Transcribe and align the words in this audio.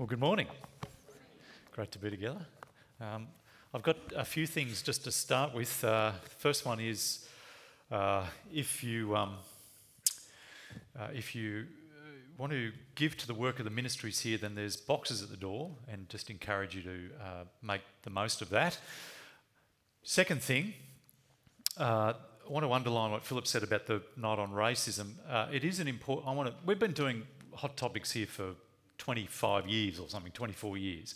Well, 0.00 0.06
good 0.06 0.18
morning. 0.18 0.46
Great 1.72 1.92
to 1.92 1.98
be 1.98 2.08
together. 2.08 2.40
Um, 3.02 3.26
I've 3.74 3.82
got 3.82 3.98
a 4.16 4.24
few 4.24 4.46
things 4.46 4.80
just 4.80 5.04
to 5.04 5.12
start 5.12 5.52
with. 5.52 5.84
Uh, 5.84 6.12
first 6.38 6.64
one 6.64 6.80
is 6.80 7.28
uh, 7.90 8.24
if 8.50 8.82
you 8.82 9.14
um, 9.14 9.34
uh, 10.98 11.08
if 11.12 11.34
you 11.34 11.66
uh, 11.92 12.12
want 12.38 12.50
to 12.50 12.72
give 12.94 13.18
to 13.18 13.26
the 13.26 13.34
work 13.34 13.58
of 13.58 13.66
the 13.66 13.70
ministries 13.70 14.20
here, 14.20 14.38
then 14.38 14.54
there's 14.54 14.74
boxes 14.74 15.22
at 15.22 15.28
the 15.28 15.36
door, 15.36 15.70
and 15.86 16.08
just 16.08 16.30
encourage 16.30 16.74
you 16.74 16.80
to 16.80 17.10
uh, 17.22 17.44
make 17.62 17.82
the 18.00 18.08
most 18.08 18.40
of 18.40 18.48
that. 18.48 18.78
Second 20.02 20.42
thing, 20.42 20.72
uh, 21.76 22.14
I 22.48 22.50
want 22.50 22.64
to 22.64 22.72
underline 22.72 23.10
what 23.10 23.22
Philip 23.22 23.46
said 23.46 23.62
about 23.62 23.86
the 23.86 24.00
night 24.16 24.38
on 24.38 24.50
racism. 24.52 25.16
it 25.52 25.62
is 25.62 25.78
an 25.78 25.88
important. 25.88 26.26
I 26.26 26.32
want 26.32 26.48
to. 26.48 26.54
We've 26.64 26.78
been 26.78 26.94
doing 26.94 27.24
hot 27.54 27.76
topics 27.76 28.12
here 28.12 28.26
for 28.26 28.54
25 29.00 29.66
years 29.66 29.98
or 29.98 30.08
something, 30.08 30.30
24 30.30 30.76
years. 30.76 31.14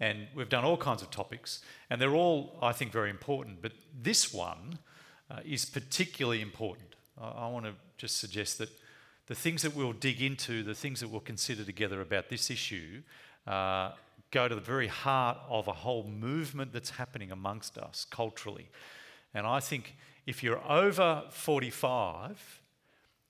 And 0.00 0.26
we've 0.34 0.48
done 0.48 0.64
all 0.64 0.76
kinds 0.76 1.02
of 1.02 1.10
topics, 1.10 1.60
and 1.90 2.00
they're 2.00 2.14
all, 2.14 2.58
I 2.62 2.72
think, 2.72 2.90
very 2.90 3.10
important. 3.10 3.60
But 3.60 3.72
this 4.02 4.32
one 4.32 4.78
uh, 5.30 5.40
is 5.44 5.64
particularly 5.64 6.40
important. 6.40 6.96
I, 7.20 7.28
I 7.28 7.48
want 7.48 7.66
to 7.66 7.74
just 7.98 8.16
suggest 8.16 8.58
that 8.58 8.70
the 9.26 9.34
things 9.34 9.62
that 9.62 9.76
we'll 9.76 9.92
dig 9.92 10.22
into, 10.22 10.62
the 10.62 10.74
things 10.74 11.00
that 11.00 11.08
we'll 11.08 11.20
consider 11.20 11.64
together 11.64 12.00
about 12.00 12.30
this 12.30 12.50
issue, 12.50 13.02
uh, 13.46 13.92
go 14.30 14.48
to 14.48 14.54
the 14.54 14.60
very 14.60 14.86
heart 14.86 15.36
of 15.50 15.68
a 15.68 15.72
whole 15.72 16.04
movement 16.04 16.72
that's 16.72 16.90
happening 16.90 17.30
amongst 17.30 17.76
us 17.76 18.06
culturally. 18.10 18.68
And 19.34 19.46
I 19.46 19.60
think 19.60 19.96
if 20.26 20.42
you're 20.42 20.62
over 20.66 21.24
45, 21.30 22.62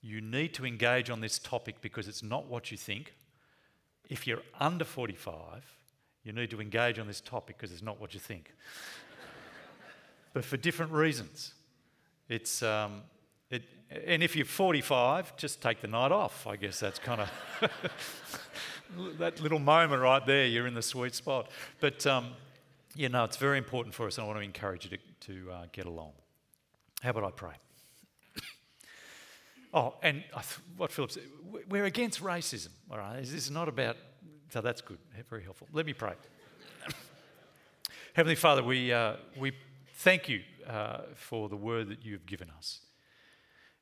you 0.01 0.21
need 0.21 0.53
to 0.53 0.65
engage 0.65 1.09
on 1.09 1.19
this 1.19 1.37
topic 1.37 1.81
because 1.81 2.07
it's 2.07 2.23
not 2.23 2.47
what 2.47 2.71
you 2.71 2.77
think. 2.77 3.13
If 4.09 4.27
you're 4.27 4.41
under 4.59 4.85
45, 4.85 5.63
you 6.23 6.33
need 6.33 6.49
to 6.51 6.61
engage 6.61 6.99
on 6.99 7.07
this 7.07 7.21
topic 7.21 7.57
because 7.57 7.71
it's 7.71 7.83
not 7.83 8.01
what 8.01 8.13
you 8.13 8.19
think. 8.19 8.53
but 10.33 10.43
for 10.43 10.57
different 10.57 10.91
reasons. 10.91 11.53
It's, 12.27 12.61
um, 12.61 13.01
it, 13.49 13.63
and 14.05 14.21
if 14.21 14.35
you're 14.35 14.45
45, 14.45 15.35
just 15.37 15.61
take 15.61 15.81
the 15.81 15.87
night 15.87 16.11
off. 16.11 16.45
I 16.45 16.55
guess 16.55 16.79
that's 16.79 16.99
kind 16.99 17.21
of 17.21 17.71
that 19.17 19.41
little 19.41 19.59
moment 19.59 20.01
right 20.01 20.25
there, 20.25 20.45
you're 20.45 20.67
in 20.67 20.73
the 20.73 20.81
sweet 20.81 21.15
spot. 21.15 21.49
But, 21.79 22.05
um, 22.05 22.31
you 22.95 23.09
know, 23.09 23.23
it's 23.23 23.37
very 23.37 23.57
important 23.57 23.95
for 23.95 24.07
us, 24.07 24.17
and 24.17 24.25
I 24.25 24.27
want 24.27 24.39
to 24.39 24.43
encourage 24.43 24.85
you 24.85 24.97
to, 24.97 25.33
to 25.33 25.51
uh, 25.51 25.65
get 25.71 25.85
along. 25.85 26.11
How 27.01 27.11
about 27.11 27.23
I 27.23 27.31
pray? 27.31 27.53
Oh, 29.71 29.93
and 30.01 30.23
what 30.77 30.91
Philip 30.91 31.11
said, 31.11 31.23
we're 31.69 31.85
against 31.85 32.23
racism, 32.23 32.69
all 32.89 32.97
right? 32.97 33.19
This 33.19 33.33
is 33.33 33.51
not 33.51 33.69
about, 33.69 33.97
so 34.49 34.61
that's 34.61 34.81
good, 34.81 34.97
very 35.29 35.43
helpful. 35.43 35.67
Let 35.71 35.85
me 35.85 35.93
pray. 35.93 36.13
Heavenly 38.13 38.35
Father, 38.35 38.63
we, 38.63 38.91
uh, 38.91 39.15
we 39.37 39.53
thank 39.95 40.27
you 40.27 40.41
uh, 40.67 41.01
for 41.15 41.49
the 41.49 41.55
word 41.55 41.89
that 41.89 42.03
you've 42.03 42.25
given 42.25 42.49
us. 42.57 42.79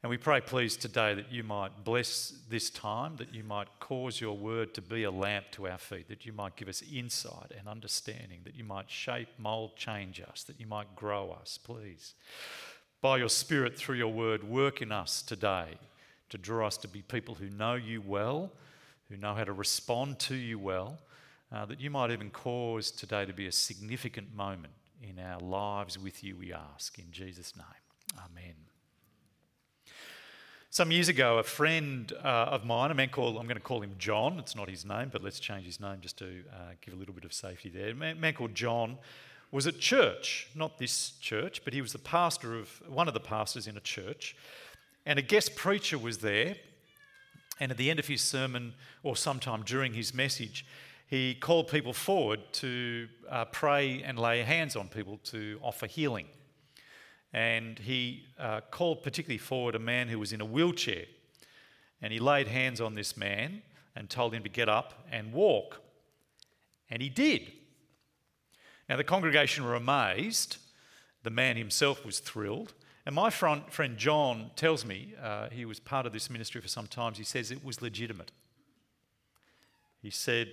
And 0.04 0.10
we 0.12 0.18
pray, 0.18 0.42
please, 0.42 0.78
today 0.78 1.16
that 1.16 1.32
you 1.32 1.44
might 1.44 1.84
bless 1.84 2.34
this 2.50 2.70
time, 2.70 3.16
that 3.16 3.34
you 3.34 3.44
might 3.44 3.68
cause 3.80 4.22
your 4.22 4.38
word 4.38 4.74
to 4.76 4.82
be 4.82 5.04
a 5.04 5.12
lamp 5.12 5.46
to 5.54 5.68
our 5.68 5.80
feet, 5.80 6.08
that 6.08 6.26
you 6.26 6.34
might 6.34 6.56
give 6.56 6.68
us 6.68 6.84
insight 6.94 7.52
and 7.58 7.68
understanding, 7.68 8.42
that 8.44 8.56
you 8.56 8.64
might 8.64 8.92
shape, 8.92 9.30
mould, 9.40 9.76
change 9.76 10.22
us, 10.22 10.44
that 10.44 10.60
you 10.60 10.68
might 10.68 10.96
grow 10.96 11.32
us, 11.32 11.58
please 11.58 12.14
by 13.02 13.18
your 13.18 13.30
Spirit 13.30 13.78
through 13.78 13.96
your 13.96 14.12
word, 14.12 14.44
work 14.44 14.82
in 14.82 14.92
us 14.92 15.22
today 15.22 15.78
to 16.30 16.38
draw 16.38 16.68
us 16.68 16.78
to 16.78 16.88
be 16.88 17.02
people 17.02 17.36
who 17.36 17.50
know 17.50 17.76
you 17.76 18.02
well, 18.02 18.52
who 19.10 19.18
know 19.18 19.34
how 19.34 19.44
to 19.44 19.54
respond 19.54 20.20
to 20.20 20.36
you 20.36 20.60
well, 20.60 21.00
uh, 21.52 21.66
that 21.66 21.80
you 21.80 21.90
might 21.90 22.12
even 22.12 22.30
cause 22.30 22.92
today 22.92 23.26
to 23.26 23.34
be 23.34 23.48
a 23.48 23.52
significant 23.52 24.36
moment 24.36 24.74
in 25.02 25.20
our 25.20 25.40
lives 25.40 25.98
with 25.98 26.24
you, 26.24 26.36
we 26.36 26.54
ask. 26.54 26.98
In 27.00 27.12
Jesus' 27.12 27.56
name, 27.56 28.22
amen. 28.26 28.56
Some 30.70 30.92
years 30.92 31.08
ago, 31.08 31.38
a 31.38 31.44
friend 31.44 32.12
uh, 32.24 32.28
of 32.28 32.66
mine, 32.66 32.92
a 32.92 32.94
man 32.94 33.10
called, 33.10 33.38
I'm 33.38 33.46
going 33.48 33.56
to 33.56 33.64
call 33.64 33.82
him 33.82 33.96
John, 33.98 34.38
it's 34.38 34.56
not 34.56 34.70
his 34.70 34.86
name, 34.86 35.10
but 35.12 35.24
let's 35.24 35.40
change 35.40 35.66
his 35.66 35.80
name 35.80 35.98
just 36.02 36.18
to 36.18 36.44
uh, 36.52 36.74
give 36.82 36.94
a 36.94 36.98
little 36.98 37.14
bit 37.14 37.24
of 37.24 37.34
safety 37.34 37.70
there. 37.70 37.90
A 37.90 37.96
man, 37.96 38.34
called 38.34 38.54
John 38.54 38.98
was 39.52 39.66
at 39.66 39.80
church, 39.80 40.50
not 40.54 40.78
this 40.78 41.12
church, 41.22 41.64
but 41.64 41.74
he 41.74 41.82
was 41.82 41.94
the 41.94 42.00
pastor 42.00 42.60
of 42.60 42.82
one 42.88 43.08
of 43.08 43.14
the 43.14 43.20
pastors 43.20 43.66
in 43.66 43.78
a 43.78 43.80
church. 43.80 44.36
And 45.06 45.18
a 45.18 45.22
guest 45.22 45.56
preacher 45.56 45.98
was 45.98 46.18
there. 46.18 46.58
And 47.60 47.72
at 47.72 47.78
the 47.78 47.90
end 47.90 48.00
of 48.00 48.08
his 48.08 48.22
sermon, 48.22 48.74
or 49.04 49.16
sometime 49.16 49.64
during 49.64 49.94
his 49.94 50.14
message, 50.14 50.66
he 51.08 51.36
called 51.36 51.70
people 51.70 51.94
forward 51.94 52.42
to 52.54 53.08
uh, 53.30 53.46
pray 53.46 54.04
and 54.04 54.20
lay 54.20 54.44
hands 54.44 54.76
on 54.76 54.90
people 54.90 55.20
to 55.26 55.60
offer 55.64 55.88
healing. 55.88 56.28
And 57.34 57.80
he 57.80 58.26
uh, 58.40 58.62
called 58.72 59.04
particularly 59.04 59.38
forward 59.38 59.76
a 59.76 59.80
man 59.80 60.08
who 60.10 60.20
was 60.20 60.34
in 60.34 60.42
a 60.42 60.46
wheelchair. 60.46 61.06
And 62.02 62.14
he 62.14 62.20
laid 62.20 62.48
hands 62.48 62.82
on 62.82 62.96
this 62.96 63.18
man 63.18 63.62
and 63.96 64.10
told 64.10 64.34
him 64.34 64.44
to 64.44 64.50
get 64.50 64.70
up 64.70 65.06
and 65.12 65.34
walk. 65.34 65.82
And 66.90 67.02
he 67.02 67.10
did. 67.10 67.52
Now, 68.88 68.98
the 68.98 69.04
congregation 69.04 69.66
were 69.66 69.76
amazed. 69.76 70.58
The 71.24 71.30
man 71.30 71.58
himself 71.58 72.06
was 72.06 72.20
thrilled. 72.20 72.74
And 73.08 73.16
my 73.16 73.30
friend, 73.30 73.64
John 73.96 74.52
tells 74.58 74.84
me, 74.84 75.14
uh, 75.24 75.48
he 75.50 75.64
was 75.64 75.80
part 75.80 76.06
of 76.06 76.12
this 76.12 76.30
ministry 76.30 76.60
for 76.60 76.68
some 76.68 76.88
time, 76.88 77.14
he 77.14 77.24
says 77.24 77.52
it 77.52 77.64
was 77.64 77.82
legitimate. 77.82 78.34
He 80.02 80.10
said, 80.10 80.50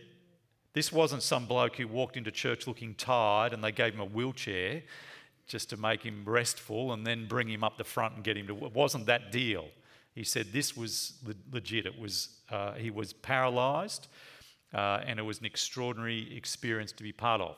This 0.72 0.93
wasn't 0.93 1.25
some 1.25 1.47
bloke 1.47 1.75
who 1.75 1.88
walked 1.88 2.16
into 2.16 2.31
church 2.31 2.69
looking 2.69 2.94
tired 2.94 3.53
and 3.53 3.64
they 3.64 3.72
gave 3.72 3.94
him 3.94 3.98
a 3.98 4.04
wheelchair 4.04 4.84
just 5.48 5.69
to 5.70 5.76
make 5.76 6.04
him 6.04 6.22
restful 6.25 6.93
and 6.93 7.04
then 7.04 7.26
bring 7.26 7.48
him 7.48 7.64
up 7.64 7.76
the 7.76 7.82
front 7.82 8.14
and 8.14 8.22
get 8.22 8.37
him 8.37 8.47
to. 8.47 8.66
It 8.66 8.72
wasn't 8.72 9.06
that 9.06 9.32
deal. 9.32 9.66
He 10.14 10.22
said 10.22 10.53
this 10.53 10.76
was 10.76 11.14
legit. 11.50 11.87
It 11.87 11.98
was, 11.98 12.28
uh, 12.53 12.75
he 12.75 12.93
was 12.93 13.14
paralyzed 13.14 14.06
uh, 14.72 15.00
and 15.04 15.19
it 15.19 15.22
was 15.22 15.41
an 15.41 15.47
extraordinary 15.47 16.37
experience 16.37 16.93
to 16.93 17.03
be 17.03 17.10
part 17.10 17.41
of. 17.41 17.56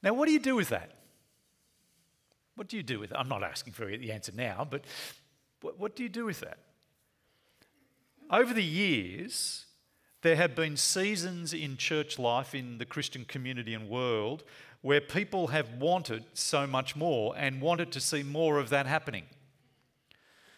Now, 0.00 0.14
what 0.14 0.26
do 0.26 0.32
you 0.32 0.38
do 0.38 0.54
with 0.54 0.68
that? 0.68 0.92
What 2.58 2.66
do 2.66 2.76
you 2.76 2.82
do 2.82 2.98
with 2.98 3.12
it? 3.12 3.16
I'm 3.16 3.28
not 3.28 3.44
asking 3.44 3.74
for 3.74 3.86
the 3.86 4.10
answer 4.10 4.32
now, 4.34 4.66
but 4.68 4.84
what, 5.60 5.78
what 5.78 5.94
do 5.94 6.02
you 6.02 6.08
do 6.08 6.24
with 6.24 6.40
that? 6.40 6.58
Over 8.32 8.52
the 8.52 8.64
years, 8.64 9.66
there 10.22 10.34
have 10.34 10.56
been 10.56 10.76
seasons 10.76 11.54
in 11.54 11.76
church 11.76 12.18
life, 12.18 12.56
in 12.56 12.78
the 12.78 12.84
Christian 12.84 13.24
community 13.24 13.74
and 13.74 13.88
world, 13.88 14.42
where 14.80 15.00
people 15.00 15.46
have 15.46 15.74
wanted 15.74 16.24
so 16.34 16.66
much 16.66 16.96
more 16.96 17.32
and 17.36 17.60
wanted 17.60 17.92
to 17.92 18.00
see 18.00 18.24
more 18.24 18.58
of 18.58 18.70
that 18.70 18.86
happening. 18.86 19.26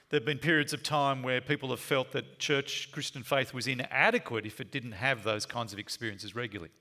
There 0.09 0.19
have 0.19 0.27
been 0.27 0.39
periods 0.39 0.73
of 0.73 0.83
time 0.83 1.23
where 1.23 1.43
people 1.43 1.69
have 1.69 1.81
felt 1.81 2.13
that 2.13 2.39
church 2.39 2.91
Christian 2.93 3.23
faith 3.23 3.53
was 3.53 3.67
inadequate 3.67 4.47
if 4.47 4.59
it 4.59 4.73
didn't 4.73 4.93
have 4.93 5.23
those 5.23 5.45
kinds 5.45 5.75
of 5.75 5.79
experiences 5.79 6.35
regularly. 6.35 6.73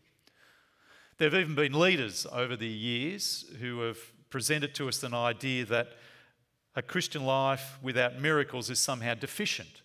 There 1.18 1.30
have 1.30 1.38
even 1.38 1.56
been 1.56 1.74
leaders 1.74 2.26
over 2.32 2.56
the 2.56 2.68
years 2.68 3.44
who 3.60 3.82
have 3.82 4.00
presented 4.30 4.76
to 4.76 4.88
us 4.88 5.04
an 5.04 5.14
idea 5.14 5.66
that 5.66 5.90
a 6.76 6.82
Christian 6.82 7.26
life 7.26 7.78
without 7.82 8.20
miracles 8.20 8.70
is 8.70 8.80
somehow 8.80 9.14
deficient. 9.16 9.82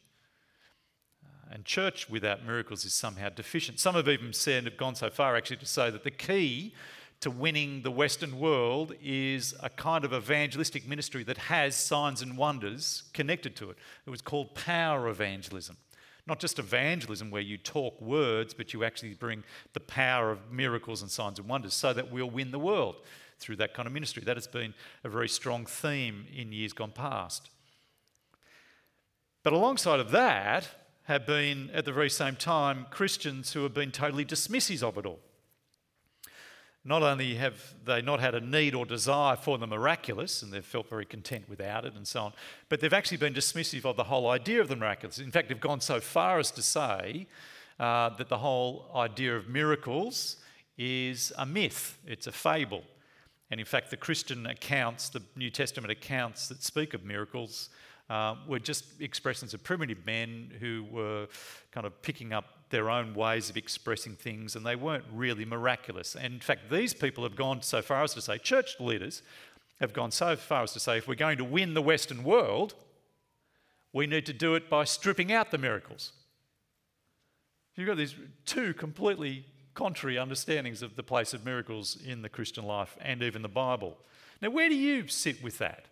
And 1.50 1.64
church 1.64 2.10
without 2.10 2.44
miracles 2.44 2.84
is 2.84 2.92
somehow 2.92 3.28
deficient. 3.28 3.78
Some 3.78 3.94
have 3.94 4.08
even 4.08 4.32
said, 4.32 4.64
have 4.64 4.76
gone 4.76 4.94
so 4.94 5.10
far 5.10 5.36
actually 5.36 5.58
to 5.58 5.66
say 5.66 5.90
that 5.90 6.04
the 6.04 6.10
key 6.10 6.74
to 7.20 7.30
winning 7.30 7.82
the 7.82 7.90
Western 7.90 8.38
world 8.38 8.92
is 9.02 9.54
a 9.62 9.70
kind 9.70 10.04
of 10.04 10.12
evangelistic 10.12 10.86
ministry 10.86 11.22
that 11.24 11.38
has 11.38 11.74
signs 11.74 12.22
and 12.22 12.36
wonders 12.36 13.04
connected 13.14 13.56
to 13.56 13.70
it. 13.70 13.78
It 14.04 14.10
was 14.10 14.20
called 14.20 14.54
power 14.54 15.08
evangelism. 15.08 15.76
Not 16.26 16.40
just 16.40 16.58
evangelism 16.58 17.30
where 17.30 17.42
you 17.42 17.56
talk 17.56 18.00
words, 18.00 18.52
but 18.52 18.72
you 18.72 18.82
actually 18.82 19.14
bring 19.14 19.44
the 19.74 19.80
power 19.80 20.30
of 20.30 20.50
miracles 20.50 21.02
and 21.02 21.10
signs 21.10 21.38
and 21.38 21.48
wonders 21.48 21.74
so 21.74 21.92
that 21.92 22.10
we'll 22.10 22.30
win 22.30 22.50
the 22.50 22.58
world 22.58 22.96
through 23.38 23.56
that 23.56 23.74
kind 23.74 23.86
of 23.86 23.92
ministry. 23.92 24.22
That 24.24 24.36
has 24.36 24.46
been 24.46 24.74
a 25.02 25.08
very 25.08 25.28
strong 25.28 25.66
theme 25.66 26.26
in 26.34 26.52
years 26.52 26.72
gone 26.72 26.92
past. 26.92 27.50
But 29.42 29.52
alongside 29.52 30.00
of 30.00 30.10
that 30.12 30.68
have 31.04 31.26
been, 31.26 31.70
at 31.74 31.84
the 31.84 31.92
very 31.92 32.08
same 32.08 32.36
time, 32.36 32.86
Christians 32.90 33.52
who 33.52 33.62
have 33.62 33.74
been 33.74 33.90
totally 33.90 34.24
dismissive 34.24 34.82
of 34.82 34.96
it 34.96 35.06
all. 35.06 35.20
Not 36.86 37.02
only 37.02 37.34
have 37.36 37.74
they 37.84 38.02
not 38.02 38.20
had 38.20 38.34
a 38.34 38.40
need 38.40 38.74
or 38.74 38.84
desire 38.84 39.36
for 39.36 39.56
the 39.56 39.66
miraculous, 39.66 40.42
and 40.42 40.52
they've 40.52 40.64
felt 40.64 40.88
very 40.88 41.06
content 41.06 41.48
without 41.48 41.86
it 41.86 41.94
and 41.94 42.06
so 42.06 42.24
on, 42.24 42.32
but 42.68 42.80
they've 42.80 42.92
actually 42.92 43.16
been 43.16 43.32
dismissive 43.32 43.84
of 43.86 43.96
the 43.96 44.04
whole 44.04 44.28
idea 44.28 44.60
of 44.60 44.68
the 44.68 44.76
miraculous. 44.76 45.18
In 45.18 45.30
fact, 45.30 45.48
they've 45.48 45.60
gone 45.60 45.80
so 45.80 46.00
far 46.00 46.38
as 46.38 46.50
to 46.52 46.62
say 46.62 47.26
uh, 47.80 48.10
that 48.10 48.28
the 48.28 48.38
whole 48.38 48.90
idea 48.94 49.34
of 49.34 49.48
miracles 49.48 50.36
is 50.76 51.32
a 51.38 51.46
myth, 51.46 51.98
it's 52.06 52.26
a 52.26 52.32
fable. 52.32 52.82
And 53.54 53.60
in 53.60 53.66
fact, 53.66 53.90
the 53.90 53.96
Christian 53.96 54.46
accounts, 54.46 55.10
the 55.10 55.22
New 55.36 55.48
Testament 55.48 55.92
accounts 55.92 56.48
that 56.48 56.64
speak 56.64 56.92
of 56.92 57.04
miracles, 57.04 57.68
uh, 58.10 58.34
were 58.48 58.58
just 58.58 59.00
expressions 59.00 59.54
of 59.54 59.62
primitive 59.62 60.04
men 60.04 60.50
who 60.58 60.84
were 60.90 61.28
kind 61.70 61.86
of 61.86 62.02
picking 62.02 62.32
up 62.32 62.46
their 62.70 62.90
own 62.90 63.14
ways 63.14 63.50
of 63.50 63.56
expressing 63.56 64.16
things, 64.16 64.56
and 64.56 64.66
they 64.66 64.74
weren't 64.74 65.04
really 65.12 65.44
miraculous. 65.44 66.16
And 66.16 66.34
in 66.34 66.40
fact, 66.40 66.68
these 66.68 66.92
people 66.92 67.22
have 67.22 67.36
gone 67.36 67.62
so 67.62 67.80
far 67.80 68.02
as 68.02 68.12
to 68.14 68.20
say, 68.20 68.38
church 68.38 68.80
leaders 68.80 69.22
have 69.78 69.92
gone 69.92 70.10
so 70.10 70.34
far 70.34 70.64
as 70.64 70.72
to 70.72 70.80
say, 70.80 70.98
if 70.98 71.06
we're 71.06 71.14
going 71.14 71.38
to 71.38 71.44
win 71.44 71.74
the 71.74 71.80
Western 71.82 72.24
world, 72.24 72.74
we 73.92 74.08
need 74.08 74.26
to 74.26 74.32
do 74.32 74.56
it 74.56 74.68
by 74.68 74.82
stripping 74.82 75.30
out 75.30 75.52
the 75.52 75.58
miracles. 75.58 76.10
You've 77.76 77.86
got 77.86 77.98
these 77.98 78.16
two 78.46 78.74
completely 78.74 79.46
contrary 79.74 80.18
understandings 80.18 80.82
of 80.82 80.96
the 80.96 81.02
place 81.02 81.34
of 81.34 81.44
miracles 81.44 81.98
in 82.04 82.22
the 82.22 82.28
Christian 82.28 82.64
life 82.64 82.96
and 83.00 83.22
even 83.22 83.42
the 83.42 83.48
Bible. 83.48 83.96
Now, 84.40 84.50
where 84.50 84.68
do 84.68 84.74
you 84.74 85.08
sit 85.08 85.42
with 85.42 85.58
that? 85.58 85.86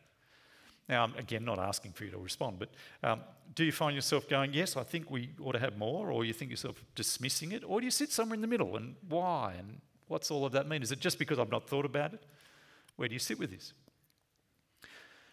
Now, 0.88 1.04
I'm 1.04 1.14
again 1.16 1.44
not 1.44 1.58
asking 1.58 1.92
for 1.92 2.04
you 2.04 2.10
to 2.10 2.18
respond, 2.18 2.58
but 2.58 2.70
um, 3.02 3.20
do 3.54 3.64
you 3.64 3.72
find 3.72 3.94
yourself 3.94 4.28
going, 4.28 4.52
Yes, 4.52 4.76
I 4.76 4.82
think 4.82 5.10
we 5.10 5.30
ought 5.42 5.52
to 5.52 5.58
have 5.58 5.78
more, 5.78 6.10
or 6.10 6.24
you 6.24 6.32
think 6.32 6.50
yourself 6.50 6.82
dismissing 6.94 7.52
it, 7.52 7.62
or 7.66 7.80
do 7.80 7.84
you 7.84 7.90
sit 7.90 8.12
somewhere 8.12 8.34
in 8.34 8.40
the 8.40 8.46
middle 8.46 8.76
and 8.76 8.96
why 9.08 9.54
and 9.58 9.80
what's 10.08 10.30
all 10.30 10.44
of 10.44 10.52
that 10.52 10.68
mean? 10.68 10.82
Is 10.82 10.92
it 10.92 11.00
just 11.00 11.18
because 11.18 11.38
I've 11.38 11.50
not 11.50 11.68
thought 11.68 11.84
about 11.84 12.14
it? 12.14 12.22
Where 12.96 13.08
do 13.08 13.14
you 13.14 13.20
sit 13.20 13.38
with 13.38 13.50
this? 13.50 13.72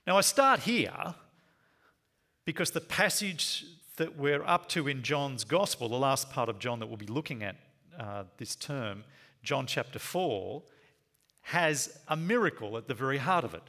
Now, 0.07 0.17
I 0.17 0.21
start 0.21 0.61
here 0.61 1.15
because 2.45 2.71
the 2.71 2.81
passage 2.81 3.65
that 3.97 4.17
we're 4.17 4.43
up 4.43 4.69
to 4.69 4.87
in 4.87 5.03
John's 5.03 5.43
Gospel, 5.43 5.89
the 5.89 5.97
last 5.97 6.29
part 6.29 6.47
of 6.47 6.57
John 6.57 6.79
that 6.79 6.87
we'll 6.87 6.97
be 6.97 7.05
looking 7.05 7.43
at 7.43 7.57
uh, 7.99 8.23
this 8.37 8.55
term, 8.55 9.03
John 9.43 9.67
chapter 9.67 9.99
4, 9.99 10.63
has 11.41 11.99
a 12.07 12.15
miracle 12.15 12.77
at 12.77 12.87
the 12.87 12.93
very 12.93 13.17
heart 13.17 13.43
of 13.43 13.53
it. 13.53 13.63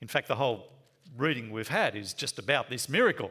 In 0.00 0.08
fact, 0.08 0.28
the 0.28 0.36
whole 0.36 0.68
reading 1.16 1.50
we've 1.50 1.68
had 1.68 1.96
is 1.96 2.14
just 2.14 2.38
about 2.38 2.70
this 2.70 2.88
miracle. 2.88 3.30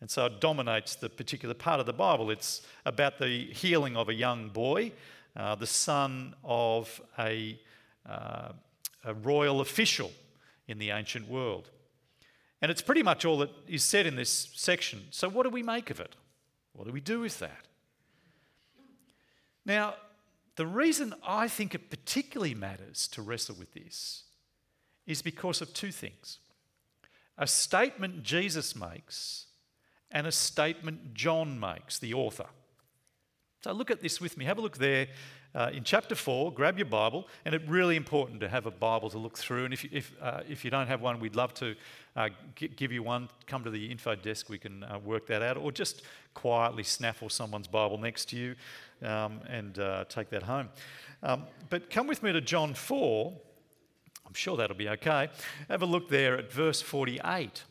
And 0.00 0.10
so 0.10 0.26
it 0.26 0.40
dominates 0.40 0.94
the 0.94 1.10
particular 1.10 1.54
part 1.54 1.80
of 1.80 1.86
the 1.86 1.92
Bible. 1.92 2.30
It's 2.30 2.62
about 2.86 3.18
the 3.18 3.46
healing 3.52 3.96
of 3.96 4.08
a 4.08 4.14
young 4.14 4.48
boy, 4.48 4.92
uh, 5.36 5.54
the 5.56 5.66
son 5.66 6.34
of 6.42 7.00
a, 7.18 7.60
uh, 8.08 8.52
a 9.04 9.14
royal 9.14 9.60
official 9.60 10.10
in 10.68 10.78
the 10.78 10.90
ancient 10.90 11.28
world. 11.28 11.68
And 12.62 12.70
it's 12.70 12.82
pretty 12.82 13.02
much 13.02 13.24
all 13.24 13.38
that 13.38 13.50
is 13.68 13.84
said 13.84 14.06
in 14.06 14.16
this 14.16 14.50
section. 14.54 15.04
So, 15.10 15.28
what 15.28 15.44
do 15.44 15.50
we 15.50 15.62
make 15.62 15.90
of 15.90 16.00
it? 16.00 16.14
What 16.72 16.86
do 16.86 16.92
we 16.92 17.00
do 17.00 17.20
with 17.20 17.38
that? 17.40 17.66
Now, 19.64 19.94
the 20.56 20.66
reason 20.66 21.14
I 21.26 21.48
think 21.48 21.74
it 21.74 21.90
particularly 21.90 22.54
matters 22.54 23.08
to 23.08 23.22
wrestle 23.22 23.56
with 23.58 23.72
this 23.72 24.24
is 25.06 25.22
because 25.22 25.60
of 25.60 25.72
two 25.72 25.92
things 25.92 26.38
a 27.38 27.46
statement 27.46 28.22
Jesus 28.22 28.76
makes 28.76 29.46
and 30.10 30.26
a 30.26 30.32
statement 30.32 31.14
John 31.14 31.58
makes, 31.58 31.98
the 31.98 32.12
author. 32.12 32.46
So 33.62 33.72
look 33.72 33.90
at 33.90 34.02
this 34.02 34.20
with 34.20 34.36
me. 34.36 34.44
Have 34.44 34.58
a 34.58 34.60
look 34.60 34.76
there 34.76 35.08
uh, 35.54 35.70
in 35.72 35.84
chapter 35.84 36.14
4. 36.14 36.52
Grab 36.52 36.78
your 36.78 36.86
Bible, 36.86 37.28
and 37.44 37.54
it's 37.54 37.68
really 37.68 37.96
important 37.96 38.40
to 38.40 38.48
have 38.48 38.66
a 38.66 38.70
Bible 38.70 39.10
to 39.10 39.18
look 39.18 39.38
through. 39.38 39.64
And 39.64 39.74
if 39.74 39.84
you, 39.84 39.90
if, 39.92 40.12
uh, 40.20 40.40
if 40.48 40.64
you 40.64 40.70
don't 40.70 40.86
have 40.86 41.00
one, 41.00 41.20
we'd 41.20 41.36
love 41.36 41.54
to 41.54 41.74
uh, 42.16 42.28
g- 42.54 42.68
give 42.68 42.92
you 42.92 43.02
one. 43.02 43.28
Come 43.46 43.64
to 43.64 43.70
the 43.70 43.90
info 43.90 44.14
desk, 44.14 44.48
we 44.48 44.58
can 44.58 44.84
uh, 44.84 44.98
work 44.98 45.26
that 45.26 45.42
out, 45.42 45.56
or 45.56 45.72
just 45.72 46.02
quietly 46.34 46.82
snaffle 46.82 47.28
someone's 47.28 47.68
Bible 47.68 47.98
next 47.98 48.28
to 48.30 48.36
you 48.36 48.54
um, 49.02 49.40
and 49.48 49.78
uh, 49.78 50.04
take 50.08 50.30
that 50.30 50.42
home. 50.42 50.68
Um, 51.22 51.44
but 51.68 51.90
come 51.90 52.06
with 52.06 52.22
me 52.22 52.32
to 52.32 52.40
John 52.40 52.74
4 52.74 53.32
I'm 54.30 54.34
sure 54.34 54.56
that'll 54.56 54.76
be 54.76 54.88
okay. 54.88 55.28
Have 55.68 55.82
a 55.82 55.86
look 55.86 56.08
there 56.08 56.38
at 56.38 56.52
verse 56.52 56.80
48. 56.80 57.64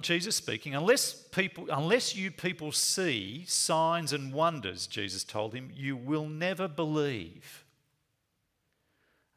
Jesus 0.00 0.34
speaking, 0.34 0.74
unless, 0.74 1.12
people, 1.12 1.68
unless 1.70 2.16
you 2.16 2.32
people 2.32 2.72
see 2.72 3.44
signs 3.46 4.12
and 4.12 4.32
wonders, 4.32 4.88
Jesus 4.88 5.22
told 5.22 5.54
him, 5.54 5.70
you 5.72 5.96
will 5.96 6.26
never 6.26 6.66
believe. 6.66 7.64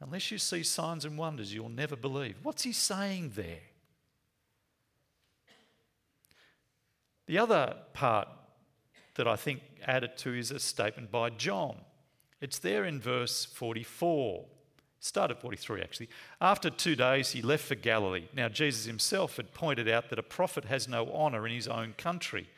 Unless 0.00 0.32
you 0.32 0.38
see 0.38 0.64
signs 0.64 1.04
and 1.04 1.16
wonders, 1.16 1.54
you'll 1.54 1.68
never 1.68 1.94
believe. 1.94 2.36
What's 2.42 2.64
he 2.64 2.72
saying 2.72 3.32
there? 3.36 3.60
The 7.26 7.38
other 7.38 7.76
part 7.92 8.28
that 9.14 9.28
I 9.28 9.36
think 9.36 9.62
added 9.86 10.16
to 10.18 10.34
is 10.34 10.50
a 10.50 10.58
statement 10.58 11.10
by 11.10 11.30
John. 11.30 11.76
It's 12.40 12.58
there 12.58 12.84
in 12.84 13.00
verse 13.00 13.44
44. 13.44 14.44
Start 15.04 15.30
at 15.30 15.42
43, 15.42 15.82
actually. 15.82 16.08
After 16.40 16.70
two 16.70 16.96
days, 16.96 17.32
he 17.32 17.42
left 17.42 17.64
for 17.64 17.74
Galilee. 17.74 18.24
Now, 18.34 18.48
Jesus 18.48 18.86
himself 18.86 19.36
had 19.36 19.52
pointed 19.52 19.86
out 19.86 20.08
that 20.08 20.18
a 20.18 20.22
prophet 20.22 20.64
has 20.64 20.88
no 20.88 21.12
honour 21.12 21.46
in 21.46 21.52
his 21.52 21.68
own 21.68 21.92
country. 21.98 22.48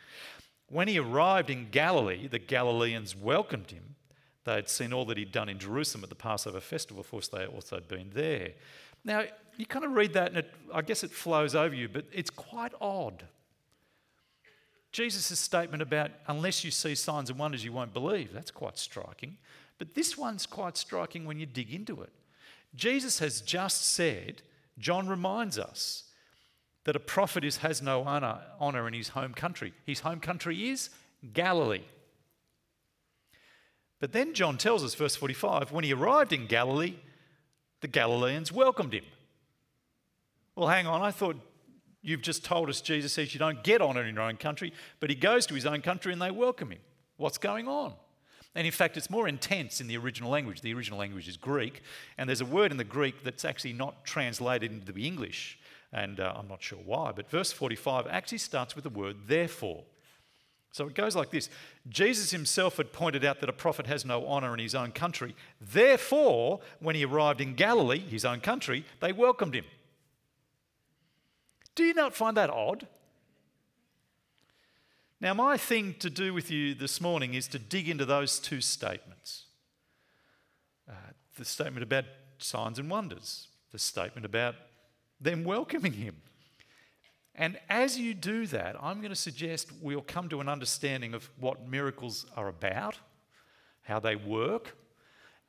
When 0.69 0.87
he 0.87 0.96
arrived 0.96 1.50
in 1.50 1.70
Galilee, 1.72 2.28
the 2.28 2.38
Galileans 2.38 3.16
welcomed 3.16 3.72
him. 3.72 3.96
They 4.44 4.54
had 4.54 4.69
seen 4.69 4.93
all 4.93 5.04
that 5.06 5.19
he'd 5.19 5.32
done 5.32 5.48
in 5.48 5.58
Jerusalem 5.58 6.04
at 6.04 6.08
the 6.08 6.14
Passover 6.14 6.60
festival. 6.60 7.00
Of 7.00 7.10
course, 7.10 7.26
they 7.26 7.46
also 7.46 7.75
had 7.75 7.88
been 7.88 8.10
there. 8.14 8.52
Now, 9.04 9.25
you 9.56 9.66
kind 9.66 9.84
of 9.84 9.90
read 9.90 10.12
that 10.12 10.28
and 10.28 10.37
it, 10.37 10.54
I 10.72 10.82
guess 10.82 11.02
it 11.02 11.10
flows 11.10 11.56
over 11.56 11.75
you, 11.75 11.88
but 11.88 12.04
it's 12.12 12.31
quite 12.31 12.75
odd. 12.81 13.25
Jesus' 14.92 15.37
statement 15.40 15.82
about 15.82 16.12
unless 16.28 16.62
you 16.62 16.70
see 16.70 16.94
signs 16.94 17.28
and 17.28 17.40
wonders, 17.40 17.64
you 17.64 17.72
won't 17.72 17.92
believe, 17.92 18.32
that's 18.32 18.52
quite 18.52 18.78
striking. 18.78 19.37
But 19.78 19.96
this 19.96 20.16
one's 20.16 20.46
quite 20.46 20.76
striking 20.76 21.25
when 21.25 21.40
you 21.40 21.46
dig 21.46 21.75
into 21.75 22.02
it. 22.02 22.12
Jesus 22.76 23.19
has 23.19 23.40
just 23.40 23.84
said, 23.84 24.43
John 24.78 25.08
reminds 25.08 25.58
us, 25.58 26.05
that 26.87 26.94
a 26.94 27.00
prophet 27.00 27.44
is, 27.44 27.58
has 27.58 27.82
no 27.82 28.05
honor, 28.05 28.38
honor 28.61 28.87
in 28.87 28.94
his 28.94 29.08
home 29.08 29.34
country. 29.34 29.75
His 29.84 30.00
home 30.00 30.20
country 30.20 30.70
is 30.70 30.88
Galilee. 31.32 31.82
But 33.99 34.12
then 34.12 34.34
John 34.34 34.56
tells 34.56 34.84
us, 34.84 34.94
verse 34.94 35.17
45, 35.17 35.73
when 35.73 35.82
he 35.82 35.93
arrived 35.93 36.32
in 36.32 36.46
Galilee, 36.46 36.94
the 37.81 37.88
Galileans 37.88 38.52
welcomed 38.52 38.94
him. 38.94 39.05
Well, 40.55 40.69
hang 40.69 40.87
on, 40.87 41.02
I 41.02 41.11
thought 41.11 41.37
you've 42.02 42.23
just 42.23 42.44
told 42.44 42.69
us 42.69 42.81
Jesus 42.81 43.12
says 43.12 43.34
you 43.34 43.40
don't 43.40 43.64
get 43.64 43.82
honor 43.82 44.05
in 44.05 44.14
your 44.14 44.25
own 44.25 44.37
country, 44.37 44.73
but 45.00 45.11
he 45.11 45.17
goes 45.17 45.44
to 45.46 45.55
his 45.55 45.67
own 45.67 45.82
country 45.82 46.12
and 46.12 46.23
they 46.23 46.31
welcome 46.31 46.70
him. 46.70 46.81
What's 47.17 47.38
going 47.38 47.67
on? 47.67 47.94
And 48.56 48.67
in 48.67 48.73
fact, 48.73 48.97
it's 48.97 49.11
more 49.11 49.29
intense 49.29 49.82
in 49.82 49.87
the 49.87 49.99
original 49.99 50.31
language. 50.31 50.62
The 50.62 50.73
original 50.73 50.99
language 50.99 51.29
is 51.29 51.37
Greek, 51.37 51.82
and 52.17 52.26
there's 52.26 52.41
a 52.41 52.47
word 52.47 52.73
in 52.73 52.79
the 52.79 52.85
Greek 52.85 53.23
that's 53.23 53.44
actually 53.44 53.75
not 53.75 54.06
translated 54.06 54.73
into 54.73 54.93
the 54.93 55.06
English, 55.06 55.58
and 55.93 56.19
uh, 56.19 56.32
I'm 56.35 56.49
not 56.49 56.62
sure 56.62 56.79
why, 56.82 57.12
but 57.12 57.31
verse 57.31 57.53
45 57.53 58.06
actually 58.06 58.38
starts 58.38 58.75
with 58.75 58.85
the 58.85 58.91
word 58.91 59.17
therefore. 59.26 59.85
So 60.73 60.87
it 60.87 60.94
goes 60.94 61.14
like 61.14 61.31
this 61.31 61.50
Jesus 61.91 62.31
himself 62.31 62.79
had 62.79 62.94
pointed 62.94 63.26
out 63.26 63.40
that 63.40 63.50
a 63.50 63.52
prophet 63.52 63.87
has 63.88 64.07
no 64.07 64.26
honor 64.26 64.54
in 64.54 64.59
his 64.59 64.75
own 64.75 64.90
country. 64.90 65.37
Therefore, 65.61 66.61
when 66.80 66.95
he 66.95 67.04
arrived 67.04 67.42
in 67.42 67.57
Galilee, 67.57 67.99
his 67.99 68.25
own 68.25 68.40
country, 68.40 68.87
they 69.00 69.12
welcomed 69.12 69.54
him. 69.54 69.66
Do 71.75 71.85
you 71.85 71.92
not 71.92 72.14
find 72.14 72.38
that 72.38 72.49
odd? 72.49 72.87
Now, 75.20 75.32
my 75.32 75.56
thing 75.56 75.94
to 76.00 76.11
do 76.11 76.35
with 76.35 76.50
you 76.50 76.75
this 76.75 77.00
morning 77.00 77.35
is 77.35 77.49
to 77.49 77.58
dig 77.58 77.88
into 77.88 78.04
those 78.04 78.38
two 78.38 78.61
statements 78.61 79.44
uh, 80.88 80.92
the 81.37 81.44
statement 81.44 81.82
about 81.82 82.04
signs 82.38 82.78
and 82.78 82.90
wonders, 82.90 83.49
the 83.73 83.78
statement 83.78 84.25
about 84.25 84.54
them 85.20 85.44
welcoming 85.44 85.92
him. 85.92 86.16
And 87.35 87.58
as 87.68 87.99
you 87.99 88.14
do 88.14 88.46
that, 88.46 88.76
I'm 88.80 88.99
going 88.99 89.11
to 89.11 89.16
suggest 89.16 89.68
we'll 89.82 90.00
come 90.00 90.28
to 90.30 90.40
an 90.40 90.49
understanding 90.49 91.12
of 91.12 91.28
what 91.38 91.68
miracles 91.68 92.25
are 92.37 92.49
about, 92.49 92.99
how 93.82 94.00
they 94.00 94.16
work, 94.16 94.76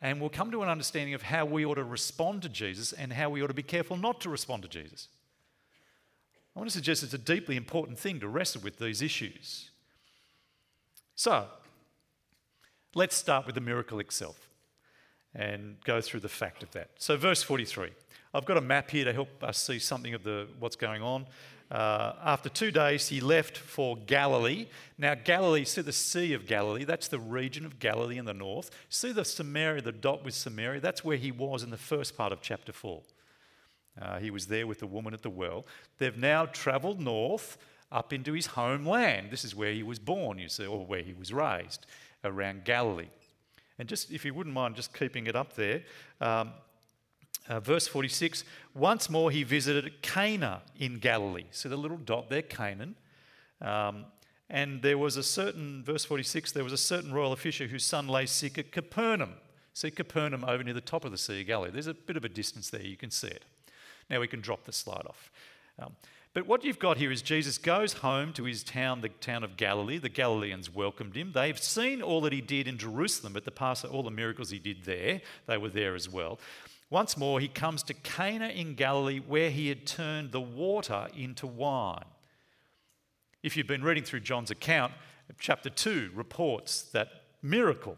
and 0.02 0.20
we'll 0.20 0.30
come 0.30 0.52
to 0.52 0.64
an 0.64 0.70
understanding 0.70 1.14
of 1.14 1.22
how 1.22 1.46
we 1.46 1.66
ought 1.66 1.76
to 1.76 1.84
respond 1.84 2.42
to 2.42 2.50
Jesus 2.50 2.94
and 2.94 3.14
how 3.14 3.30
we 3.30 3.42
ought 3.42 3.48
to 3.48 3.54
be 3.54 3.64
careful 3.64 3.96
not 3.96 4.22
to 4.22 4.30
respond 4.30 4.64
to 4.64 4.70
Jesus. 4.70 5.08
I 6.58 6.60
want 6.60 6.72
to 6.72 6.74
suggest 6.74 7.04
it's 7.04 7.14
a 7.14 7.20
deeply 7.20 7.56
important 7.56 8.00
thing 8.00 8.20
to 8.20 8.28
wrestle 8.28 8.62
with 8.64 8.80
these 8.80 9.04
issues. 9.04 9.70
So, 11.14 11.46
let's 12.96 13.16
start 13.16 13.46
with 13.46 13.54
the 13.54 13.62
miracle 13.62 14.00
itself 14.00 14.50
and 15.36 15.76
go 15.84 16.02
through 16.02 16.22
the 16.22 16.30
fact 16.30 16.64
of 16.64 16.72
that. 16.72 16.90
So, 16.98 17.16
verse 17.16 17.44
43. 17.44 17.92
I've 18.34 18.46
got 18.46 18.58
a 18.58 18.62
map 18.62 18.90
here 18.90 19.06
to 19.06 19.14
help 19.14 19.44
us 19.44 19.60
see 19.60 19.78
something 19.78 20.16
of 20.16 20.24
the, 20.24 20.48
what's 20.58 20.76
going 20.76 21.04
on. 21.04 21.28
Uh, 21.70 22.14
after 22.24 22.50
two 22.50 22.72
days, 22.72 23.08
he 23.08 23.22
left 23.22 23.56
for 23.56 23.96
Galilee. 23.96 24.66
Now, 24.98 25.14
Galilee, 25.14 25.64
see 25.64 25.82
the 25.84 25.94
Sea 25.94 26.34
of 26.34 26.48
Galilee, 26.48 26.86
that's 26.86 27.08
the 27.08 27.20
region 27.20 27.68
of 27.68 27.78
Galilee 27.78 28.18
in 28.18 28.26
the 28.26 28.34
north. 28.34 28.72
See 28.90 29.12
the 29.12 29.26
Samaria, 29.26 29.84
the 29.84 29.92
dot 29.92 30.26
with 30.26 30.34
Samaria, 30.34 30.82
that's 30.82 31.06
where 31.06 31.18
he 31.18 31.32
was 31.32 31.62
in 31.62 31.70
the 31.70 31.78
first 31.78 32.18
part 32.18 32.34
of 32.34 32.42
chapter 32.42 32.72
4. 32.72 33.04
Uh, 34.02 34.20
he 34.20 34.32
was 34.32 34.48
there 34.48 34.68
with 34.68 34.80
the 34.80 34.88
woman 34.88 35.14
at 35.14 35.22
the 35.22 35.30
well. 35.30 35.66
They've 35.98 36.18
now 36.18 36.46
travelled 36.46 37.00
north 37.00 37.58
up 37.92 38.14
into 38.14 38.34
his 38.34 38.48
homeland. 38.48 39.32
This 39.32 39.46
is 39.46 39.56
where 39.56 39.74
he 39.74 39.84
was 39.84 40.00
born, 40.00 40.38
you 40.38 40.50
see, 40.50 40.66
or 40.66 40.86
where 40.86 41.02
he 41.02 41.14
was 41.14 41.34
raised, 41.34 41.86
around 42.24 42.66
Galilee. 42.66 43.10
And 43.80 43.88
just, 43.88 44.12
if 44.12 44.26
you 44.26 44.34
wouldn't 44.34 44.56
mind 44.56 44.76
just 44.76 44.94
keeping 44.98 45.28
it 45.28 45.36
up 45.36 45.56
there, 45.56 45.84
um, 46.22 46.52
Uh, 47.50 47.60
verse 47.60 47.88
46 47.88 48.44
Once 48.74 49.10
more 49.10 49.32
he 49.32 49.44
visited 49.44 50.02
Cana 50.02 50.62
in 50.78 51.00
Galilee. 51.00 51.46
So 51.52 51.70
the 51.70 51.78
little 51.78 51.98
dot 51.98 52.30
there, 52.30 52.42
Cana. 52.42 52.90
Um, 53.62 54.06
and 54.50 54.82
there 54.82 54.98
was 54.98 55.18
a 55.18 55.24
certain, 55.24 55.84
verse 55.84 56.06
46, 56.06 56.52
there 56.52 56.64
was 56.64 56.74
a 56.74 56.78
certain 56.78 57.14
royal 57.14 57.34
official 57.34 57.68
whose 57.68 57.86
son 57.86 58.08
lay 58.08 58.26
sick 58.26 58.58
at 58.58 58.72
Capernaum. 58.72 59.34
See 59.74 59.92
Capernaum 59.92 60.44
over 60.44 60.64
near 60.64 60.74
the 60.74 60.82
top 60.82 61.06
of 61.06 61.12
the 61.12 61.18
Sea 61.18 61.42
of 61.42 61.48
Galilee. 61.48 61.72
There's 61.72 61.88
a 61.88 61.94
bit 61.94 62.18
of 62.18 62.26
a 62.26 62.30
distance 62.30 62.70
there, 62.70 62.82
you 62.82 62.98
can 62.98 63.12
see 63.12 63.28
it. 63.28 63.44
Now 64.10 64.20
we 64.20 64.28
can 64.28 64.42
drop 64.42 64.66
the 64.66 64.72
slide 64.72 65.06
off. 65.08 65.32
Um, 65.80 65.96
but 66.34 66.46
what 66.46 66.64
you've 66.64 66.80
got 66.80 66.98
here 66.98 67.12
is 67.12 67.22
Jesus 67.22 67.58
goes 67.58 67.94
home 67.94 68.32
to 68.34 68.44
his 68.44 68.64
town, 68.64 69.02
the 69.02 69.10
town 69.10 69.44
of 69.44 69.58
Galilee. 69.58 69.98
The 69.98 70.10
Galileans 70.10 70.74
welcomed 70.74 71.16
him. 71.16 71.32
They've 71.34 71.58
seen 71.58 72.02
all 72.02 72.22
that 72.22 72.34
he 72.34 72.42
did 72.42 72.68
in 72.68 72.78
Jerusalem 72.78 73.36
at 73.36 73.44
the 73.44 73.52
Passover, 73.52 73.94
all 73.94 74.04
the 74.04 74.12
miracles 74.12 74.52
he 74.52 74.60
did 74.60 74.84
there. 74.84 75.22
They 75.48 75.58
were 75.58 75.70
there 75.70 75.96
as 75.96 76.08
well. 76.08 76.40
Once 76.90 77.18
more, 77.18 77.40
he 77.40 77.48
comes 77.48 77.84
to 77.84 77.94
Cana 77.94 78.50
in 78.50 78.76
Galilee 78.76 79.20
where 79.20 79.50
he 79.50 79.68
had 79.68 79.86
turned 79.86 80.32
the 80.32 80.40
water 80.40 81.08
into 81.18 81.48
wine. 81.48 82.06
If 83.44 83.58
you've 83.58 83.68
been 83.68 83.84
reading 83.84 84.04
through 84.04 84.22
John's 84.22 84.52
account, 84.52 84.94
chapter 85.40 85.70
2 85.70 86.12
reports 86.14 86.84
that 86.84 87.10
miracle 87.42 87.98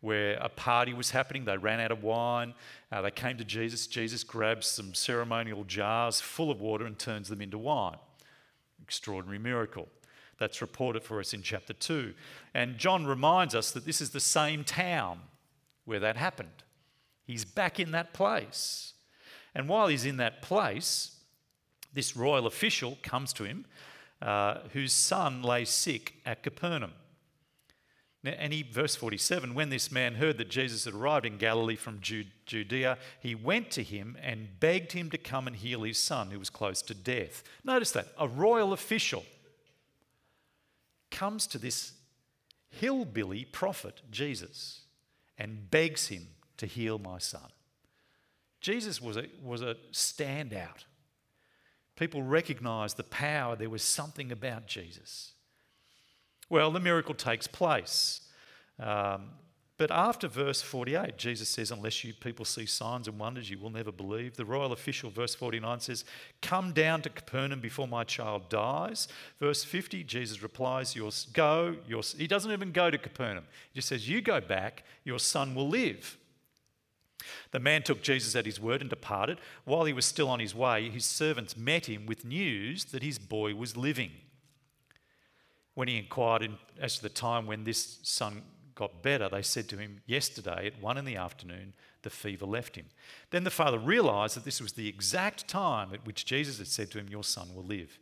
where 0.00 0.34
a 0.34 0.48
party 0.48 0.92
was 0.92 1.10
happening. 1.10 1.44
They 1.44 1.56
ran 1.56 1.80
out 1.80 1.90
of 1.90 2.02
wine. 2.02 2.54
Uh, 2.92 3.02
they 3.02 3.10
came 3.10 3.38
to 3.38 3.44
Jesus. 3.44 3.86
Jesus 3.86 4.22
grabs 4.24 4.66
some 4.66 4.94
ceremonial 4.94 5.64
jars 5.64 6.20
full 6.20 6.50
of 6.50 6.60
water 6.60 6.86
and 6.86 6.98
turns 6.98 7.28
them 7.28 7.40
into 7.40 7.58
wine. 7.58 7.96
Extraordinary 8.82 9.38
miracle. 9.38 9.88
That's 10.38 10.60
reported 10.60 11.02
for 11.02 11.18
us 11.18 11.32
in 11.32 11.42
chapter 11.42 11.72
2. 11.72 12.12
And 12.54 12.78
John 12.78 13.06
reminds 13.06 13.54
us 13.54 13.70
that 13.70 13.86
this 13.86 14.00
is 14.00 14.10
the 14.10 14.20
same 14.20 14.64
town 14.64 15.20
where 15.86 16.00
that 16.00 16.16
happened. 16.16 16.62
He's 17.24 17.44
back 17.44 17.80
in 17.80 17.92
that 17.92 18.12
place. 18.12 18.92
And 19.54 19.68
while 19.68 19.88
he's 19.88 20.04
in 20.04 20.18
that 20.18 20.42
place, 20.42 21.16
this 21.94 22.16
royal 22.16 22.46
official 22.46 22.98
comes 23.02 23.32
to 23.32 23.44
him 23.44 23.64
uh, 24.20 24.58
whose 24.72 24.92
son 24.92 25.42
lay 25.42 25.64
sick 25.64 26.14
at 26.24 26.42
Capernaum. 26.42 26.92
And 28.26 28.52
he, 28.52 28.62
verse 28.62 28.96
47, 28.96 29.54
when 29.54 29.70
this 29.70 29.90
man 29.90 30.14
heard 30.14 30.38
that 30.38 30.48
Jesus 30.48 30.84
had 30.84 30.94
arrived 30.94 31.26
in 31.26 31.38
Galilee 31.38 31.76
from 31.76 32.00
Judea, 32.00 32.98
he 33.20 33.34
went 33.34 33.70
to 33.72 33.82
him 33.82 34.16
and 34.22 34.58
begged 34.60 34.92
him 34.92 35.10
to 35.10 35.18
come 35.18 35.46
and 35.46 35.56
heal 35.56 35.82
his 35.82 35.98
son, 35.98 36.30
who 36.30 36.38
was 36.38 36.50
close 36.50 36.82
to 36.82 36.94
death. 36.94 37.42
Notice 37.64 37.90
that 37.92 38.08
a 38.18 38.28
royal 38.28 38.72
official 38.72 39.24
comes 41.10 41.46
to 41.48 41.58
this 41.58 41.92
hillbilly 42.68 43.44
prophet, 43.44 44.02
Jesus, 44.10 44.82
and 45.38 45.70
begs 45.70 46.08
him 46.08 46.28
to 46.56 46.66
heal 46.66 46.98
my 46.98 47.18
son. 47.18 47.48
Jesus 48.60 49.00
was 49.00 49.16
a, 49.16 49.26
was 49.42 49.62
a 49.62 49.76
standout. 49.92 50.84
People 51.94 52.22
recognized 52.22 52.96
the 52.96 53.04
power, 53.04 53.56
there 53.56 53.70
was 53.70 53.82
something 53.82 54.30
about 54.30 54.66
Jesus. 54.66 55.32
Well, 56.48 56.70
the 56.70 56.80
miracle 56.80 57.14
takes 57.14 57.46
place. 57.46 58.20
Um, 58.78 59.30
but 59.78 59.90
after 59.90 60.26
verse 60.26 60.62
48, 60.62 61.18
Jesus 61.18 61.50
says, 61.50 61.70
Unless 61.70 62.02
you 62.02 62.14
people 62.14 62.46
see 62.46 62.64
signs 62.64 63.08
and 63.08 63.18
wonders, 63.18 63.50
you 63.50 63.58
will 63.58 63.70
never 63.70 63.92
believe. 63.92 64.36
The 64.36 64.44
royal 64.44 64.72
official, 64.72 65.10
verse 65.10 65.34
49, 65.34 65.80
says, 65.80 66.04
Come 66.40 66.72
down 66.72 67.02
to 67.02 67.10
Capernaum 67.10 67.60
before 67.60 67.86
my 67.86 68.02
child 68.02 68.48
dies. 68.48 69.06
Verse 69.38 69.64
50, 69.64 70.02
Jesus 70.04 70.42
replies, 70.42 70.96
your, 70.96 71.10
Go. 71.34 71.76
Your, 71.86 72.02
he 72.16 72.26
doesn't 72.26 72.52
even 72.52 72.72
go 72.72 72.90
to 72.90 72.96
Capernaum. 72.96 73.44
He 73.72 73.78
just 73.78 73.88
says, 73.88 74.08
You 74.08 74.22
go 74.22 74.40
back, 74.40 74.84
your 75.04 75.18
son 75.18 75.54
will 75.54 75.68
live. 75.68 76.16
The 77.50 77.60
man 77.60 77.82
took 77.82 78.02
Jesus 78.02 78.34
at 78.34 78.46
his 78.46 78.60
word 78.60 78.80
and 78.80 78.88
departed. 78.88 79.38
While 79.64 79.84
he 79.84 79.92
was 79.92 80.06
still 80.06 80.28
on 80.28 80.40
his 80.40 80.54
way, 80.54 80.88
his 80.88 81.04
servants 81.04 81.56
met 81.56 81.86
him 81.86 82.06
with 82.06 82.24
news 82.24 82.84
that 82.86 83.02
his 83.02 83.18
boy 83.18 83.54
was 83.54 83.76
living. 83.76 84.12
When 85.76 85.88
he 85.88 85.98
inquired 85.98 86.40
in, 86.40 86.56
as 86.80 86.96
to 86.96 87.02
the 87.02 87.10
time 87.10 87.46
when 87.46 87.64
this 87.64 87.98
son 88.02 88.40
got 88.74 89.02
better, 89.02 89.28
they 89.28 89.42
said 89.42 89.68
to 89.68 89.76
him, 89.76 90.00
Yesterday 90.06 90.66
at 90.66 90.80
one 90.80 90.96
in 90.96 91.04
the 91.04 91.16
afternoon, 91.16 91.74
the 92.00 92.08
fever 92.08 92.46
left 92.46 92.76
him. 92.76 92.86
Then 93.28 93.44
the 93.44 93.50
father 93.50 93.78
realized 93.78 94.36
that 94.36 94.44
this 94.46 94.58
was 94.58 94.72
the 94.72 94.88
exact 94.88 95.46
time 95.48 95.90
at 95.92 96.06
which 96.06 96.24
Jesus 96.24 96.56
had 96.56 96.66
said 96.66 96.90
to 96.92 96.98
him, 96.98 97.10
Your 97.10 97.22
son 97.22 97.54
will 97.54 97.62
live. 97.62 97.98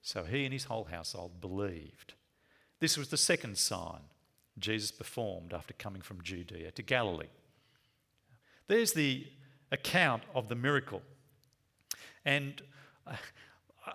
So 0.00 0.24
he 0.24 0.44
and 0.44 0.52
his 0.54 0.64
whole 0.64 0.84
household 0.84 1.42
believed. 1.42 2.14
This 2.80 2.96
was 2.96 3.08
the 3.08 3.18
second 3.18 3.58
sign 3.58 4.00
Jesus 4.58 4.90
performed 4.90 5.52
after 5.52 5.74
coming 5.74 6.00
from 6.00 6.22
Judea 6.22 6.70
to 6.70 6.82
Galilee. 6.82 7.28
There's 8.66 8.94
the 8.94 9.26
account 9.70 10.22
of 10.34 10.48
the 10.48 10.54
miracle. 10.54 11.02
And 12.24 12.62
uh, 13.06 13.16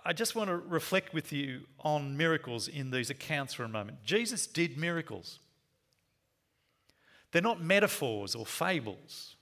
I 0.04 0.12
just 0.12 0.34
want 0.34 0.48
to 0.48 0.56
reflect 0.56 1.12
with 1.12 1.32
you 1.32 1.62
on 1.80 2.16
miracles 2.16 2.68
in 2.68 2.90
these 2.90 3.10
accounts 3.10 3.54
for 3.54 3.64
a 3.64 3.68
moment. 3.68 4.04
Jesus 4.04 4.46
did 4.46 4.78
miracles, 4.78 5.38
they're 7.32 7.42
not 7.42 7.62
metaphors 7.62 8.34
or 8.34 8.46
fables. 8.46 9.36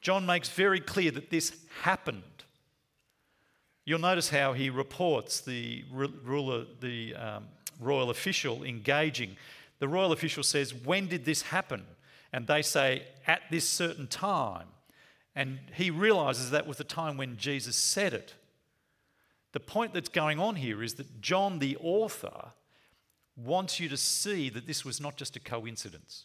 John 0.00 0.26
makes 0.26 0.48
very 0.48 0.80
clear 0.80 1.12
that 1.12 1.30
this 1.30 1.56
happened. 1.82 2.22
You'll 3.84 4.00
notice 4.00 4.30
how 4.30 4.52
he 4.52 4.68
reports 4.68 5.40
the 5.40 5.84
ruler, 5.92 6.64
the 6.80 7.14
um, 7.14 7.44
royal 7.80 8.10
official 8.10 8.64
engaging. 8.64 9.36
The 9.78 9.86
royal 9.86 10.10
official 10.10 10.42
says, 10.42 10.74
When 10.74 11.06
did 11.06 11.24
this 11.24 11.42
happen? 11.42 11.84
and 12.32 12.46
they 12.46 12.62
say, 12.62 13.04
at 13.26 13.42
this 13.50 13.68
certain 13.68 14.06
time. 14.06 14.68
And 15.34 15.58
he 15.74 15.90
realizes 15.90 16.50
that 16.50 16.66
was 16.66 16.78
the 16.78 16.84
time 16.84 17.16
when 17.16 17.36
Jesus 17.36 17.76
said 17.76 18.14
it. 18.14 18.34
The 19.52 19.60
point 19.60 19.92
that's 19.94 20.08
going 20.08 20.38
on 20.38 20.56
here 20.56 20.82
is 20.82 20.94
that 20.94 21.20
John, 21.20 21.58
the 21.58 21.76
author, 21.80 22.52
wants 23.36 23.78
you 23.78 23.88
to 23.88 23.96
see 23.96 24.48
that 24.50 24.66
this 24.66 24.84
was 24.84 25.00
not 25.00 25.16
just 25.16 25.36
a 25.36 25.40
coincidence. 25.40 26.24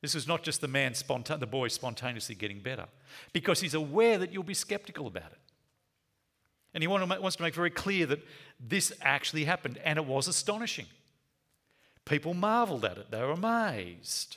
This 0.00 0.14
was 0.14 0.26
not 0.26 0.42
just 0.42 0.60
the 0.60 0.68
man, 0.68 0.92
sponta- 0.92 1.38
the 1.38 1.46
boy 1.46 1.68
spontaneously 1.68 2.34
getting 2.34 2.60
better, 2.60 2.86
because 3.32 3.60
he's 3.60 3.74
aware 3.74 4.18
that 4.18 4.32
you'll 4.32 4.42
be 4.42 4.54
skeptical 4.54 5.06
about 5.06 5.32
it. 5.32 5.38
And 6.72 6.82
he 6.82 6.86
wants 6.86 7.36
to 7.36 7.42
make 7.42 7.54
very 7.54 7.70
clear 7.70 8.06
that 8.06 8.20
this 8.60 8.92
actually 9.02 9.44
happened, 9.44 9.78
and 9.84 9.98
it 9.98 10.04
was 10.04 10.28
astonishing. 10.28 10.86
People 12.04 12.34
marveled 12.34 12.84
at 12.84 12.98
it, 12.98 13.10
they 13.10 13.20
were 13.20 13.32
amazed. 13.32 14.36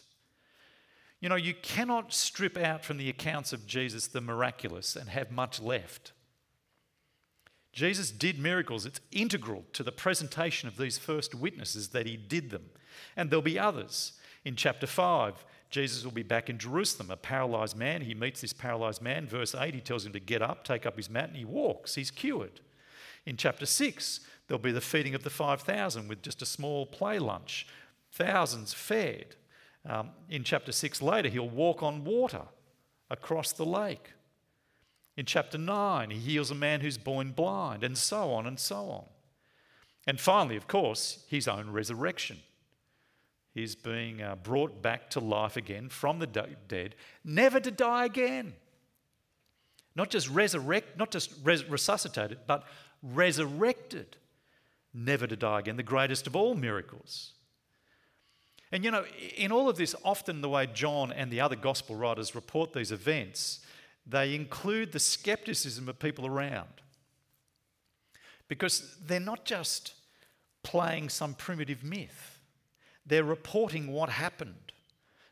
You 1.19 1.29
know, 1.29 1.35
you 1.35 1.53
cannot 1.53 2.13
strip 2.13 2.57
out 2.57 2.83
from 2.83 2.97
the 2.97 3.09
accounts 3.09 3.53
of 3.53 3.65
Jesus 3.65 4.07
the 4.07 4.19
miraculous 4.19 4.95
and 4.95 5.09
have 5.09 5.31
much 5.31 5.61
left. 5.61 6.12
Jesus 7.73 8.11
did 8.11 8.39
miracles. 8.39 8.85
It's 8.85 9.01
integral 9.11 9.65
to 9.73 9.83
the 9.83 9.91
presentation 9.91 10.69
of 10.69 10.77
these 10.77 10.99
first 10.99 11.33
witnesses 11.33 11.89
that 11.89 12.05
he 12.05 12.15
did 12.15 12.51
them. 12.51 12.69
And 13.17 13.29
there'll 13.29 13.41
be 13.41 13.59
others. 13.59 14.13
In 14.45 14.55
chapter 14.55 14.85
5, 14.85 15.43
Jesus 15.71 16.03
will 16.03 16.11
be 16.11 16.21
back 16.21 16.51
in 16.51 16.59
Jerusalem, 16.59 17.09
a 17.09 17.17
paralyzed 17.17 17.75
man. 17.75 18.01
He 18.01 18.13
meets 18.13 18.41
this 18.41 18.53
paralyzed 18.53 19.01
man. 19.01 19.27
Verse 19.27 19.55
8, 19.55 19.73
he 19.73 19.81
tells 19.81 20.05
him 20.05 20.13
to 20.13 20.19
get 20.19 20.43
up, 20.43 20.63
take 20.63 20.85
up 20.85 20.97
his 20.97 21.09
mat, 21.09 21.29
and 21.29 21.37
he 21.37 21.45
walks. 21.45 21.95
He's 21.95 22.11
cured. 22.11 22.61
In 23.25 23.37
chapter 23.37 23.65
6, 23.65 24.19
there'll 24.47 24.61
be 24.61 24.71
the 24.71 24.81
feeding 24.81 25.15
of 25.15 25.23
the 25.23 25.31
5,000 25.31 26.07
with 26.07 26.21
just 26.21 26.43
a 26.43 26.45
small 26.45 26.85
play 26.85 27.17
lunch. 27.17 27.65
Thousands 28.11 28.73
fed. 28.73 29.35
Um, 29.89 30.11
in 30.29 30.43
chapter 30.43 30.71
6 30.71 31.01
later, 31.01 31.29
he'll 31.29 31.49
walk 31.49 31.81
on 31.81 32.03
water 32.03 32.43
across 33.09 33.51
the 33.51 33.65
lake. 33.65 34.11
In 35.15 35.25
chapter 35.25 35.57
9, 35.57 36.09
he 36.09 36.17
heals 36.17 36.49
a 36.49 36.55
man 36.55 36.81
who's 36.81 36.97
born 36.97 37.31
blind, 37.31 37.83
and 37.83 37.97
so 37.97 38.31
on 38.31 38.47
and 38.47 38.59
so 38.59 38.89
on. 38.89 39.05
And 40.07 40.19
finally, 40.19 40.55
of 40.57 40.67
course, 40.67 41.23
his 41.29 41.47
own 41.47 41.69
resurrection. 41.69 42.39
He's 43.53 43.75
being 43.75 44.21
uh, 44.21 44.35
brought 44.35 44.81
back 44.81 45.11
to 45.11 45.19
life 45.19 45.55
again 45.55 45.89
from 45.89 46.19
the 46.19 46.27
dead, 46.27 46.95
never 47.23 47.59
to 47.59 47.71
die 47.71 48.05
again. 48.05 48.53
Not 49.95 50.09
just 50.09 50.27
resurrect, 50.29 50.97
not 50.97 51.11
just 51.11 51.31
res- 51.43 51.69
resuscitated, 51.69 52.39
but 52.47 52.63
resurrected, 53.03 54.17
never 54.93 55.27
to 55.27 55.35
die 55.35 55.59
again. 55.59 55.77
The 55.77 55.83
greatest 55.83 56.25
of 56.25 56.35
all 56.35 56.55
miracles. 56.55 57.33
And 58.71 58.83
you 58.83 58.89
know, 58.89 59.05
in 59.37 59.51
all 59.51 59.69
of 59.69 59.77
this, 59.77 59.93
often 60.03 60.41
the 60.41 60.49
way 60.49 60.65
John 60.65 61.11
and 61.11 61.29
the 61.29 61.41
other 61.41 61.55
gospel 61.55 61.95
writers 61.95 62.33
report 62.33 62.73
these 62.73 62.91
events, 62.91 63.59
they 64.05 64.35
include 64.35 64.91
the 64.91 64.99
skepticism 64.99 65.87
of 65.87 65.99
people 65.99 66.25
around. 66.25 66.81
Because 68.47 68.97
they're 69.05 69.19
not 69.19 69.45
just 69.45 69.93
playing 70.63 71.09
some 71.09 71.33
primitive 71.33 71.83
myth, 71.83 72.39
they're 73.05 73.23
reporting 73.23 73.87
what 73.87 74.09
happened, 74.09 74.71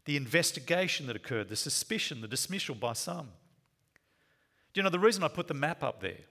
the 0.05 0.17
investigation 0.17 1.07
that 1.07 1.15
occurred, 1.15 1.49
the 1.49 1.55
suspicion, 1.55 2.21
the 2.21 2.27
dismissal 2.27 2.75
by 2.75 2.93
some. 2.93 3.29
Do 4.73 4.79
you 4.79 4.83
know 4.83 4.89
the 4.89 4.99
reason 4.99 5.23
I 5.23 5.27
put 5.27 5.47
the 5.47 5.53
map 5.53 5.83
up 5.83 6.01
there 6.01 6.25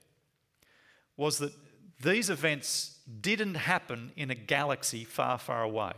was 1.17 1.37
that 1.37 1.53
these 2.01 2.29
events 2.29 2.99
didn't 3.21 3.55
happen 3.55 4.11
in 4.15 4.31
a 4.31 4.35
galaxy 4.35 5.03
far, 5.03 5.37
far 5.37 5.63
away. 5.63 5.93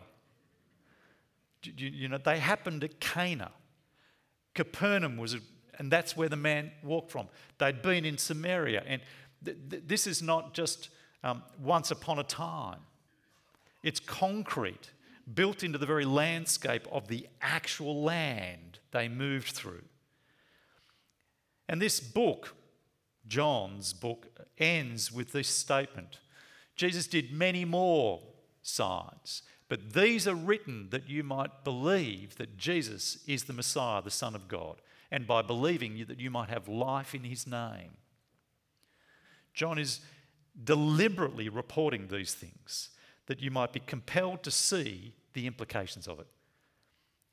You 1.64 2.10
know, 2.10 2.18
they 2.18 2.40
happened 2.40 2.84
at 2.84 3.00
Cana. 3.00 3.52
Capernaum 4.54 5.18
was 5.18 5.38
and 5.80 5.92
that's 5.92 6.16
where 6.16 6.30
the 6.30 6.36
man 6.36 6.72
walked 6.84 7.12
from. 7.12 7.28
They'd 7.58 7.82
been 7.82 8.06
in 8.06 8.18
Samaria. 8.18 8.84
And 8.86 9.02
th- 9.44 9.58
th- 9.70 9.84
this 9.86 10.08
is 10.08 10.22
not 10.22 10.54
just 10.54 10.90
um, 11.24 11.44
once 11.62 11.92
upon 11.92 12.20
a 12.20 12.24
time, 12.24 12.80
it's 13.82 14.00
concrete, 14.00 14.92
built 15.34 15.64
into 15.64 15.78
the 15.78 15.86
very 15.86 16.06
landscape 16.06 16.88
of 16.92 17.08
the 17.08 17.28
actual 17.42 18.04
land 18.04 18.80
they 18.92 19.08
moved 19.08 19.50
through. 19.50 19.84
And 21.68 21.82
this 21.82 22.00
book, 22.00 22.56
John's 23.28 23.94
book, 23.94 24.28
ends 24.58 25.12
with 25.12 25.32
this 25.32 25.48
statement 25.48 26.20
Jesus 26.76 27.06
did 27.06 27.32
many 27.32 27.66
more 27.66 28.22
signs, 28.64 29.44
but 29.70 29.94
these 29.94 30.28
are 30.28 30.36
written 30.36 30.88
that 30.90 31.08
you 31.08 31.24
might 31.24 31.64
believe 31.64 32.36
that 32.38 32.58
Jesus 32.58 33.20
is 33.28 33.44
the 33.44 33.54
Messiah, 33.54 34.02
the 34.02 34.10
Son 34.10 34.36
of 34.36 34.48
God, 34.48 34.82
and 35.14 35.28
by 35.28 35.44
believing 35.44 36.04
that 36.08 36.20
you 36.20 36.32
might 36.32 36.50
have 36.50 36.68
life 36.68 37.14
in 37.14 37.24
his 37.24 37.46
name. 37.46 37.92
John 39.54 39.78
is 39.78 40.00
deliberately 40.64 41.50
reporting 41.50 42.08
these 42.08 42.34
things 42.34 42.90
that 43.28 43.40
you 43.40 43.52
might 43.52 43.72
be 43.72 43.80
compelled 43.80 44.42
to 44.42 44.50
see 44.50 45.14
the 45.34 45.46
implications 45.46 46.08
of 46.08 46.20
it. 46.20 46.26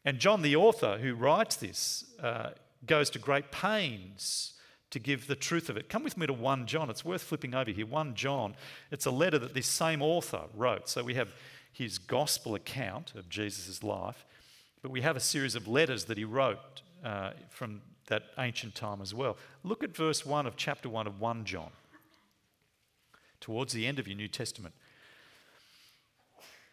And 0.05 0.19
John, 0.19 0.43
the 0.43 0.57
author 0.57 0.99
who 0.99 1.15
writes 1.15 1.57
this, 1.57 2.05
uh, 2.23 2.51
goes 2.85 3.09
to 3.11 3.19
great 3.19 3.51
pains 3.51 4.53
to 4.91 4.99
give 4.99 5.27
the 5.27 5.35
truth 5.35 5.71
of 5.71 5.79
it. 5.79 5.89
Come 5.89 6.05
with 6.05 6.19
me 6.19 6.27
to 6.27 6.35
1 6.35 6.67
John. 6.67 6.91
It's 6.91 7.05
worth 7.05 7.23
flipping 7.23 7.55
over 7.55 7.71
here. 7.71 7.87
1 7.87 8.15
John, 8.15 8.57
it's 8.91 9.07
a 9.07 9.11
letter 9.11 9.39
that 9.39 9.55
this 9.55 9.67
same 9.67 10.03
author 10.03 10.43
wrote. 10.55 10.87
So 10.91 11.03
we 11.03 11.15
have 11.15 11.33
his 11.73 11.97
gospel 11.97 12.55
account 12.55 13.15
of 13.15 13.31
Jesus' 13.31 13.83
life, 13.83 14.27
but 14.83 14.91
we 14.91 15.01
have 15.01 15.17
a 15.17 15.21
series 15.21 15.55
of 15.55 15.67
letters 15.67 16.05
that 16.07 16.19
he 16.19 16.25
wrote 16.25 16.83
uh, 17.05 17.33
from 17.49 17.83
that 18.07 18.25
ancient 18.39 18.75
time 18.75 19.01
as 19.01 19.15
well. 19.15 19.37
Look 19.63 19.85
at 19.85 19.97
verse 19.97 20.27
1 20.27 20.47
of 20.47 20.57
chapter 20.57 20.89
1 20.89 21.07
of 21.07 21.21
1 21.21 21.45
John, 21.45 21.71
towards 23.41 23.73
the 23.73 23.87
end 23.87 23.99
of 23.99 24.09
your 24.09 24.17
New 24.17 24.29
Testament. 24.29 24.75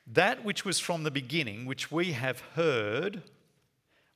That 0.06 0.44
which 0.44 0.64
was 0.64 0.80
from 0.80 1.04
the 1.04 1.12
beginning, 1.12 1.66
which 1.66 1.92
we 1.92 2.14
have 2.14 2.40
heard, 2.56 3.24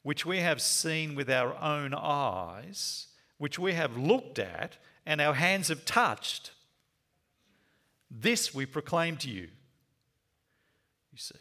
which 0.03 0.25
we 0.25 0.39
have 0.39 0.61
seen 0.61 1.15
with 1.15 1.29
our 1.29 1.55
own 1.61 1.93
eyes, 1.93 3.07
which 3.37 3.59
we 3.59 3.73
have 3.73 3.97
looked 3.97 4.39
at 4.39 4.77
and 5.05 5.19
our 5.19 5.33
hands 5.33 5.67
have 5.67 5.83
touched, 5.85 6.51
this 8.09 8.53
we 8.53 8.65
proclaim 8.65 9.17
to 9.17 9.29
you. 9.29 9.47
You 11.11 11.17
see. 11.17 11.35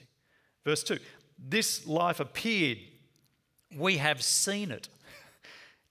Verse 0.65 0.83
2 0.83 0.99
This 1.39 1.87
life 1.87 2.21
appeared, 2.21 2.79
we 3.77 3.99
have 3.99 4.23
seen 4.23 4.71
it, 4.71 4.89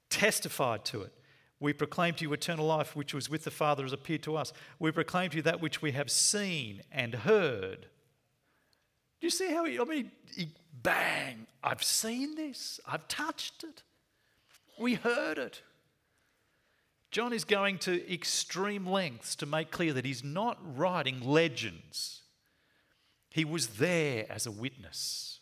testified 0.10 0.86
to 0.86 1.02
it. 1.02 1.14
We 1.60 1.74
proclaim 1.74 2.14
to 2.16 2.24
you 2.24 2.34
eternal 2.34 2.66
life, 2.66 2.96
which 2.96 3.14
was 3.14 3.30
with 3.30 3.44
the 3.44 3.52
Father, 3.52 3.84
has 3.84 3.94
appeared 3.94 4.24
to 4.24 4.38
us. 4.38 4.54
We 4.80 4.92
proclaim 4.92 5.30
to 5.32 5.38
you 5.38 5.44
that 5.44 5.62
which 5.62 5.82
we 5.82 5.92
have 5.92 6.10
seen 6.10 6.82
and 6.92 7.14
heard. 7.14 7.88
Do 9.20 9.28
you 9.28 9.32
see 9.32 9.52
how 9.52 9.66
he, 9.66 9.80
I 9.80 9.84
mean, 9.84 10.12
he, 10.36 10.48
bang, 10.82 11.48
I've 11.62 11.84
seen 11.84 12.36
this, 12.36 12.80
I've 12.88 13.08
touched 13.10 13.66
it, 13.66 13.84
we 14.80 14.94
heard 14.94 15.38
it. 15.38 15.62
John 17.12 17.34
is 17.34 17.44
going 17.44 17.80
to 17.80 18.14
extreme 18.14 18.86
lengths 18.86 19.36
to 19.38 19.46
make 19.46 19.72
clear 19.72 19.94
that 19.94 20.06
he's 20.06 20.24
not 20.24 20.58
writing 20.78 21.20
legends. 21.22 22.22
He 23.30 23.44
was 23.44 23.68
there 23.68 24.26
as 24.30 24.46
a 24.46 24.52
witness. 24.52 25.39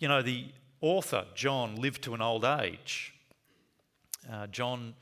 You 0.00 0.08
know, 0.08 0.22
the 0.22 0.46
author, 0.80 1.26
John, 1.34 1.76
lived 1.76 2.02
to 2.04 2.14
an 2.14 2.22
old 2.22 2.42
age. 2.42 3.12
Uh, 4.32 4.46
John 4.46 4.94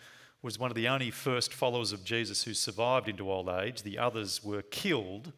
was 0.42 0.58
one 0.58 0.72
of 0.72 0.74
the 0.74 0.88
only 0.88 1.12
first 1.12 1.54
followers 1.54 1.92
of 1.92 2.02
Jesus 2.02 2.42
who 2.42 2.52
survived 2.52 3.08
into 3.08 3.30
old 3.30 3.48
age. 3.48 3.84
The 3.84 3.96
others 3.96 4.42
were 4.42 4.62
killed 4.62 5.32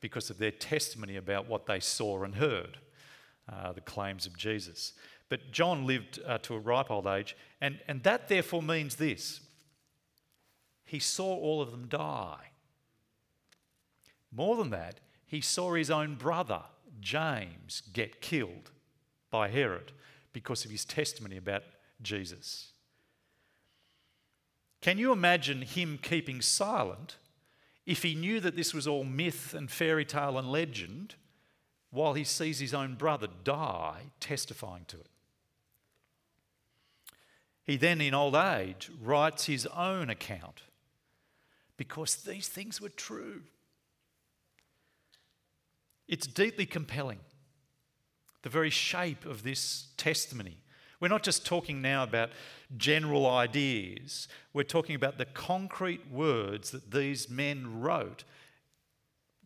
because 0.00 0.30
of 0.30 0.38
their 0.38 0.52
testimony 0.52 1.16
about 1.16 1.48
what 1.48 1.66
they 1.66 1.80
saw 1.80 2.22
and 2.22 2.36
heard, 2.36 2.78
uh, 3.52 3.72
the 3.72 3.80
claims 3.80 4.24
of 4.24 4.38
Jesus. 4.38 4.92
But 5.28 5.50
John 5.50 5.84
lived 5.84 6.20
uh, 6.24 6.38
to 6.38 6.54
a 6.54 6.60
ripe 6.60 6.90
old 6.90 7.08
age, 7.08 7.36
and, 7.60 7.80
and 7.88 8.04
that 8.04 8.28
therefore 8.28 8.62
means 8.62 8.94
this 8.96 9.40
he 10.84 11.00
saw 11.00 11.34
all 11.34 11.60
of 11.60 11.72
them 11.72 11.88
die. 11.88 12.50
More 14.30 14.56
than 14.56 14.70
that, 14.70 15.00
he 15.26 15.40
saw 15.40 15.74
his 15.74 15.90
own 15.90 16.14
brother, 16.14 16.62
James, 17.00 17.82
get 17.92 18.20
killed 18.20 18.70
by 19.32 19.48
Herod 19.48 19.90
because 20.32 20.64
of 20.64 20.70
his 20.70 20.84
testimony 20.84 21.36
about 21.36 21.64
Jesus. 22.00 22.68
Can 24.80 24.98
you 24.98 25.10
imagine 25.10 25.62
him 25.62 25.98
keeping 26.00 26.40
silent 26.40 27.16
if 27.86 28.02
he 28.04 28.14
knew 28.14 28.38
that 28.40 28.54
this 28.54 28.72
was 28.72 28.86
all 28.86 29.02
myth 29.02 29.54
and 29.54 29.70
fairy 29.70 30.04
tale 30.04 30.38
and 30.38 30.52
legend 30.52 31.16
while 31.90 32.14
he 32.14 32.24
sees 32.24 32.60
his 32.60 32.74
own 32.74 32.94
brother 32.94 33.28
die 33.42 34.02
testifying 34.20 34.84
to 34.88 34.98
it? 34.98 35.06
He 37.64 37.76
then, 37.76 38.00
in 38.00 38.12
old 38.12 38.34
age, 38.34 38.90
writes 39.00 39.46
his 39.46 39.66
own 39.66 40.10
account 40.10 40.62
because 41.76 42.16
these 42.16 42.48
things 42.48 42.80
were 42.80 42.88
true. 42.88 43.42
It's 46.08 46.26
deeply 46.26 46.66
compelling, 46.66 47.20
the 48.42 48.48
very 48.48 48.70
shape 48.70 49.24
of 49.24 49.42
this 49.42 49.88
testimony. 49.96 50.58
We're 51.00 51.08
not 51.08 51.22
just 51.22 51.44
talking 51.44 51.82
now 51.82 52.04
about 52.04 52.30
general 52.76 53.26
ideas, 53.28 54.28
we're 54.52 54.62
talking 54.62 54.94
about 54.94 55.18
the 55.18 55.24
concrete 55.24 56.10
words 56.10 56.70
that 56.70 56.90
these 56.92 57.28
men 57.28 57.80
wrote, 57.80 58.24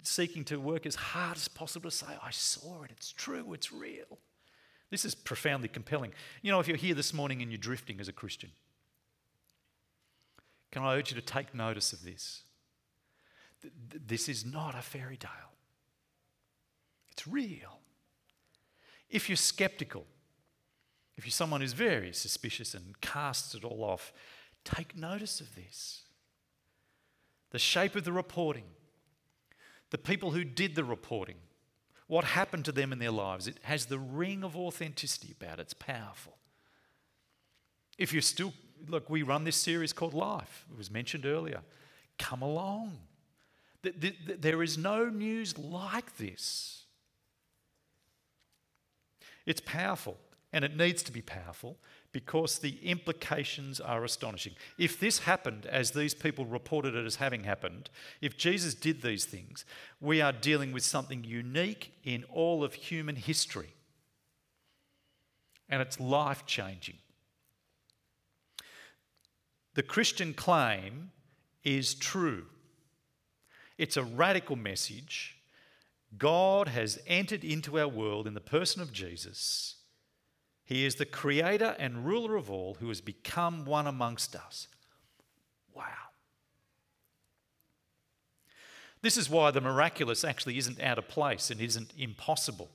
seeking 0.02 0.44
to 0.44 0.60
work 0.60 0.86
as 0.86 0.94
hard 0.94 1.36
as 1.36 1.48
possible 1.48 1.90
to 1.90 1.96
say, 1.96 2.06
I 2.22 2.30
saw 2.30 2.82
it, 2.82 2.90
it's 2.90 3.10
true, 3.10 3.52
it's 3.52 3.72
real. 3.72 4.18
This 4.90 5.04
is 5.04 5.14
profoundly 5.14 5.68
compelling. 5.68 6.12
You 6.42 6.52
know, 6.52 6.60
if 6.60 6.68
you're 6.68 6.76
here 6.76 6.94
this 6.94 7.12
morning 7.12 7.42
and 7.42 7.50
you're 7.50 7.58
drifting 7.58 8.00
as 8.00 8.08
a 8.08 8.12
Christian, 8.12 8.50
can 10.70 10.82
I 10.82 10.96
urge 10.96 11.10
you 11.10 11.16
to 11.16 11.26
take 11.26 11.54
notice 11.54 11.92
of 11.92 12.04
this? 12.04 12.42
This 14.06 14.28
is 14.28 14.44
not 14.44 14.74
a 14.74 14.82
fairy 14.82 15.16
tale, 15.16 15.30
it's 17.10 17.26
real. 17.26 17.80
If 19.16 19.30
you're 19.30 19.36
skeptical, 19.36 20.04
if 21.16 21.24
you're 21.24 21.30
someone 21.30 21.62
who's 21.62 21.72
very 21.72 22.12
suspicious 22.12 22.74
and 22.74 23.00
casts 23.00 23.54
it 23.54 23.64
all 23.64 23.82
off, 23.82 24.12
take 24.62 24.94
notice 24.94 25.40
of 25.40 25.54
this. 25.54 26.02
The 27.50 27.58
shape 27.58 27.96
of 27.96 28.04
the 28.04 28.12
reporting, 28.12 28.66
the 29.88 29.96
people 29.96 30.32
who 30.32 30.44
did 30.44 30.74
the 30.74 30.84
reporting, 30.84 31.36
what 32.08 32.24
happened 32.24 32.66
to 32.66 32.72
them 32.72 32.92
in 32.92 32.98
their 32.98 33.10
lives. 33.10 33.48
It 33.48 33.56
has 33.62 33.86
the 33.86 33.98
ring 33.98 34.44
of 34.44 34.54
authenticity 34.54 35.34
about 35.40 35.60
it, 35.60 35.62
it's 35.62 35.72
powerful. 35.72 36.36
If 37.96 38.12
you're 38.12 38.20
still, 38.20 38.52
look, 38.86 39.08
we 39.08 39.22
run 39.22 39.44
this 39.44 39.56
series 39.56 39.94
called 39.94 40.12
Life, 40.12 40.66
it 40.70 40.76
was 40.76 40.90
mentioned 40.90 41.24
earlier. 41.24 41.62
Come 42.18 42.42
along. 42.42 42.98
There 43.82 44.62
is 44.62 44.76
no 44.76 45.08
news 45.08 45.56
like 45.56 46.18
this. 46.18 46.82
It's 49.46 49.60
powerful 49.60 50.18
and 50.52 50.64
it 50.64 50.76
needs 50.76 51.02
to 51.04 51.12
be 51.12 51.22
powerful 51.22 51.76
because 52.12 52.58
the 52.58 52.78
implications 52.82 53.78
are 53.78 54.04
astonishing. 54.04 54.54
If 54.78 54.98
this 54.98 55.20
happened 55.20 55.66
as 55.66 55.90
these 55.90 56.14
people 56.14 56.46
reported 56.46 56.94
it 56.94 57.04
as 57.04 57.16
having 57.16 57.44
happened, 57.44 57.90
if 58.20 58.36
Jesus 58.36 58.74
did 58.74 59.02
these 59.02 59.24
things, 59.24 59.64
we 60.00 60.20
are 60.20 60.32
dealing 60.32 60.72
with 60.72 60.82
something 60.82 61.24
unique 61.24 61.92
in 62.04 62.24
all 62.32 62.64
of 62.64 62.74
human 62.74 63.16
history. 63.16 63.74
And 65.68 65.82
it's 65.82 66.00
life 66.00 66.46
changing. 66.46 66.96
The 69.74 69.82
Christian 69.82 70.32
claim 70.32 71.10
is 71.64 71.94
true. 71.94 72.46
It's 73.76 73.98
a 73.98 74.04
radical 74.04 74.56
message. 74.56 75.35
God 76.16 76.68
has 76.68 76.98
entered 77.06 77.44
into 77.44 77.78
our 77.78 77.88
world 77.88 78.26
in 78.26 78.34
the 78.34 78.40
person 78.40 78.80
of 78.80 78.92
Jesus 78.92 79.76
he 80.66 80.84
is 80.84 80.96
the 80.96 81.06
creator 81.06 81.76
and 81.78 82.04
ruler 82.04 82.34
of 82.34 82.50
all 82.50 82.74
who 82.80 82.88
has 82.88 83.00
become 83.00 83.64
one 83.64 83.86
amongst 83.86 84.34
us. 84.34 84.66
Wow. 85.72 85.84
This 89.00 89.16
is 89.16 89.30
why 89.30 89.52
the 89.52 89.60
miraculous 89.60 90.24
actually 90.24 90.58
isn't 90.58 90.82
out 90.82 90.98
of 90.98 91.06
place 91.06 91.52
and 91.52 91.60
isn't 91.60 91.92
impossible. 91.96 92.68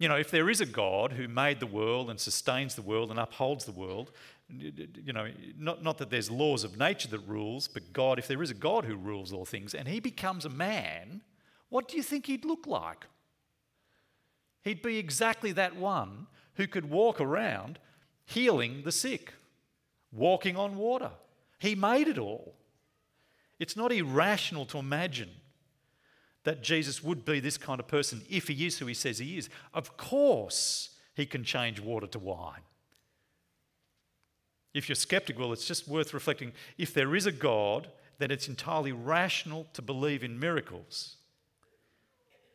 You 0.00 0.08
know, 0.08 0.16
if 0.16 0.32
there 0.32 0.50
is 0.50 0.60
a 0.60 0.66
God 0.66 1.12
who 1.12 1.28
made 1.28 1.60
the 1.60 1.66
world 1.66 2.10
and 2.10 2.18
sustains 2.18 2.74
the 2.74 2.82
world 2.82 3.10
and 3.10 3.20
upholds 3.20 3.64
the 3.64 3.70
world, 3.70 4.10
you 4.48 5.12
know, 5.12 5.30
not, 5.56 5.84
not 5.84 5.98
that 5.98 6.10
there's 6.10 6.32
laws 6.32 6.64
of 6.64 6.76
nature 6.76 7.06
that 7.08 7.20
rules, 7.28 7.68
but 7.68 7.92
God, 7.92 8.18
if 8.18 8.26
there 8.26 8.42
is 8.42 8.50
a 8.50 8.54
God 8.54 8.86
who 8.86 8.96
rules 8.96 9.32
all 9.32 9.44
things 9.44 9.72
and 9.72 9.86
he 9.86 10.00
becomes 10.00 10.44
a 10.44 10.50
man, 10.50 11.20
what 11.72 11.88
do 11.88 11.96
you 11.96 12.02
think 12.02 12.26
he'd 12.26 12.44
look 12.44 12.66
like? 12.66 13.06
He'd 14.60 14.82
be 14.82 14.98
exactly 14.98 15.52
that 15.52 15.74
one 15.74 16.26
who 16.56 16.66
could 16.66 16.90
walk 16.90 17.18
around 17.18 17.78
healing 18.26 18.82
the 18.84 18.92
sick, 18.92 19.32
walking 20.12 20.54
on 20.54 20.76
water. 20.76 21.12
He 21.58 21.74
made 21.74 22.08
it 22.08 22.18
all. 22.18 22.56
It's 23.58 23.74
not 23.74 23.90
irrational 23.90 24.66
to 24.66 24.76
imagine 24.76 25.30
that 26.44 26.62
Jesus 26.62 27.02
would 27.02 27.24
be 27.24 27.40
this 27.40 27.56
kind 27.56 27.80
of 27.80 27.88
person 27.88 28.20
if 28.28 28.48
he 28.48 28.66
is 28.66 28.78
who 28.78 28.84
he 28.84 28.92
says 28.92 29.16
he 29.16 29.38
is. 29.38 29.48
Of 29.72 29.96
course, 29.96 30.90
he 31.14 31.24
can 31.24 31.42
change 31.42 31.80
water 31.80 32.06
to 32.08 32.18
wine. 32.18 32.60
If 34.74 34.90
you're 34.90 34.96
skeptical, 34.96 35.54
it's 35.54 35.66
just 35.66 35.88
worth 35.88 36.12
reflecting. 36.12 36.52
If 36.76 36.92
there 36.92 37.16
is 37.16 37.24
a 37.24 37.32
God, 37.32 37.88
then 38.18 38.30
it's 38.30 38.46
entirely 38.46 38.92
rational 38.92 39.68
to 39.72 39.80
believe 39.80 40.22
in 40.22 40.38
miracles 40.38 41.16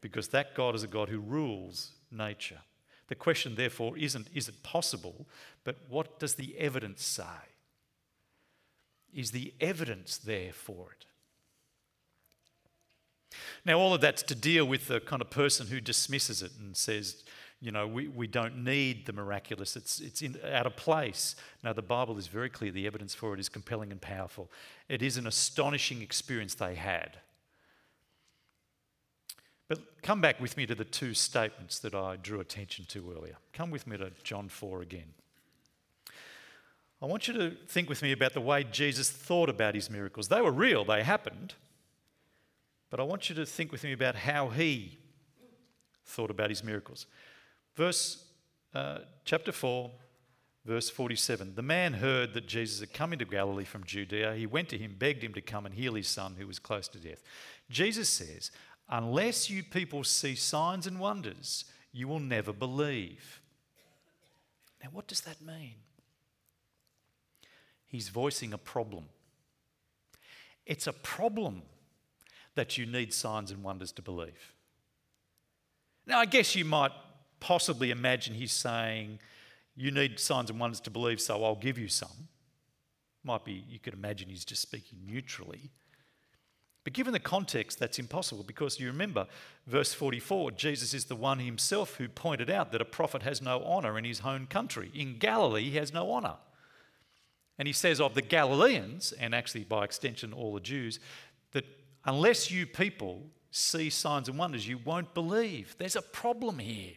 because 0.01 0.29
that 0.29 0.55
God 0.55 0.75
is 0.75 0.83
a 0.83 0.87
God 0.87 1.09
who 1.09 1.19
rules 1.19 1.91
nature. 2.11 2.59
The 3.07 3.15
question, 3.15 3.55
therefore, 3.55 3.97
isn't 3.97 4.27
is 4.33 4.47
it 4.47 4.63
possible, 4.63 5.27
but 5.63 5.77
what 5.89 6.19
does 6.19 6.35
the 6.35 6.57
evidence 6.57 7.03
say? 7.03 7.23
Is 9.13 9.31
the 9.31 9.53
evidence 9.61 10.17
there 10.17 10.51
for 10.51 10.87
it? 10.91 11.05
Now, 13.65 13.79
all 13.79 13.93
of 13.93 14.01
that's 14.01 14.23
to 14.23 14.35
deal 14.35 14.65
with 14.65 14.87
the 14.87 14.99
kind 14.99 15.21
of 15.21 15.29
person 15.29 15.67
who 15.67 15.79
dismisses 15.79 16.41
it 16.41 16.51
and 16.59 16.75
says, 16.75 17.23
you 17.59 17.71
know, 17.71 17.87
we, 17.87 18.07
we 18.07 18.27
don't 18.27 18.63
need 18.63 19.05
the 19.05 19.13
miraculous, 19.13 19.75
it's, 19.75 19.99
it's 19.99 20.21
in, 20.21 20.37
out 20.51 20.67
of 20.67 20.75
place. 20.75 21.35
Now, 21.63 21.73
the 21.73 21.81
Bible 21.81 22.17
is 22.17 22.27
very 22.27 22.49
clear. 22.49 22.71
The 22.71 22.85
evidence 22.85 23.15
for 23.15 23.33
it 23.33 23.39
is 23.39 23.49
compelling 23.49 23.91
and 23.91 23.99
powerful. 23.99 24.51
It 24.87 25.01
is 25.01 25.17
an 25.17 25.25
astonishing 25.25 26.01
experience 26.01 26.53
they 26.55 26.75
had. 26.75 27.17
But 29.67 30.01
come 30.01 30.21
back 30.21 30.39
with 30.39 30.55
me 30.55 30.65
to 30.65 30.75
the 30.75 30.85
two 30.85 31.13
statements 31.13 31.79
that 31.79 31.93
I 31.93 32.15
drew 32.15 32.39
attention 32.39 32.85
to 32.89 33.13
earlier. 33.15 33.37
Come 33.53 33.69
with 33.71 33.85
me 33.85 33.97
to 33.97 34.11
John 34.23 34.47
4 34.49 34.81
again. 34.81 35.13
I 37.01 37.05
want 37.05 37.27
you 37.27 37.33
to 37.35 37.51
think 37.67 37.89
with 37.89 38.01
me 38.01 38.11
about 38.11 38.33
the 38.33 38.41
way 38.41 38.63
Jesus 38.63 39.09
thought 39.09 39.49
about 39.49 39.75
his 39.75 39.89
miracles. 39.89 40.29
They 40.29 40.41
were 40.41 40.51
real, 40.51 40.83
they 40.83 41.03
happened. 41.03 41.53
But 42.89 42.99
I 42.99 43.03
want 43.03 43.29
you 43.29 43.35
to 43.35 43.45
think 43.45 43.71
with 43.71 43.83
me 43.83 43.91
about 43.91 44.15
how 44.15 44.49
he 44.49 44.97
thought 46.05 46.31
about 46.31 46.49
his 46.49 46.63
miracles. 46.63 47.05
Verse 47.75 48.23
uh, 48.73 48.99
chapter 49.25 49.51
4, 49.51 49.91
verse 50.65 50.89
47. 50.89 51.55
The 51.55 51.61
man 51.61 51.93
heard 51.93 52.33
that 52.33 52.47
Jesus 52.47 52.79
had 52.79 52.93
come 52.93 53.13
into 53.13 53.25
Galilee 53.25 53.65
from 53.65 53.83
Judea. 53.83 54.35
He 54.35 54.45
went 54.45 54.69
to 54.69 54.77
him, 54.77 54.95
begged 54.97 55.23
him 55.23 55.33
to 55.33 55.41
come 55.41 55.65
and 55.65 55.75
heal 55.75 55.93
his 55.93 56.07
son 56.07 56.35
who 56.39 56.47
was 56.47 56.59
close 56.59 56.87
to 56.89 56.97
death. 56.97 57.21
Jesus 57.69 58.09
says, 58.09 58.51
Unless 58.89 59.49
you 59.49 59.63
people 59.63 60.03
see 60.03 60.35
signs 60.35 60.87
and 60.87 60.99
wonders, 60.99 61.65
you 61.91 62.07
will 62.07 62.19
never 62.19 62.53
believe. 62.53 63.41
Now, 64.81 64.89
what 64.91 65.07
does 65.07 65.21
that 65.21 65.41
mean? 65.41 65.75
He's 67.85 68.09
voicing 68.09 68.53
a 68.53 68.57
problem. 68.57 69.05
It's 70.65 70.87
a 70.87 70.93
problem 70.93 71.63
that 72.55 72.77
you 72.77 72.85
need 72.85 73.13
signs 73.13 73.51
and 73.51 73.63
wonders 73.63 73.91
to 73.93 74.01
believe. 74.01 74.53
Now, 76.05 76.19
I 76.19 76.25
guess 76.25 76.55
you 76.55 76.65
might 76.65 76.91
possibly 77.39 77.91
imagine 77.91 78.33
he's 78.33 78.51
saying, 78.51 79.19
You 79.75 79.91
need 79.91 80.19
signs 80.19 80.49
and 80.49 80.59
wonders 80.59 80.79
to 80.81 80.91
believe, 80.91 81.21
so 81.21 81.43
I'll 81.43 81.55
give 81.55 81.77
you 81.77 81.87
some. 81.87 82.29
Might 83.23 83.45
be, 83.45 83.63
you 83.69 83.79
could 83.79 83.93
imagine 83.93 84.29
he's 84.29 84.45
just 84.45 84.61
speaking 84.61 84.99
neutrally. 85.05 85.71
But 86.87 86.93
given 86.93 87.11
the 87.11 87.19
context, 87.19 87.79
that's 87.79 87.99
impossible 87.99 88.45
because 88.45 88.79
you 88.79 88.87
remember 88.87 89.27
verse 89.65 89.93
44 89.93 90.51
Jesus 90.51 90.93
is 90.93 91.03
the 91.03 91.17
one 91.17 91.39
himself 91.39 91.95
who 91.95 92.07
pointed 92.07 92.49
out 92.49 92.71
that 92.71 92.79
a 92.79 92.85
prophet 92.85 93.23
has 93.23 93.41
no 93.41 93.61
honour 93.61 93.97
in 93.97 94.05
his 94.05 94.21
own 94.23 94.45
country. 94.45 94.89
In 94.93 95.17
Galilee, 95.17 95.69
he 95.69 95.75
has 95.75 95.91
no 95.91 96.09
honour. 96.13 96.35
And 97.59 97.67
he 97.67 97.73
says 97.73 97.99
of 97.99 98.13
the 98.13 98.21
Galileans, 98.21 99.11
and 99.11 99.35
actually 99.35 99.65
by 99.65 99.83
extension 99.83 100.31
all 100.31 100.53
the 100.53 100.61
Jews, 100.61 101.01
that 101.51 101.65
unless 102.05 102.51
you 102.51 102.65
people 102.65 103.31
see 103.51 103.89
signs 103.89 104.29
and 104.29 104.39
wonders, 104.39 104.65
you 104.65 104.77
won't 104.77 105.13
believe. 105.13 105.75
There's 105.77 105.97
a 105.97 106.01
problem 106.01 106.57
here 106.57 106.93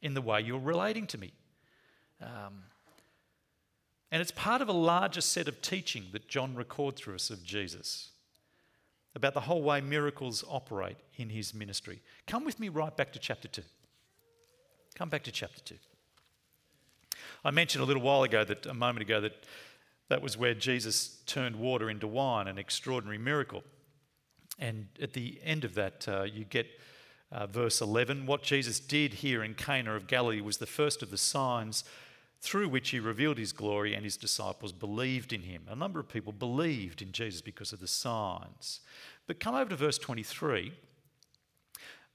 in 0.00 0.14
the 0.14 0.22
way 0.22 0.40
you're 0.40 0.58
relating 0.58 1.06
to 1.08 1.18
me. 1.18 1.34
Um, 2.22 2.62
and 4.10 4.22
it's 4.22 4.30
part 4.30 4.62
of 4.62 4.70
a 4.70 4.72
larger 4.72 5.20
set 5.20 5.46
of 5.46 5.60
teaching 5.60 6.06
that 6.12 6.26
John 6.26 6.54
records 6.54 7.02
for 7.02 7.14
us 7.14 7.28
of 7.28 7.44
Jesus 7.44 8.11
about 9.14 9.34
the 9.34 9.40
whole 9.40 9.62
way 9.62 9.80
miracles 9.80 10.44
operate 10.48 10.96
in 11.16 11.28
his 11.30 11.54
ministry. 11.54 12.00
Come 12.26 12.44
with 12.44 12.58
me 12.58 12.68
right 12.68 12.96
back 12.96 13.12
to 13.12 13.18
chapter 13.18 13.48
2. 13.48 13.62
Come 14.94 15.08
back 15.08 15.22
to 15.24 15.32
chapter 15.32 15.60
2. 15.60 15.74
I 17.44 17.50
mentioned 17.50 17.82
a 17.82 17.86
little 17.86 18.02
while 18.02 18.22
ago 18.22 18.44
that 18.44 18.66
a 18.66 18.74
moment 18.74 19.02
ago 19.02 19.20
that 19.20 19.44
that 20.08 20.22
was 20.22 20.36
where 20.36 20.54
Jesus 20.54 21.20
turned 21.26 21.56
water 21.56 21.88
into 21.88 22.06
wine, 22.06 22.46
an 22.46 22.58
extraordinary 22.58 23.18
miracle. 23.18 23.64
And 24.58 24.88
at 25.00 25.14
the 25.14 25.40
end 25.42 25.64
of 25.64 25.74
that, 25.74 26.06
uh, 26.06 26.22
you 26.24 26.44
get 26.44 26.66
uh, 27.30 27.46
verse 27.46 27.80
11. 27.80 28.26
What 28.26 28.42
Jesus 28.42 28.78
did 28.78 29.14
here 29.14 29.42
in 29.42 29.54
Cana 29.54 29.94
of 29.94 30.06
Galilee 30.06 30.42
was 30.42 30.58
the 30.58 30.66
first 30.66 31.02
of 31.02 31.10
the 31.10 31.16
signs 31.16 31.84
through 32.42 32.68
which 32.68 32.90
he 32.90 32.98
revealed 32.98 33.38
his 33.38 33.52
glory, 33.52 33.94
and 33.94 34.02
his 34.02 34.16
disciples 34.16 34.72
believed 34.72 35.32
in 35.32 35.42
him. 35.42 35.62
A 35.68 35.76
number 35.76 36.00
of 36.00 36.08
people 36.08 36.32
believed 36.32 37.00
in 37.00 37.12
Jesus 37.12 37.40
because 37.40 37.72
of 37.72 37.78
the 37.78 37.86
signs. 37.86 38.80
But 39.28 39.38
come 39.38 39.54
over 39.54 39.70
to 39.70 39.76
verse 39.76 39.96
23. 39.96 40.72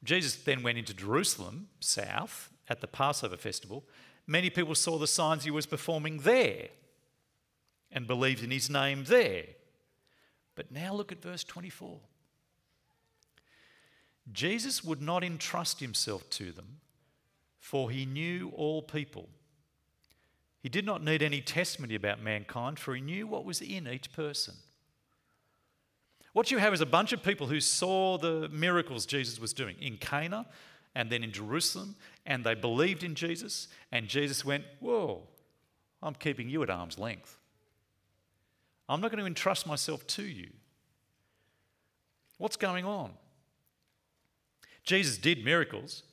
Jesus 0.03 0.35
then 0.35 0.63
went 0.63 0.77
into 0.77 0.93
Jerusalem, 0.93 1.69
south, 1.79 2.51
at 2.67 2.81
the 2.81 2.87
Passover 2.87 3.37
festival. 3.37 3.85
Many 4.27 4.49
people 4.49 4.75
saw 4.75 4.97
the 4.97 5.07
signs 5.07 5.45
he 5.45 5.51
was 5.51 5.65
performing 5.65 6.19
there 6.19 6.67
and 7.89 8.05
believed 8.05 8.43
in 8.43 8.51
his 8.51 8.69
name 8.69 9.05
there. 9.05 9.45
But 10.55 10.73
now 10.73 10.93
look 10.93 11.13
at 11.13 11.21
verse 11.21 11.45
24. 11.45 11.99
Jesus 14.33 14.83
would 14.83 15.01
not 15.01 15.23
entrust 15.23 15.79
himself 15.79 16.29
to 16.31 16.51
them, 16.51 16.81
for 17.59 17.89
he 17.89 18.05
knew 18.05 18.51
all 18.53 18.81
people 18.81 19.29
he 20.61 20.69
did 20.69 20.85
not 20.85 21.03
need 21.03 21.21
any 21.21 21.41
testimony 21.41 21.95
about 21.95 22.21
mankind, 22.21 22.79
for 22.79 22.95
he 22.95 23.01
knew 23.01 23.27
what 23.27 23.45
was 23.45 23.61
in 23.61 23.87
each 23.87 24.11
person. 24.11 24.55
What 26.33 26.51
you 26.51 26.57
have 26.57 26.73
is 26.73 26.81
a 26.81 26.85
bunch 26.85 27.13
of 27.13 27.23
people 27.23 27.47
who 27.47 27.59
saw 27.59 28.17
the 28.17 28.49
miracles 28.49 29.05
Jesus 29.05 29.39
was 29.39 29.53
doing 29.53 29.75
in 29.79 29.97
Cana 29.97 30.45
and 30.93 31.09
then 31.09 31.23
in 31.23 31.31
Jerusalem, 31.31 31.95
and 32.25 32.43
they 32.43 32.55
believed 32.55 33.03
in 33.03 33.15
Jesus, 33.15 33.67
and 33.91 34.07
Jesus 34.07 34.43
went, 34.43 34.65
Whoa, 34.79 35.23
I'm 36.01 36.15
keeping 36.15 36.49
you 36.49 36.63
at 36.63 36.69
arm's 36.69 36.97
length. 36.97 37.37
I'm 38.89 39.01
not 39.01 39.11
going 39.11 39.19
to 39.19 39.27
entrust 39.27 39.67
myself 39.67 40.05
to 40.07 40.23
you. 40.23 40.49
What's 42.37 42.55
going 42.55 42.85
on? 42.85 43.11
Jesus 44.83 45.17
did 45.17 45.43
miracles, 45.43 46.03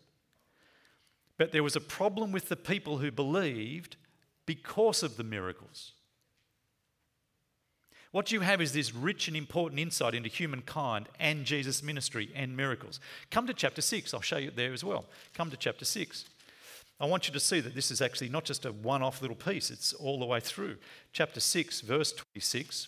but 1.38 1.52
there 1.52 1.62
was 1.62 1.76
a 1.76 1.80
problem 1.80 2.32
with 2.32 2.48
the 2.48 2.56
people 2.56 2.98
who 2.98 3.10
believed 3.10 3.96
because 4.46 5.02
of 5.02 5.16
the 5.16 5.24
miracles. 5.24 5.92
What 8.14 8.30
you 8.30 8.40
have 8.40 8.60
is 8.60 8.72
this 8.72 8.94
rich 8.94 9.26
and 9.26 9.36
important 9.36 9.80
insight 9.80 10.14
into 10.14 10.28
humankind 10.28 11.08
and 11.18 11.44
Jesus' 11.44 11.82
ministry 11.82 12.30
and 12.34 12.56
miracles. 12.56 13.00
Come 13.30 13.48
to 13.48 13.54
chapter 13.54 13.82
6, 13.82 14.14
I'll 14.14 14.20
show 14.20 14.36
you 14.36 14.52
there 14.52 14.72
as 14.72 14.84
well. 14.84 15.06
Come 15.34 15.50
to 15.50 15.56
chapter 15.56 15.84
6. 15.84 16.24
I 17.00 17.06
want 17.06 17.26
you 17.26 17.32
to 17.32 17.40
see 17.40 17.58
that 17.58 17.74
this 17.74 17.90
is 17.90 18.00
actually 18.00 18.28
not 18.28 18.44
just 18.44 18.64
a 18.64 18.72
one 18.72 19.02
off 19.02 19.20
little 19.20 19.36
piece, 19.36 19.68
it's 19.68 19.92
all 19.92 20.20
the 20.20 20.26
way 20.26 20.38
through. 20.38 20.76
Chapter 21.12 21.40
6, 21.40 21.80
verse 21.80 22.12
26. 22.12 22.86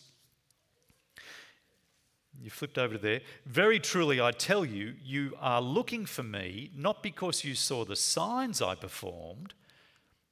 You 2.40 2.50
flipped 2.50 2.78
over 2.78 2.94
to 2.94 3.00
there. 3.00 3.20
Very 3.46 3.80
truly, 3.80 4.20
I 4.20 4.30
tell 4.30 4.64
you, 4.64 4.94
you 5.02 5.36
are 5.40 5.60
looking 5.60 6.06
for 6.06 6.22
me 6.22 6.70
not 6.76 7.02
because 7.02 7.44
you 7.44 7.56
saw 7.56 7.84
the 7.84 7.96
signs 7.96 8.62
I 8.62 8.76
performed 8.76 9.54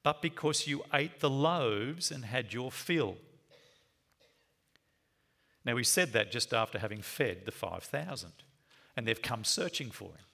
but 0.05 0.23
because 0.23 0.69
you 0.69 0.85
ate 0.93 1.19
the 1.19 1.31
loaves 1.31 2.13
and 2.13 2.27
had 2.27 2.53
your 2.53 2.71
fill. 2.71 3.17
Now, 5.65 5.77
he 5.77 5.83
said 5.83 6.13
that 6.13 6.31
just 6.31 6.53
after 6.53 6.79
having 6.79 7.01
fed 7.01 7.47
the 7.47 7.51
5,000, 7.51 8.31
and 8.97 9.09
they've 9.09 9.23
come 9.23 9.45
searching 9.45 9.91
for 9.91 10.11
him. 10.11 10.27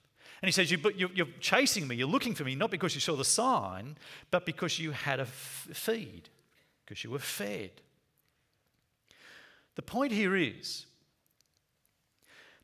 And 0.42 0.48
he 0.48 0.52
says, 0.52 0.72
You're 0.72 1.28
chasing 1.38 1.87
me, 1.87 1.94
you're 1.94 2.09
looking 2.09 2.35
for 2.35 2.42
me, 2.42 2.56
not 2.56 2.72
because 2.72 2.94
you 2.94 3.00
saw 3.00 3.14
the 3.14 3.24
sign, 3.24 3.96
but 4.33 4.44
because 4.44 4.78
you 4.78 4.90
had 4.90 5.20
a 5.20 5.26
feed, 5.26 6.28
because 6.85 7.04
you 7.04 7.11
were 7.11 7.20
fed. 7.20 7.70
The 9.76 9.83
point 9.83 10.12
here 10.12 10.35
is 10.35 10.87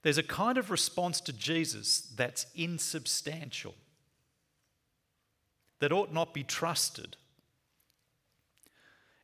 there's 0.03 0.19
a 0.19 0.25
kind 0.25 0.59
of 0.59 0.73
response 0.73 1.21
to 1.21 1.33
Jesus 1.33 2.01
that's 2.17 2.47
insubstantial 2.57 3.75
that 5.81 5.93
ought 5.93 6.13
not 6.13 6.35
be 6.35 6.43
trusted. 6.43 7.17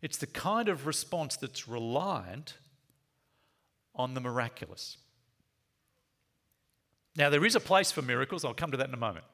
It's 0.01 0.19
the 0.19 0.27
kind 0.27 0.69
of 0.69 0.87
response 0.87 1.37
that's 1.37 1.69
reliant 1.69 2.55
on 3.95 4.15
the 4.15 4.21
miraculous. 4.21 4.97
Now, 7.17 7.31
there 7.31 7.45
is 7.45 7.55
a 7.55 7.61
place 7.61 7.93
for 7.93 8.03
miracles. 8.03 8.45
I'll 8.45 8.55
come 8.55 8.71
to 8.71 8.77
that 8.79 8.88
in 8.88 8.95
a 8.95 8.99
moment. 8.99 9.25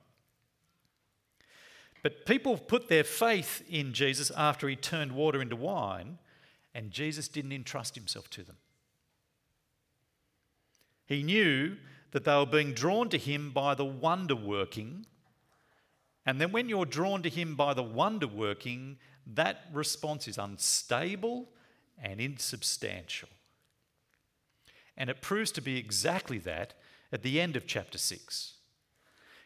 But 2.02 2.26
people 2.26 2.56
put 2.56 2.88
their 2.88 3.04
faith 3.04 3.62
in 3.68 3.92
Jesus 3.92 4.30
after 4.36 4.68
he 4.68 4.76
turned 4.76 5.12
water 5.12 5.40
into 5.40 5.56
wine, 5.56 6.18
and 6.74 6.90
Jesus 6.90 7.28
didn't 7.28 7.52
entrust 7.52 7.94
himself 7.94 8.28
to 8.30 8.42
them. 8.42 8.56
He 11.06 11.22
knew 11.22 11.76
that 12.12 12.24
they 12.24 12.34
were 12.34 12.46
being 12.46 12.72
drawn 12.72 13.08
to 13.08 13.18
him 13.18 13.50
by 13.50 13.74
the 13.74 13.84
wonder 13.84 14.36
working. 14.36 15.06
And 16.28 16.38
then, 16.38 16.52
when 16.52 16.68
you're 16.68 16.84
drawn 16.84 17.22
to 17.22 17.30
him 17.30 17.54
by 17.54 17.72
the 17.72 17.82
wonder 17.82 18.26
working, 18.26 18.98
that 19.28 19.62
response 19.72 20.28
is 20.28 20.36
unstable 20.36 21.48
and 22.02 22.20
insubstantial. 22.20 23.30
And 24.98 25.08
it 25.08 25.22
proves 25.22 25.50
to 25.52 25.62
be 25.62 25.78
exactly 25.78 26.36
that 26.40 26.74
at 27.12 27.22
the 27.22 27.40
end 27.40 27.56
of 27.56 27.66
chapter 27.66 27.96
6. 27.96 28.52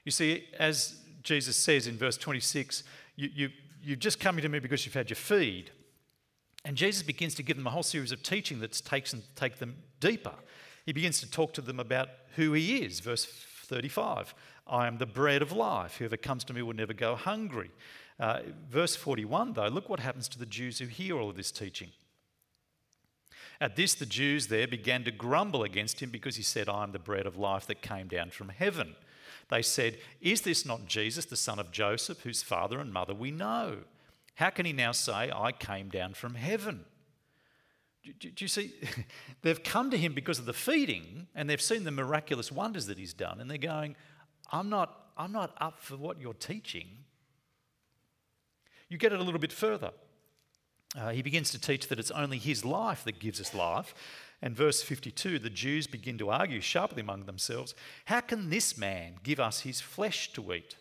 You 0.04 0.10
see, 0.10 0.48
as 0.58 0.96
Jesus 1.22 1.56
says 1.56 1.86
in 1.86 1.96
verse 1.96 2.16
26, 2.16 2.82
you, 3.14 3.30
you, 3.32 3.50
you've 3.80 4.00
just 4.00 4.18
come 4.18 4.36
to 4.36 4.48
me 4.48 4.58
because 4.58 4.84
you've 4.84 4.94
had 4.94 5.08
your 5.08 5.14
feed. 5.14 5.70
And 6.64 6.76
Jesus 6.76 7.04
begins 7.04 7.36
to 7.36 7.44
give 7.44 7.56
them 7.56 7.68
a 7.68 7.70
whole 7.70 7.84
series 7.84 8.10
of 8.10 8.24
teaching 8.24 8.58
that 8.58 8.72
takes 8.84 9.12
and 9.12 9.22
take 9.36 9.58
them 9.58 9.76
deeper. 10.00 10.34
He 10.84 10.92
begins 10.92 11.20
to 11.20 11.30
talk 11.30 11.52
to 11.52 11.60
them 11.60 11.78
about 11.78 12.08
who 12.34 12.54
he 12.54 12.82
is. 12.82 12.98
Verse 12.98 13.24
35 13.66 14.34
I 14.72 14.86
am 14.86 14.96
the 14.96 15.06
bread 15.06 15.42
of 15.42 15.52
life. 15.52 15.98
Whoever 15.98 16.16
comes 16.16 16.44
to 16.44 16.54
me 16.54 16.62
will 16.62 16.72
never 16.72 16.94
go 16.94 17.14
hungry. 17.14 17.70
Uh, 18.18 18.40
verse 18.70 18.96
41, 18.96 19.52
though, 19.52 19.68
look 19.68 19.90
what 19.90 20.00
happens 20.00 20.28
to 20.28 20.38
the 20.38 20.46
Jews 20.46 20.78
who 20.78 20.86
hear 20.86 21.18
all 21.18 21.28
of 21.28 21.36
this 21.36 21.52
teaching. 21.52 21.90
At 23.60 23.76
this, 23.76 23.94
the 23.94 24.06
Jews 24.06 24.46
there 24.46 24.66
began 24.66 25.04
to 25.04 25.10
grumble 25.10 25.62
against 25.62 26.00
him 26.00 26.08
because 26.08 26.36
he 26.36 26.42
said, 26.42 26.70
I 26.70 26.82
am 26.84 26.92
the 26.92 26.98
bread 26.98 27.26
of 27.26 27.36
life 27.36 27.66
that 27.66 27.82
came 27.82 28.08
down 28.08 28.30
from 28.30 28.48
heaven. 28.48 28.96
They 29.50 29.60
said, 29.60 29.98
Is 30.22 30.40
this 30.40 30.64
not 30.64 30.86
Jesus, 30.86 31.26
the 31.26 31.36
son 31.36 31.58
of 31.58 31.70
Joseph, 31.70 32.20
whose 32.20 32.42
father 32.42 32.80
and 32.80 32.92
mother 32.92 33.14
we 33.14 33.30
know? 33.30 33.78
How 34.36 34.48
can 34.48 34.64
he 34.64 34.72
now 34.72 34.92
say, 34.92 35.30
I 35.30 35.52
came 35.52 35.90
down 35.90 36.14
from 36.14 36.34
heaven? 36.34 36.86
Do, 38.02 38.12
do, 38.14 38.30
do 38.30 38.44
you 38.44 38.48
see? 38.48 38.72
they've 39.42 39.62
come 39.62 39.90
to 39.90 39.98
him 39.98 40.14
because 40.14 40.38
of 40.38 40.46
the 40.46 40.54
feeding 40.54 41.28
and 41.34 41.48
they've 41.48 41.60
seen 41.60 41.84
the 41.84 41.90
miraculous 41.90 42.50
wonders 42.50 42.86
that 42.86 42.98
he's 42.98 43.12
done, 43.12 43.38
and 43.40 43.50
they're 43.50 43.58
going, 43.58 43.96
I'm 44.52 44.68
not, 44.68 45.10
I'm 45.16 45.32
not 45.32 45.56
up 45.60 45.80
for 45.80 45.96
what 45.96 46.20
you're 46.20 46.34
teaching. 46.34 46.86
You 48.88 48.98
get 48.98 49.12
it 49.12 49.20
a 49.20 49.22
little 49.22 49.40
bit 49.40 49.52
further. 49.52 49.92
Uh, 50.94 51.10
he 51.10 51.22
begins 51.22 51.50
to 51.50 51.58
teach 51.58 51.88
that 51.88 51.98
it's 51.98 52.10
only 52.10 52.36
his 52.36 52.64
life 52.64 53.04
that 53.04 53.18
gives 53.18 53.40
us 53.40 53.54
life. 53.54 53.94
And 54.42 54.54
verse 54.54 54.82
52, 54.82 55.38
the 55.38 55.48
Jews 55.48 55.86
begin 55.86 56.18
to 56.18 56.30
argue 56.30 56.60
sharply 56.60 57.00
among 57.00 57.24
themselves 57.24 57.74
How 58.06 58.20
can 58.20 58.50
this 58.50 58.76
man 58.76 59.14
give 59.22 59.40
us 59.40 59.60
his 59.60 59.80
flesh 59.80 60.32
to 60.34 60.52
eat? 60.52 60.76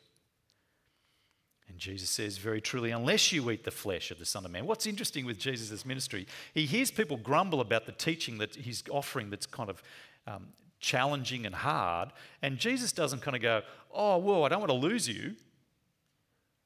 And 1.69 1.79
Jesus 1.79 2.09
says, 2.09 2.37
Very 2.37 2.59
truly, 2.59 2.91
unless 2.91 3.31
you 3.31 3.49
eat 3.49 3.63
the 3.63 3.71
flesh 3.71 4.11
of 4.11 4.19
the 4.19 4.25
Son 4.25 4.43
of 4.43 4.51
Man. 4.51 4.65
What's 4.65 4.85
interesting 4.85 5.25
with 5.25 5.39
Jesus' 5.39 5.85
ministry, 5.85 6.27
he 6.53 6.65
hears 6.65 6.91
people 6.91 7.15
grumble 7.15 7.61
about 7.61 7.85
the 7.85 7.93
teaching 7.93 8.39
that 8.39 8.55
he's 8.55 8.83
offering 8.89 9.29
that's 9.29 9.45
kind 9.45 9.69
of 9.69 9.81
um, 10.27 10.47
challenging 10.81 11.45
and 11.45 11.55
hard. 11.55 12.11
And 12.41 12.57
Jesus 12.57 12.91
doesn't 12.91 13.21
kind 13.21 13.35
of 13.35 13.41
go, 13.41 13.61
Oh, 13.93 14.17
whoa, 14.17 14.43
I 14.43 14.49
don't 14.49 14.59
want 14.59 14.71
to 14.71 14.77
lose 14.77 15.07
you. 15.07 15.35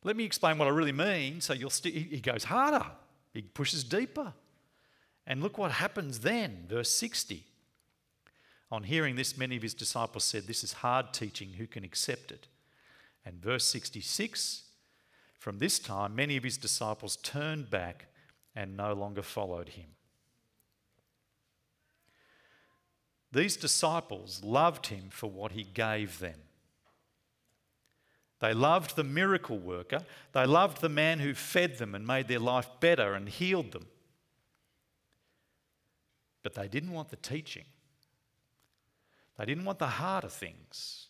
Let 0.04 0.16
me 0.16 0.24
explain 0.24 0.58
what 0.58 0.68
I 0.68 0.72
really 0.72 0.92
mean. 0.92 1.42
So 1.42 1.54
you'll 1.54 1.70
st-. 1.70 1.94
he 1.94 2.20
goes 2.20 2.46
harder, 2.46 2.86
he 3.34 3.42
pushes 3.42 3.84
deeper. 3.84 4.34
And 5.28 5.42
look 5.42 5.58
what 5.58 5.72
happens 5.72 6.20
then, 6.20 6.66
verse 6.68 6.92
60. 6.92 7.44
On 8.72 8.84
hearing 8.84 9.16
this, 9.16 9.38
many 9.38 9.56
of 9.56 9.64
his 9.64 9.74
disciples 9.74 10.24
said, 10.24 10.46
This 10.46 10.64
is 10.64 10.74
hard 10.74 11.14
teaching, 11.14 11.54
who 11.54 11.68
can 11.68 11.84
accept 11.84 12.32
it? 12.32 12.48
And 13.26 13.42
verse 13.42 13.66
66 13.66 14.64
From 15.40 15.58
this 15.58 15.80
time, 15.80 16.16
many 16.16 16.38
of 16.38 16.44
his 16.44 16.58
disciples 16.58 17.18
turned 17.18 17.70
back 17.70 18.06
and 18.56 18.78
no 18.78 18.94
longer 18.94 19.24
followed 19.24 19.70
him. 19.70 19.95
These 23.36 23.58
disciples 23.58 24.42
loved 24.46 24.88
him 24.88 25.10
for 25.10 25.30
what 25.30 25.52
he 25.52 25.64
gave 25.64 26.20
them. 26.20 26.40
They 28.40 28.54
loved 28.54 28.96
the 28.96 29.04
miracle 29.04 29.58
worker. 29.58 30.06
They 30.32 30.46
loved 30.46 30.80
the 30.80 30.88
man 30.88 31.20
who 31.20 31.34
fed 31.34 31.78
them 31.78 31.94
and 31.96 32.08
made 32.08 32.30
their 32.30 32.40
life 32.40 32.70
better 32.80 33.14
and 33.14 33.28
healed 33.28 33.74
them. 33.74 33.88
But 36.44 36.54
they 36.54 36.70
didn't 36.70 36.94
want 36.94 37.10
the 37.10 37.18
teaching. 37.18 37.66
They 39.38 39.44
didn't 39.44 39.66
want 39.66 39.80
the 39.80 39.88
harder 39.88 40.30
things. 40.30 41.08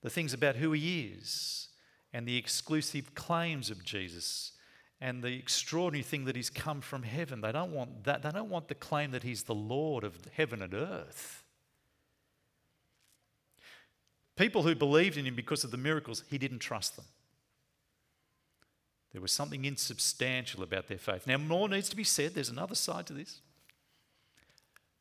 The 0.00 0.08
things 0.08 0.32
about 0.32 0.56
who 0.56 0.72
he 0.72 1.12
is 1.18 1.68
and 2.14 2.26
the 2.26 2.38
exclusive 2.38 3.14
claims 3.14 3.68
of 3.68 3.84
Jesus 3.84 4.52
and 5.00 5.22
the 5.22 5.34
extraordinary 5.34 6.02
thing 6.02 6.24
that 6.24 6.36
he's 6.36 6.50
come 6.50 6.80
from 6.80 7.02
heaven. 7.02 7.40
They 7.40 7.52
don't 7.52 7.72
want 7.72 8.04
that. 8.04 8.22
They 8.22 8.30
don't 8.30 8.48
want 8.48 8.68
the 8.68 8.74
claim 8.74 9.10
that 9.10 9.22
he's 9.22 9.42
the 9.42 9.54
Lord 9.54 10.04
of 10.04 10.16
heaven 10.32 10.62
and 10.62 10.72
earth. 10.72 11.42
People 14.36 14.62
who 14.62 14.74
believed 14.74 15.16
in 15.16 15.26
him 15.26 15.34
because 15.34 15.64
of 15.64 15.70
the 15.70 15.76
miracles, 15.76 16.22
he 16.28 16.38
didn't 16.38 16.58
trust 16.58 16.96
them. 16.96 17.06
There 19.12 19.22
was 19.22 19.32
something 19.32 19.64
insubstantial 19.64 20.62
about 20.62 20.88
their 20.88 20.98
faith. 20.98 21.26
Now, 21.26 21.38
more 21.38 21.68
needs 21.68 21.88
to 21.88 21.96
be 21.96 22.04
said. 22.04 22.34
There's 22.34 22.50
another 22.50 22.74
side 22.74 23.06
to 23.06 23.14
this. 23.14 23.40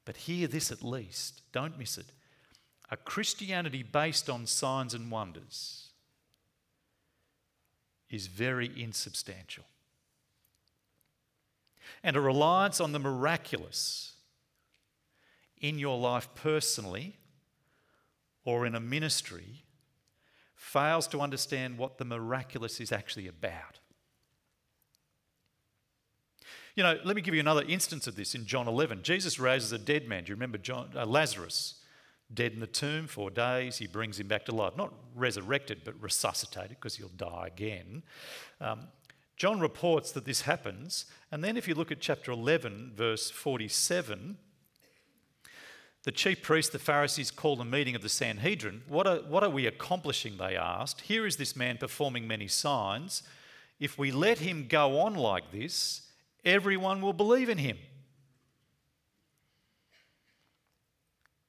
But 0.06 0.18
hear 0.18 0.48
this 0.48 0.72
at 0.72 0.84
least. 0.84 1.42
Don't 1.52 1.78
miss 1.78 1.98
it. 1.98 2.06
A 2.92 2.98
Christianity 2.98 3.84
based 3.84 4.30
on 4.30 4.46
signs 4.46 4.94
and 4.94 5.12
wonders 5.12 5.90
is 8.10 8.28
very 8.28 8.72
insubstantial 8.82 9.66
and 12.04 12.16
a 12.16 12.22
reliance 12.22 12.80
on 12.80 12.92
the 12.92 13.00
miraculous 13.00 14.14
in 15.60 15.80
your 15.80 15.98
life 15.98 16.30
personally 16.36 17.18
or 18.44 18.66
in 18.66 18.76
a 18.76 18.80
ministry 18.80 19.66
fails 20.56 21.08
to 21.08 21.22
understand 21.22 21.78
what 21.78 21.98
the 21.98 22.06
miraculous 22.06 22.80
is 22.80 22.92
actually 22.92 23.28
about. 23.28 23.80
You 26.76 26.84
know, 26.84 27.00
let 27.06 27.16
me 27.16 27.22
give 27.22 27.34
you 27.34 27.40
another 27.40 27.64
instance 27.68 28.06
of 28.06 28.16
this 28.16 28.36
in 28.36 28.46
John 28.46 28.68
11. 28.68 29.04
Jesus 29.04 29.40
raises 29.40 29.72
a 29.72 29.78
dead 29.78 30.08
man. 30.08 30.26
Do 30.26 30.30
you 30.30 30.36
remember 30.36 30.58
John, 30.58 30.90
uh, 30.96 31.06
Lazarus? 31.06 31.76
Dead 32.34 32.54
in 32.54 32.60
the 32.60 32.68
tomb, 32.68 33.08
four 33.08 33.30
days. 33.30 33.78
He 33.78 33.88
brings 33.88 34.20
him 34.20 34.28
back 34.28 34.46
to 34.46 34.52
life. 34.52 34.76
Not 34.76 34.92
resurrected, 35.14 35.82
but 35.86 35.94
resuscitated 36.02 36.72
because 36.72 36.98
he'll 36.98 37.08
die 37.10 37.48
again. 37.48 38.04
Um, 38.60 38.88
John 39.38 39.60
reports 39.60 40.12
that 40.14 40.26
this 40.26 40.42
happens, 40.42 41.06
and 41.32 41.44
then 41.44 41.58
if 41.58 41.68
you 41.68 41.76
look 41.76 41.92
at 41.92 42.00
chapter 42.00 42.32
11, 42.32 42.94
verse 42.96 43.30
47, 43.30 44.38
the 46.04 46.12
chief 46.12 46.42
priests, 46.44 46.72
the 46.72 46.80
Pharisees, 46.80 47.32
called 47.32 47.60
a 47.60 47.66
meeting 47.66 47.96
of 47.96 48.04
the 48.04 48.10
Sanhedrin. 48.10 48.84
What 48.88 49.08
are, 49.08 49.18
what 49.18 49.44
are 49.44 49.50
we 49.50 49.66
accomplishing? 49.66 50.38
They 50.38 50.56
asked. 50.56 51.02
Here 51.02 51.26
is 51.26 51.38
this 51.38 51.56
man 51.56 51.78
performing 51.78 52.28
many 52.28 52.48
signs. 52.48 53.24
If 53.80 53.98
we 53.98 54.12
let 54.12 54.38
him 54.38 54.68
go 54.70 55.00
on 55.00 55.16
like 55.16 55.52
this, 55.52 56.04
everyone 56.46 57.02
will 57.02 57.12
believe 57.12 57.50
in 57.50 57.58
him. 57.58 57.80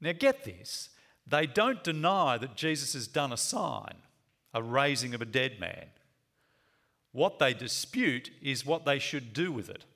Now, 0.01 0.13
get 0.13 0.45
this. 0.45 0.89
They 1.27 1.47
don't 1.47 1.85
deny 1.85 2.39
that 2.39 2.57
Jesus 2.57 2.95
has 2.95 3.07
done 3.07 3.33
a 3.33 3.37
sign, 3.37 3.97
a 4.55 4.63
raising 4.63 5.15
of 5.15 5.21
a 5.21 5.27
dead 5.27 5.61
man. 5.61 5.87
What 7.17 7.39
they 7.39 7.55
dispute 7.55 8.31
is 8.43 8.67
what 8.67 8.85
they 8.85 8.99
should 8.99 9.33
do 9.33 9.51
with 9.51 9.71
it. 9.71 9.87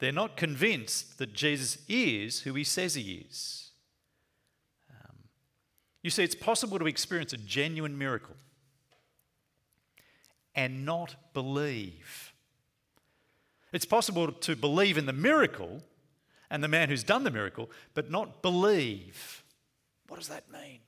They're 0.00 0.10
not 0.10 0.36
convinced 0.36 1.18
that 1.18 1.34
Jesus 1.34 1.78
is 1.88 2.40
who 2.40 2.54
he 2.54 2.64
says 2.64 2.96
he 2.96 3.24
is. 3.24 3.70
Um, 4.90 5.14
you 6.02 6.10
see, 6.10 6.24
it's 6.24 6.34
possible 6.34 6.80
to 6.80 6.88
experience 6.88 7.32
a 7.32 7.36
genuine 7.36 7.96
miracle 7.96 8.34
and 10.52 10.84
not 10.84 11.14
believe. 11.32 12.32
It's 13.72 13.86
possible 13.86 14.32
to 14.32 14.56
believe 14.56 14.98
in 14.98 15.06
the 15.06 15.12
miracle 15.12 15.80
and 16.50 16.60
the 16.60 16.66
man 16.66 16.88
who's 16.88 17.04
done 17.04 17.22
the 17.22 17.30
miracle, 17.30 17.70
but 17.94 18.10
not 18.10 18.42
believe. 18.42 19.44
What 20.08 20.18
does 20.18 20.26
that 20.26 20.50
mean? 20.50 20.80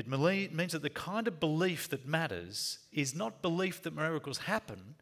It 0.00 0.54
means 0.54 0.72
that 0.72 0.80
the 0.80 0.88
kind 0.88 1.28
of 1.28 1.38
belief 1.38 1.90
that 1.90 2.06
matters 2.06 2.78
is 2.90 3.14
not 3.14 3.42
belief 3.42 3.82
that 3.82 3.94
miracles 3.94 4.38
happen, 4.38 4.94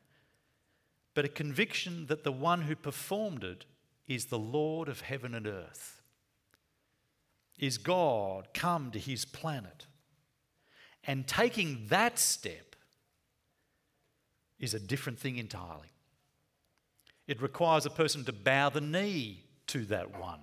but 1.14 1.24
a 1.24 1.28
conviction 1.28 2.06
that 2.06 2.24
the 2.24 2.32
one 2.32 2.62
who 2.62 2.74
performed 2.74 3.44
it 3.44 3.64
is 4.08 4.24
the 4.24 4.38
Lord 4.40 4.88
of 4.88 5.02
heaven 5.02 5.36
and 5.36 5.46
earth. 5.46 6.02
Is 7.60 7.78
God 7.78 8.48
come 8.52 8.90
to 8.90 8.98
his 8.98 9.24
planet? 9.24 9.86
And 11.04 11.28
taking 11.28 11.86
that 11.90 12.18
step 12.18 12.74
is 14.58 14.74
a 14.74 14.80
different 14.80 15.20
thing 15.20 15.38
entirely. 15.38 15.92
It 17.28 17.40
requires 17.40 17.86
a 17.86 17.90
person 17.90 18.24
to 18.24 18.32
bow 18.32 18.70
the 18.70 18.80
knee 18.80 19.44
to 19.68 19.84
that 19.84 20.18
one, 20.18 20.40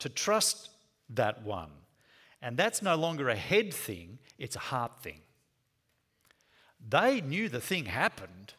to 0.00 0.10
trust 0.10 0.68
that 1.08 1.42
one 1.44 1.70
And 2.44 2.58
that's 2.58 2.82
no 2.82 2.94
longer 2.94 3.30
a 3.30 3.34
head 3.34 3.72
thing, 3.72 4.18
it's 4.38 4.54
a 4.54 4.60
heart 4.60 5.00
thing. 5.00 5.20
They 6.86 7.22
knew 7.22 7.48
the 7.48 7.60
thing 7.60 7.86
happened, 7.86 8.52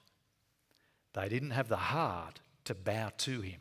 they 1.14 1.30
didn't 1.30 1.52
have 1.52 1.70
the 1.70 1.78
heart 1.78 2.42
to 2.64 2.74
bow 2.74 3.12
to 3.20 3.42
him. 3.42 3.60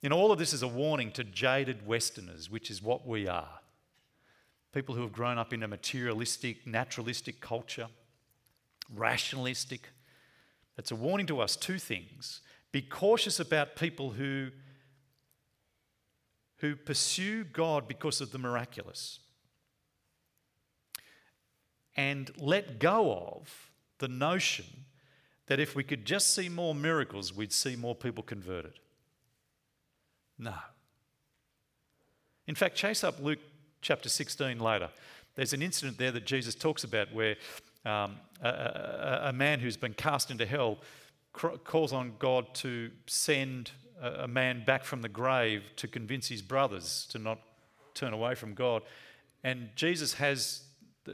You 0.00 0.08
know, 0.08 0.16
all 0.16 0.32
of 0.32 0.38
this 0.38 0.54
is 0.54 0.62
a 0.62 0.68
warning 0.68 1.12
to 1.12 1.24
jaded 1.24 1.86
Westerners, 1.86 2.48
which 2.48 2.70
is 2.70 2.82
what 2.82 3.06
we 3.06 3.28
are. 3.28 3.60
People 4.72 4.94
who 4.94 5.02
have 5.02 5.12
grown 5.12 5.36
up 5.36 5.52
in 5.52 5.62
a 5.62 5.68
materialistic, 5.68 6.66
naturalistic 6.66 7.38
culture, 7.42 7.88
rationalistic. 8.94 9.90
It's 10.78 10.90
a 10.90 10.96
warning 10.96 11.26
to 11.26 11.40
us 11.40 11.54
two 11.54 11.78
things. 11.78 12.40
Be 12.72 12.80
cautious 12.80 13.38
about 13.38 13.76
people 13.76 14.12
who, 14.12 14.52
who 16.58 16.76
pursue 16.76 17.44
God 17.44 17.86
because 17.86 18.20
of 18.20 18.32
the 18.32 18.38
miraculous. 18.38 19.20
And 21.96 22.30
let 22.38 22.78
go 22.78 23.12
of 23.12 23.70
the 23.98 24.08
notion 24.08 24.66
that 25.46 25.58
if 25.58 25.74
we 25.74 25.82
could 25.82 26.04
just 26.04 26.34
see 26.34 26.48
more 26.48 26.74
miracles, 26.74 27.34
we'd 27.34 27.52
see 27.52 27.74
more 27.74 27.94
people 27.94 28.22
converted. 28.22 28.74
No. 30.38 30.54
In 32.46 32.54
fact, 32.54 32.76
chase 32.76 33.02
up 33.02 33.20
Luke 33.20 33.40
chapter 33.80 34.08
16 34.08 34.58
later. 34.58 34.90
There's 35.34 35.52
an 35.52 35.62
incident 35.62 35.98
there 35.98 36.12
that 36.12 36.24
Jesus 36.24 36.54
talks 36.54 36.84
about 36.84 37.12
where 37.12 37.36
um, 37.84 38.16
a, 38.42 38.48
a, 38.48 39.20
a, 39.28 39.32
man 39.32 39.60
who's 39.60 39.76
been 39.76 39.94
cast 39.94 40.30
into 40.30 40.44
hell 40.44 40.78
cr- 41.32 41.56
calls 41.64 41.92
on 41.92 42.14
God 42.18 42.52
to 42.54 42.90
send 43.06 43.70
a, 44.00 44.28
man 44.28 44.64
back 44.64 44.84
from 44.84 45.02
the 45.02 45.08
grave 45.08 45.62
to 45.76 45.88
convince 45.88 46.28
his 46.28 46.42
brothers 46.42 47.06
to 47.10 47.18
not 47.18 47.38
turn 47.94 48.12
away 48.12 48.34
from 48.34 48.54
God. 48.54 48.82
And 49.42 49.70
Jesus 49.74 50.14
has 50.14 50.62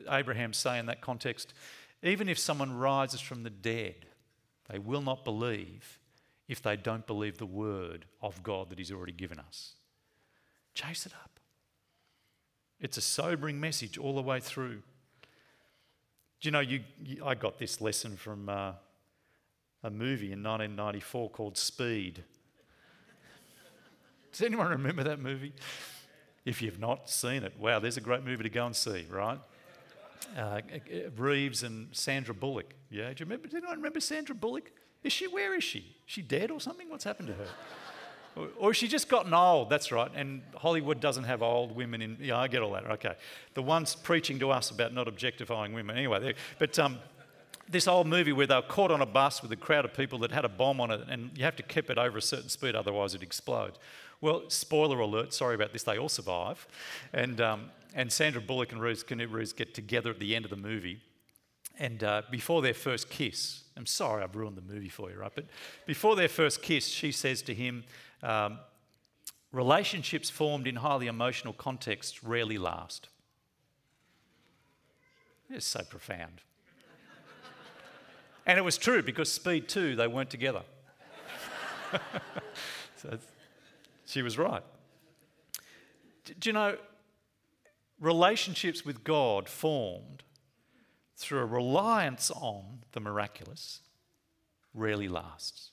Abraham 0.09 0.53
say 0.53 0.79
in 0.79 0.87
that 0.87 1.01
context 1.01 1.55
even 2.03 2.29
if 2.29 2.38
someone 2.38 2.77
rises 2.77 3.20
from 3.20 3.44
the 3.44 3.51
dead, 3.51 3.94
they 4.68 4.79
will 4.79 5.01
not 5.01 5.25
believe 5.25 5.99
if 6.49 6.61
they 6.61 6.77
don't 6.77 7.07
believe 7.07 7.38
the 7.38 7.47
word 7.47 8.05
of 8.20 8.42
God 8.42 8.68
that 8.68 8.79
He's 8.79 8.92
already 8.92 9.12
given 9.12 9.38
us. 9.38 9.73
Chase 10.75 11.07
it 11.07 11.12
up. 11.14 11.40
It's 12.79 12.99
a 12.99 13.01
sobering 13.01 13.59
message 13.59 13.97
all 13.97 14.14
the 14.14 14.23
way 14.23 14.40
through. 14.40 14.83
Do 16.40 16.49
you 16.49 16.51
know, 16.51 16.61
you, 16.61 16.81
you 17.03 17.25
I 17.25 17.35
got 17.35 17.59
this 17.59 17.81
lesson 17.81 18.16
from 18.16 18.51
uh, 18.51 18.73
a 19.83 19.90
movie 19.90 20.33
in 20.33 20.42
1994 20.42 21.31
called 21.31 21.57
Speed. 21.57 22.23
Does 24.35 24.42
anyone 24.42 24.68
remember 24.68 25.05
that 25.05 25.20
movie? 25.20 25.53
If 26.44 26.61
you've 26.61 26.81
not 26.81 27.09
seen 27.09 27.44
it, 27.44 27.53
wow, 27.57 27.79
there's 27.79 27.97
a 27.97 28.01
great 28.01 28.25
movie 28.25 28.42
to 28.42 28.49
go 28.49 28.66
and 28.66 28.75
see, 28.75 29.07
right? 29.09 29.38
Uh, 30.37 30.61
Reeves 31.16 31.62
and 31.62 31.87
Sandra 31.92 32.35
Bullock. 32.35 32.75
Yeah, 32.90 33.11
do 33.11 33.14
you 33.20 33.27
remember? 33.27 33.47
Does 33.47 33.55
anyone 33.55 33.77
remember 33.77 34.01
Sandra 34.01 34.35
Bullock? 34.35 34.73
Is 35.05 35.12
she, 35.12 35.29
where 35.29 35.55
is 35.55 35.62
she? 35.62 35.79
Is 35.79 35.85
she 36.07 36.23
dead 36.23 36.51
or 36.51 36.59
something? 36.59 36.88
What's 36.88 37.05
happened 37.05 37.29
to 37.29 37.35
her? 37.35 37.47
or, 38.37 38.49
or 38.59 38.70
has 38.70 38.77
she 38.77 38.88
just 38.88 39.09
gotten 39.09 39.33
old? 39.33 39.70
That's 39.70 39.92
right. 39.92 40.11
And 40.16 40.42
Hollywood 40.57 40.99
doesn't 40.99 41.25
have 41.25 41.40
old 41.40 41.77
women 41.77 42.03
in. 42.03 42.16
Yeah, 42.20 42.37
I 42.37 42.49
get 42.49 42.61
all 42.61 42.73
that. 42.73 42.90
Okay. 42.90 43.14
The 43.55 43.62
ones 43.62 43.94
preaching 43.94 44.40
to 44.40 44.51
us 44.51 44.73
about 44.73 44.92
not 44.92 45.07
objectifying 45.07 45.75
women. 45.75 45.97
Anyway, 45.97 46.35
but 46.59 46.77
um, 46.81 46.99
this 47.68 47.88
old 47.88 48.07
movie 48.07 48.33
where 48.33 48.47
they 48.47 48.55
were 48.55 48.62
caught 48.62 48.90
on 48.90 49.01
a 49.01 49.07
bus 49.07 49.42
with 49.42 49.53
a 49.53 49.57
crowd 49.57 49.85
of 49.85 49.94
people 49.94 50.18
that 50.20 50.33
had 50.33 50.44
a 50.44 50.49
bomb 50.49 50.81
on 50.81 50.90
it, 50.90 51.03
and 51.09 51.37
you 51.37 51.44
have 51.44 51.57
to 51.57 51.62
keep 51.62 51.90
it 51.90 51.99
over 51.99 52.18
a 52.18 52.23
certain 52.23 52.49
speed, 52.49 52.75
otherwise 52.75 53.14
it 53.14 53.23
explodes. 53.23 53.79
Well, 54.24 54.48
spoiler 54.48 55.00
alert, 55.00 55.34
sorry 55.34 55.54
about 55.54 55.74
this, 55.74 55.82
they 55.82 55.98
all 55.98 56.08
survive. 56.08 56.66
And, 57.12 57.42
um, 57.42 57.70
and 57.94 58.10
Sandra 58.10 58.40
Bullock 58.40 58.72
and 58.72 58.80
Reeves 58.80 59.02
get 59.52 59.74
together 59.74 60.08
at 60.08 60.18
the 60.18 60.34
end 60.34 60.46
of 60.46 60.50
the 60.50 60.56
movie. 60.56 61.02
And 61.78 62.02
uh, 62.02 62.22
before 62.30 62.62
their 62.62 62.72
first 62.72 63.10
kiss, 63.10 63.64
I'm 63.76 63.84
sorry 63.84 64.22
I've 64.22 64.34
ruined 64.34 64.56
the 64.56 64.62
movie 64.62 64.88
for 64.88 65.10
you, 65.10 65.18
right? 65.18 65.30
But 65.34 65.44
before 65.84 66.16
their 66.16 66.30
first 66.30 66.62
kiss, 66.62 66.87
she 66.87 67.12
says 67.12 67.42
to 67.42 67.52
him, 67.52 67.84
um, 68.22 68.60
Relationships 69.52 70.30
formed 70.30 70.66
in 70.66 70.76
highly 70.76 71.06
emotional 71.06 71.52
contexts 71.52 72.24
rarely 72.24 72.56
last. 72.56 73.10
It's 75.50 75.66
so 75.66 75.82
profound. 75.82 76.40
and 78.46 78.58
it 78.58 78.62
was 78.62 78.78
true 78.78 79.02
because 79.02 79.30
Speed 79.30 79.68
2, 79.68 79.96
they 79.96 80.06
weren't 80.06 80.30
together. 80.30 80.62
so 82.96 83.18
she 84.07 84.23
was 84.23 84.38
right. 84.38 84.62
Do 86.25 86.49
you 86.49 86.53
know, 86.53 86.77
relationships 88.01 88.85
with 88.85 89.05
God 89.05 89.49
formed 89.49 90.23
through 91.17 91.40
a 91.40 91.47
reliance 91.47 92.31
on 92.31 92.81
the 92.93 93.01
miraculous 93.01 93.81
rarely 94.75 95.09
lasts. 95.09 95.71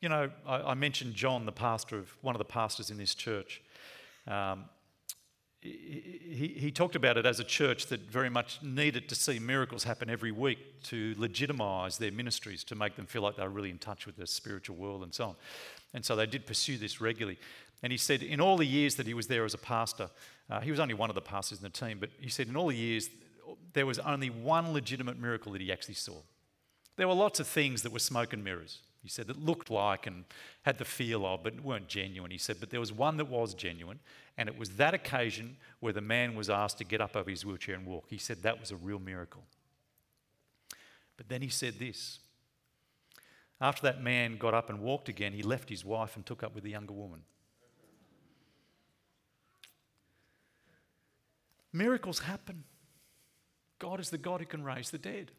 You 0.00 0.08
know, 0.08 0.30
I, 0.46 0.56
I, 0.56 0.74
mentioned 0.74 1.14
John, 1.14 1.46
the 1.46 1.52
pastor 1.52 1.96
of 1.96 2.10
one 2.20 2.34
of 2.34 2.38
the 2.38 2.44
pastors 2.44 2.90
in 2.90 2.98
this 2.98 3.14
church. 3.14 3.62
Um, 4.26 4.66
he, 5.62 6.54
he 6.58 6.70
talked 6.70 6.96
about 6.96 7.16
it 7.16 7.26
as 7.26 7.40
a 7.40 7.44
church 7.44 7.86
that 7.86 8.00
very 8.00 8.28
much 8.28 8.62
needed 8.62 9.08
to 9.08 9.14
see 9.14 9.38
miracles 9.38 9.84
happen 9.84 10.10
every 10.10 10.32
week 10.32 10.82
to 10.84 11.14
legitimize 11.18 11.98
their 11.98 12.12
ministries, 12.12 12.62
to 12.64 12.74
make 12.74 12.96
them 12.96 13.06
feel 13.06 13.22
like 13.22 13.36
they 13.36 13.42
were 13.42 13.48
really 13.48 13.70
in 13.70 13.78
touch 13.78 14.06
with 14.06 14.16
the 14.16 14.26
spiritual 14.26 14.76
world 14.76 15.02
and 15.02 15.14
so 15.14 15.24
on. 15.24 15.36
And 15.94 16.04
so 16.04 16.14
they 16.14 16.26
did 16.26 16.46
pursue 16.46 16.76
this 16.76 17.00
regularly. 17.00 17.38
And 17.82 17.90
he 17.90 17.96
said, 17.98 18.22
in 18.22 18.40
all 18.40 18.56
the 18.56 18.66
years 18.66 18.96
that 18.96 19.06
he 19.06 19.14
was 19.14 19.26
there 19.26 19.44
as 19.44 19.54
a 19.54 19.58
pastor, 19.58 20.10
uh, 20.48 20.60
he 20.60 20.70
was 20.70 20.80
only 20.80 20.94
one 20.94 21.10
of 21.10 21.14
the 21.14 21.20
pastors 21.20 21.58
in 21.58 21.62
the 21.62 21.70
team, 21.70 21.98
but 21.98 22.10
he 22.20 22.28
said, 22.28 22.48
in 22.48 22.56
all 22.56 22.68
the 22.68 22.76
years, 22.76 23.08
there 23.72 23.86
was 23.86 23.98
only 24.00 24.30
one 24.30 24.72
legitimate 24.72 25.18
miracle 25.18 25.52
that 25.52 25.60
he 25.60 25.72
actually 25.72 25.94
saw. 25.94 26.16
There 26.96 27.08
were 27.08 27.14
lots 27.14 27.40
of 27.40 27.46
things 27.46 27.82
that 27.82 27.92
were 27.92 27.98
smoke 27.98 28.32
and 28.32 28.42
mirrors. 28.42 28.80
He 29.06 29.10
said 29.10 29.28
that 29.28 29.40
looked 29.40 29.70
like 29.70 30.08
and 30.08 30.24
had 30.62 30.78
the 30.78 30.84
feel 30.84 31.24
of, 31.24 31.44
but 31.44 31.60
weren't 31.60 31.86
genuine. 31.86 32.32
He 32.32 32.38
said, 32.38 32.56
but 32.58 32.70
there 32.70 32.80
was 32.80 32.92
one 32.92 33.18
that 33.18 33.26
was 33.26 33.54
genuine, 33.54 34.00
and 34.36 34.48
it 34.48 34.58
was 34.58 34.70
that 34.70 34.94
occasion 34.94 35.58
where 35.78 35.92
the 35.92 36.00
man 36.00 36.34
was 36.34 36.50
asked 36.50 36.78
to 36.78 36.84
get 36.84 37.00
up 37.00 37.14
over 37.14 37.30
his 37.30 37.46
wheelchair 37.46 37.76
and 37.76 37.86
walk. 37.86 38.06
He 38.08 38.18
said 38.18 38.42
that 38.42 38.58
was 38.58 38.72
a 38.72 38.76
real 38.76 38.98
miracle. 38.98 39.44
But 41.16 41.28
then 41.28 41.40
he 41.40 41.48
said 41.48 41.78
this 41.78 42.18
after 43.60 43.82
that 43.82 44.02
man 44.02 44.38
got 44.38 44.54
up 44.54 44.70
and 44.70 44.80
walked 44.80 45.08
again, 45.08 45.32
he 45.32 45.44
left 45.44 45.68
his 45.68 45.84
wife 45.84 46.16
and 46.16 46.26
took 46.26 46.42
up 46.42 46.52
with 46.52 46.64
a 46.64 46.70
younger 46.70 46.92
woman. 46.92 47.20
Miracles 51.72 52.18
happen. 52.18 52.64
God 53.78 54.00
is 54.00 54.10
the 54.10 54.18
God 54.18 54.40
who 54.40 54.46
can 54.46 54.64
raise 54.64 54.90
the 54.90 54.98
dead. 54.98 55.30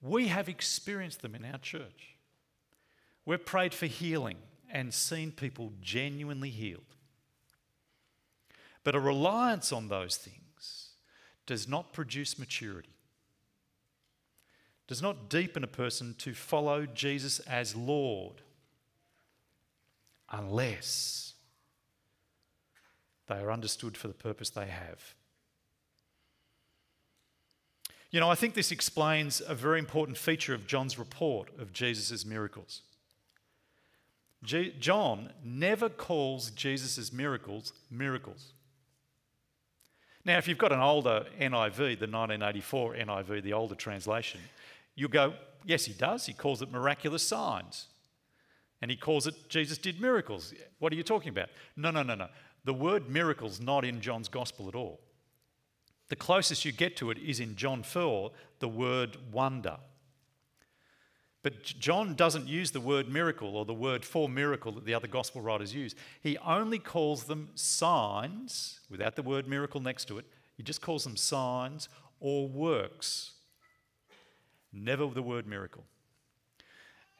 We 0.00 0.28
have 0.28 0.48
experienced 0.48 1.20
them 1.20 1.34
in 1.34 1.44
our 1.44 1.58
church. 1.58 2.15
We've 3.26 3.44
prayed 3.44 3.74
for 3.74 3.86
healing 3.86 4.38
and 4.70 4.94
seen 4.94 5.32
people 5.32 5.72
genuinely 5.82 6.50
healed. 6.50 6.82
But 8.84 8.94
a 8.94 9.00
reliance 9.00 9.72
on 9.72 9.88
those 9.88 10.16
things 10.16 10.90
does 11.44 11.68
not 11.68 11.92
produce 11.92 12.38
maturity, 12.38 12.94
does 14.86 15.02
not 15.02 15.28
deepen 15.28 15.64
a 15.64 15.68
person 15.68 16.14
to 16.18 16.34
follow 16.34 16.86
Jesus 16.86 17.40
as 17.40 17.74
Lord 17.74 18.42
unless 20.30 21.34
they 23.26 23.36
are 23.36 23.50
understood 23.50 23.96
for 23.96 24.06
the 24.06 24.14
purpose 24.14 24.50
they 24.50 24.66
have. 24.66 25.14
You 28.12 28.20
know, 28.20 28.30
I 28.30 28.36
think 28.36 28.54
this 28.54 28.70
explains 28.70 29.42
a 29.46 29.54
very 29.54 29.80
important 29.80 30.16
feature 30.16 30.54
of 30.54 30.68
John's 30.68 30.96
report 30.96 31.48
of 31.58 31.72
Jesus' 31.72 32.24
miracles. 32.24 32.82
John 34.46 35.32
never 35.44 35.88
calls 35.88 36.50
Jesus' 36.50 37.12
miracles 37.12 37.72
miracles. 37.90 38.52
Now, 40.24 40.38
if 40.38 40.48
you've 40.48 40.58
got 40.58 40.72
an 40.72 40.80
older 40.80 41.26
NIV, 41.40 41.76
the 41.76 42.08
1984 42.08 42.94
NIV, 42.94 43.42
the 43.42 43.52
older 43.52 43.76
translation, 43.76 44.40
you'll 44.96 45.08
go, 45.08 45.34
yes, 45.64 45.84
he 45.84 45.92
does. 45.92 46.26
He 46.26 46.32
calls 46.32 46.62
it 46.62 46.70
miraculous 46.72 47.22
signs. 47.22 47.86
And 48.82 48.90
he 48.90 48.96
calls 48.96 49.26
it 49.26 49.34
Jesus 49.48 49.78
did 49.78 50.00
miracles. 50.00 50.52
What 50.78 50.92
are 50.92 50.96
you 50.96 51.02
talking 51.02 51.28
about? 51.28 51.48
No, 51.76 51.90
no, 51.90 52.02
no, 52.02 52.14
no. 52.14 52.28
The 52.64 52.74
word 52.74 53.08
miracles 53.08 53.60
not 53.60 53.84
in 53.84 54.00
John's 54.00 54.28
gospel 54.28 54.68
at 54.68 54.74
all. 54.74 55.00
The 56.08 56.16
closest 56.16 56.64
you 56.64 56.72
get 56.72 56.96
to 56.98 57.10
it 57.10 57.18
is 57.18 57.40
in 57.40 57.56
John 57.56 57.82
4, 57.82 58.30
the 58.58 58.68
word 58.68 59.16
wonder. 59.32 59.76
But 61.46 61.62
John 61.62 62.16
doesn't 62.16 62.48
use 62.48 62.72
the 62.72 62.80
word 62.80 63.08
miracle 63.08 63.56
or 63.56 63.64
the 63.64 63.72
word 63.72 64.04
for 64.04 64.28
miracle 64.28 64.72
that 64.72 64.84
the 64.84 64.94
other 64.94 65.06
gospel 65.06 65.40
writers 65.40 65.72
use. 65.72 65.94
He 66.20 66.36
only 66.38 66.80
calls 66.80 67.22
them 67.22 67.50
signs, 67.54 68.80
without 68.90 69.14
the 69.14 69.22
word 69.22 69.46
miracle 69.46 69.80
next 69.80 70.06
to 70.06 70.18
it. 70.18 70.24
He 70.56 70.64
just 70.64 70.80
calls 70.82 71.04
them 71.04 71.16
signs 71.16 71.88
or 72.18 72.48
works. 72.48 73.34
Never 74.72 75.06
the 75.06 75.22
word 75.22 75.46
miracle. 75.46 75.84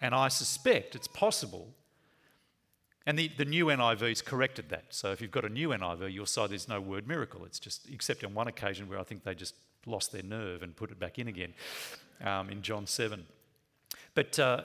And 0.00 0.12
I 0.12 0.26
suspect 0.26 0.96
it's 0.96 1.06
possible 1.06 1.68
And 3.06 3.16
the, 3.16 3.28
the 3.28 3.44
new 3.44 3.66
NIV's 3.66 4.22
corrected 4.22 4.70
that. 4.70 4.86
So 4.90 5.12
if 5.12 5.20
you've 5.20 5.30
got 5.30 5.44
a 5.44 5.48
new 5.48 5.68
NIV, 5.68 6.12
you'll 6.12 6.26
see 6.26 6.44
there's 6.48 6.68
no 6.68 6.80
word 6.80 7.06
miracle. 7.06 7.44
It's 7.44 7.60
just, 7.60 7.88
except 7.92 8.24
on 8.24 8.34
one 8.34 8.48
occasion 8.48 8.88
where 8.88 8.98
I 8.98 9.04
think 9.04 9.22
they 9.22 9.36
just 9.36 9.54
lost 9.86 10.10
their 10.10 10.24
nerve 10.24 10.64
and 10.64 10.74
put 10.74 10.90
it 10.90 10.98
back 10.98 11.20
in 11.20 11.28
again 11.28 11.54
um, 12.24 12.50
in 12.50 12.60
John 12.62 12.88
7. 12.88 13.24
But 14.16 14.38
uh, 14.38 14.62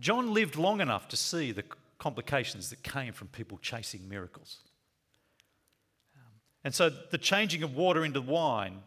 John 0.00 0.32
lived 0.32 0.56
long 0.56 0.80
enough 0.80 1.08
to 1.08 1.16
see 1.16 1.52
the 1.52 1.64
complications 1.98 2.70
that 2.70 2.82
came 2.82 3.12
from 3.12 3.28
people 3.28 3.58
chasing 3.58 4.08
miracles. 4.08 4.60
Um, 6.16 6.32
and 6.64 6.74
so 6.74 6.90
the 7.10 7.18
changing 7.18 7.62
of 7.62 7.76
water 7.76 8.02
into 8.02 8.22
wine, 8.22 8.82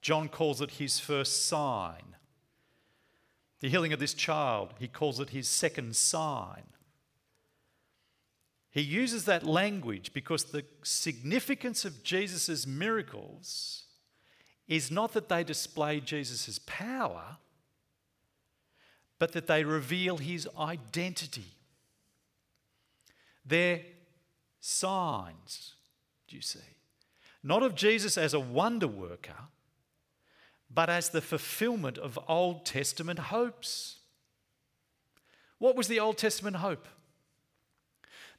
John 0.00 0.28
calls 0.28 0.60
it 0.60 0.70
his 0.72 1.00
first 1.00 1.46
sign. 1.46 2.14
The 3.60 3.68
healing 3.68 3.92
of 3.92 3.98
this 3.98 4.14
child, 4.14 4.74
he 4.78 4.86
calls 4.86 5.18
it 5.18 5.30
his 5.30 5.48
second 5.48 5.96
sign. 5.96 6.62
He 8.70 8.82
uses 8.82 9.24
that 9.24 9.44
language 9.44 10.12
because 10.12 10.44
the 10.44 10.64
significance 10.84 11.84
of 11.84 12.04
Jesus' 12.04 12.64
miracles 12.64 13.86
is 14.68 14.88
not 14.88 15.14
that 15.14 15.28
they 15.28 15.42
display 15.42 15.98
Jesus' 15.98 16.60
power, 16.64 17.38
but 19.18 19.32
that 19.32 19.46
they 19.46 19.64
reveal 19.64 20.18
his 20.18 20.48
identity. 20.58 21.54
They're 23.44 23.82
signs, 24.60 25.74
do 26.28 26.36
you 26.36 26.42
see? 26.42 26.60
Not 27.42 27.62
of 27.62 27.74
Jesus 27.74 28.18
as 28.18 28.34
a 28.34 28.40
wonder 28.40 28.88
worker, 28.88 29.36
but 30.70 30.90
as 30.90 31.08
the 31.08 31.20
fulfillment 31.20 31.96
of 31.98 32.18
Old 32.28 32.66
Testament 32.66 33.18
hopes. 33.18 34.00
What 35.58 35.76
was 35.76 35.88
the 35.88 36.00
Old 36.00 36.18
Testament 36.18 36.56
hope? 36.56 36.86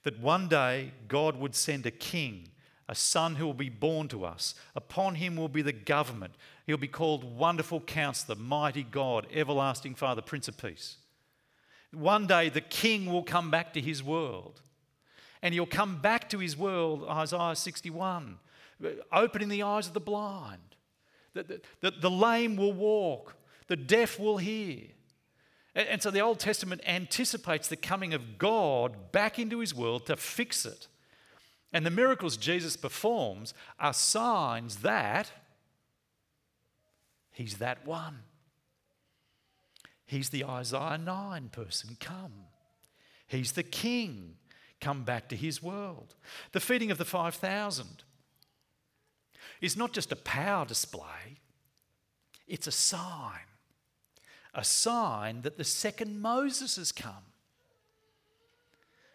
that 0.03 0.19
one 0.19 0.47
day 0.47 0.91
God 1.07 1.37
would 1.37 1.55
send 1.55 1.85
a 1.85 1.91
king, 1.91 2.49
a 2.87 2.95
son 2.95 3.35
who 3.35 3.45
will 3.45 3.53
be 3.53 3.69
born 3.69 4.07
to 4.09 4.25
us. 4.25 4.55
Upon 4.75 5.15
him 5.15 5.35
will 5.35 5.49
be 5.49 5.61
the 5.61 5.73
government. 5.73 6.33
He'll 6.69 6.77
be 6.77 6.87
called 6.87 7.35
Wonderful 7.35 7.81
Counselor, 7.81 8.37
Mighty 8.37 8.83
God, 8.83 9.25
Everlasting 9.33 9.95
Father, 9.95 10.21
Prince 10.21 10.47
of 10.47 10.55
Peace. 10.55 10.97
One 11.91 12.27
day 12.27 12.49
the 12.49 12.61
king 12.61 13.11
will 13.11 13.23
come 13.23 13.49
back 13.49 13.73
to 13.73 13.81
his 13.81 14.03
world. 14.03 14.61
And 15.41 15.55
he'll 15.55 15.65
come 15.65 15.99
back 15.99 16.29
to 16.29 16.37
his 16.37 16.55
world, 16.55 17.07
Isaiah 17.09 17.55
61, 17.55 18.37
opening 19.11 19.49
the 19.49 19.63
eyes 19.63 19.87
of 19.87 19.95
the 19.95 19.99
blind. 19.99 20.75
The, 21.33 21.41
the, 21.41 21.61
the, 21.81 21.91
the 22.01 22.11
lame 22.11 22.55
will 22.55 22.73
walk, 22.73 23.33
the 23.65 23.75
deaf 23.75 24.19
will 24.19 24.37
hear. 24.37 24.81
And 25.73 26.03
so 26.03 26.11
the 26.11 26.19
Old 26.19 26.37
Testament 26.37 26.81
anticipates 26.85 27.67
the 27.67 27.77
coming 27.77 28.13
of 28.13 28.37
God 28.37 29.11
back 29.11 29.39
into 29.39 29.57
his 29.57 29.73
world 29.73 30.05
to 30.05 30.15
fix 30.15 30.67
it. 30.67 30.87
And 31.73 31.83
the 31.83 31.89
miracles 31.89 32.37
Jesus 32.37 32.77
performs 32.77 33.55
are 33.79 33.91
signs 33.91 34.77
that 34.83 35.31
he's 37.39 37.57
that 37.57 37.85
one. 37.85 38.19
He's 40.05 40.29
the 40.29 40.45
Isaiah 40.45 40.97
9 40.97 41.49
person 41.49 41.97
come. 41.99 42.33
He's 43.27 43.51
the 43.51 43.63
king 43.63 44.35
come 44.81 45.03
back 45.03 45.29
to 45.29 45.35
his 45.35 45.61
world. 45.61 46.15
The 46.51 46.59
feeding 46.59 46.89
of 46.91 46.97
the 46.97 47.05
5,000 47.05 47.85
is 49.61 49.77
not 49.77 49.93
just 49.93 50.11
a 50.11 50.15
power 50.15 50.65
display, 50.65 51.39
it's 52.47 52.67
a 52.67 52.71
sign 52.71 53.41
a 54.53 54.63
sign 54.63 55.41
that 55.43 55.57
the 55.57 55.63
second 55.63 56.19
Moses 56.19 56.75
has 56.77 56.91
come, 56.91 57.31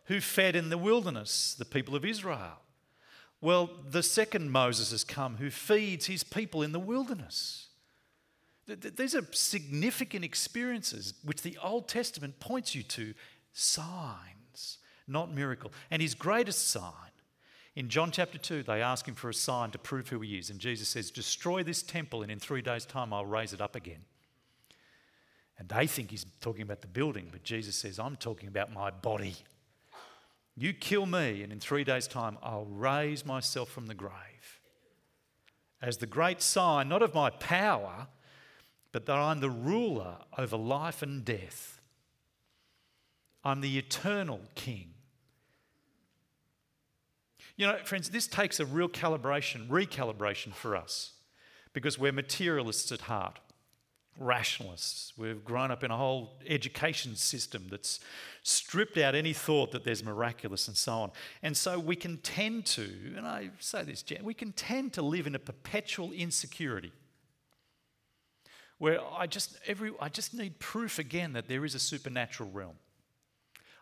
who 0.07 0.21
fed 0.21 0.55
in 0.55 0.71
the 0.71 0.79
wilderness 0.79 1.55
the 1.55 1.65
people 1.65 1.97
of 1.97 2.05
Israel. 2.05 2.61
Well, 3.41 3.71
the 3.91 4.03
second 4.03 4.51
Moses 4.51 4.91
has 4.91 5.05
come 5.05 5.37
who 5.37 5.51
feeds 5.51 6.07
his 6.07 6.25
people 6.25 6.63
in 6.63 6.73
the 6.73 6.81
wilderness. 6.81 7.64
These 8.67 9.15
are 9.15 9.27
significant 9.33 10.25
experiences 10.25 11.15
which 11.23 11.43
the 11.43 11.59
Old 11.63 11.89
Testament 11.89 12.41
points 12.41 12.75
you 12.75 12.83
to 12.85 13.15
signs, 13.53 14.79
not 15.07 15.33
miracle. 15.33 15.73
And 15.91 16.01
his 16.01 16.15
greatest 16.15 16.69
sign, 16.69 16.93
in 17.77 17.89
John 17.89 18.11
chapter 18.11 18.39
2, 18.39 18.63
they 18.63 18.81
ask 18.81 19.07
him 19.07 19.15
for 19.15 19.29
a 19.29 19.35
sign 19.35 19.71
to 19.73 19.79
prove 19.79 20.09
who 20.09 20.21
he 20.21 20.39
is. 20.39 20.49
And 20.49 20.61
Jesus 20.61 20.89
says, 20.89 21.11
Destroy 21.11 21.63
this 21.63 21.83
temple, 21.83 22.23
and 22.23 22.31
in 22.31 22.39
three 22.39 22.63
days' 22.63 22.87
time 22.87 23.13
I'll 23.13 23.27
raise 23.27 23.53
it 23.53 23.61
up 23.61 23.75
again. 23.75 24.05
And 25.59 25.69
they 25.69 25.87
think 25.87 26.11
he's 26.11 26.27
talking 26.41 26.63
about 26.63 26.83
the 26.83 26.89
building, 26.89 27.29
but 27.31 27.43
Jesus 27.43 27.77
says, 27.77 27.99
I'm 27.99 28.17
talking 28.17 28.49
about 28.49 28.73
my 28.73 28.91
body. 28.91 29.35
You 30.57 30.73
kill 30.73 31.07
me, 31.07 31.43
and 31.43 31.53
in 31.53 31.59
three 31.59 31.85
days' 31.85 32.07
time, 32.07 32.39
I'll 32.43 32.67
raise 32.67 33.27
myself 33.27 33.71
from 33.71 33.87
the 33.87 33.95
grave. 33.95 34.13
As 35.83 35.99
the 35.99 36.07
great 36.07 36.41
sign, 36.41 36.89
not 36.89 37.03
of 37.03 37.13
my 37.13 37.31
power, 37.31 38.07
but 38.95 39.07
that 39.07 39.17
I'm 39.17 39.41
the 39.41 39.51
ruler 39.51 40.19
over 40.39 40.57
life 40.57 41.03
and 41.03 41.25
death. 41.25 41.81
I'm 43.43 43.61
the 43.61 43.77
eternal 43.77 44.41
king. 44.55 44.91
You 47.57 47.67
know, 47.67 47.79
friends, 47.79 48.11
this 48.11 48.29
takes 48.29 48.61
a 48.61 48.65
real 48.65 48.89
calibration, 48.89 49.67
recalibration 49.67 50.55
for 50.55 50.77
us 50.77 51.15
because 51.73 51.99
we're 51.99 52.13
materialists 52.13 52.93
at 52.93 53.01
heart 53.01 53.41
rationalists. 54.17 55.13
We've 55.17 55.45
grown 55.45 55.73
up 55.73 55.83
in 55.83 55.91
a 55.91 55.97
whole 55.97 56.39
education 56.47 57.17
system 57.17 57.67
that's 57.69 57.99
stripped 58.45 58.97
out 58.97 59.17
any 59.17 59.33
thought 59.33 59.73
that 59.73 59.83
there's 59.83 60.05
miraculous 60.05 60.69
and 60.69 60.77
so 60.77 60.93
on. 60.93 61.11
And 61.43 61.57
so 61.57 61.81
we 61.81 61.97
can 61.97 62.19
tend 62.19 62.67
to, 62.67 62.89
and 63.17 63.27
I 63.27 63.51
say 63.59 63.83
this, 63.83 64.05
we 64.23 64.35
can 64.35 64.53
tend 64.53 64.93
to 64.93 65.03
live 65.03 65.27
in 65.27 65.35
a 65.35 65.41
perpetual 65.41 66.13
insecurity. 66.13 66.93
Where 68.85 69.01
I 69.19 69.27
just 69.27 69.57
every 69.67 69.93
I 69.99 70.11
just 70.11 70.35
need 70.35 70.59
proof 70.59 70.99
again 70.99 71.33
that 71.33 71.49
there 71.49 71.65
is 71.65 71.75
a 71.75 71.79
supernatural 71.79 72.51
realm. 72.51 72.77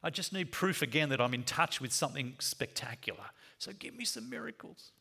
I 0.01 0.11
just 0.11 0.33
need 0.33 0.53
proof 0.53 0.81
again 0.81 1.09
that 1.09 1.21
I'm 1.21 1.35
in 1.35 1.43
touch 1.43 1.81
with 1.81 1.93
something 1.93 2.37
spectacular. 2.39 3.25
So 3.59 3.73
give 3.73 3.97
me 3.97 4.05
some 4.05 4.31
miracles. 4.31 4.93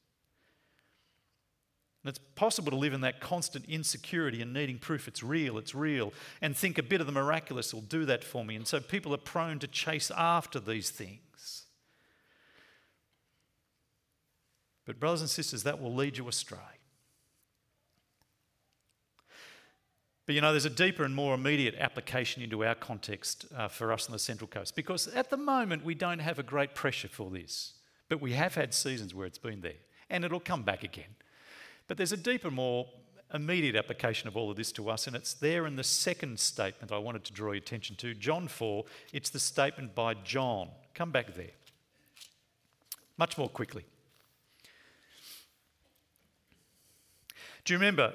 And 2.03 2.09
it's 2.09 2.17
possible 2.33 2.71
to 2.71 2.77
live 2.77 2.93
in 2.93 3.01
that 3.01 3.21
constant 3.21 3.65
insecurity 3.65 4.41
and 4.41 4.51
needing 4.51 4.79
proof 4.79 5.07
it's 5.07 5.21
real, 5.21 5.59
it's 5.59 5.75
real, 5.75 6.13
and 6.41 6.57
think 6.57 6.79
a 6.79 6.83
bit 6.83 6.99
of 6.99 7.05
the 7.05 7.13
miraculous 7.13 7.71
will 7.71 7.81
do 7.81 8.03
that 8.05 8.23
for 8.23 8.43
me. 8.43 8.55
And 8.55 8.67
so 8.67 8.79
people 8.79 9.13
are 9.13 9.19
prone 9.19 9.59
to 9.59 9.67
chase 9.67 10.09
after 10.17 10.59
these 10.59 10.89
things. 10.89 11.65
But, 14.83 14.99
brothers 14.99 15.21
and 15.21 15.29
sisters, 15.29 15.61
that 15.61 15.79
will 15.79 15.93
lead 15.93 16.17
you 16.17 16.27
astray. 16.27 16.80
But 20.31 20.35
you 20.35 20.39
know, 20.39 20.53
there's 20.53 20.63
a 20.63 20.69
deeper 20.69 21.03
and 21.03 21.13
more 21.13 21.33
immediate 21.33 21.75
application 21.77 22.41
into 22.41 22.63
our 22.63 22.73
context 22.73 23.47
uh, 23.53 23.67
for 23.67 23.91
us 23.91 24.07
on 24.07 24.13
the 24.13 24.17
Central 24.17 24.47
Coast 24.47 24.77
because 24.77 25.09
at 25.09 25.29
the 25.29 25.35
moment 25.35 25.83
we 25.83 25.93
don't 25.93 26.19
have 26.19 26.39
a 26.39 26.43
great 26.43 26.73
pressure 26.73 27.09
for 27.09 27.29
this, 27.29 27.73
but 28.07 28.21
we 28.21 28.31
have 28.31 28.55
had 28.55 28.73
seasons 28.73 29.13
where 29.13 29.27
it's 29.27 29.37
been 29.37 29.59
there 29.59 29.81
and 30.09 30.23
it'll 30.23 30.39
come 30.39 30.63
back 30.63 30.85
again. 30.85 31.17
But 31.89 31.97
there's 31.97 32.13
a 32.13 32.17
deeper, 32.17 32.49
more 32.49 32.87
immediate 33.33 33.75
application 33.75 34.29
of 34.29 34.37
all 34.37 34.49
of 34.49 34.55
this 34.55 34.71
to 34.71 34.89
us, 34.89 35.05
and 35.05 35.17
it's 35.17 35.33
there 35.33 35.67
in 35.67 35.75
the 35.75 35.83
second 35.83 36.39
statement 36.39 36.93
I 36.93 36.97
wanted 36.97 37.25
to 37.25 37.33
draw 37.33 37.51
your 37.51 37.61
attention 37.61 37.97
to. 37.97 38.13
John 38.13 38.47
4, 38.47 38.85
it's 39.11 39.31
the 39.31 39.37
statement 39.37 39.95
by 39.95 40.13
John. 40.13 40.69
Come 40.93 41.11
back 41.11 41.35
there. 41.35 41.51
Much 43.17 43.37
more 43.37 43.49
quickly. 43.49 43.83
Do 47.65 47.73
you 47.73 47.77
remember? 47.77 48.13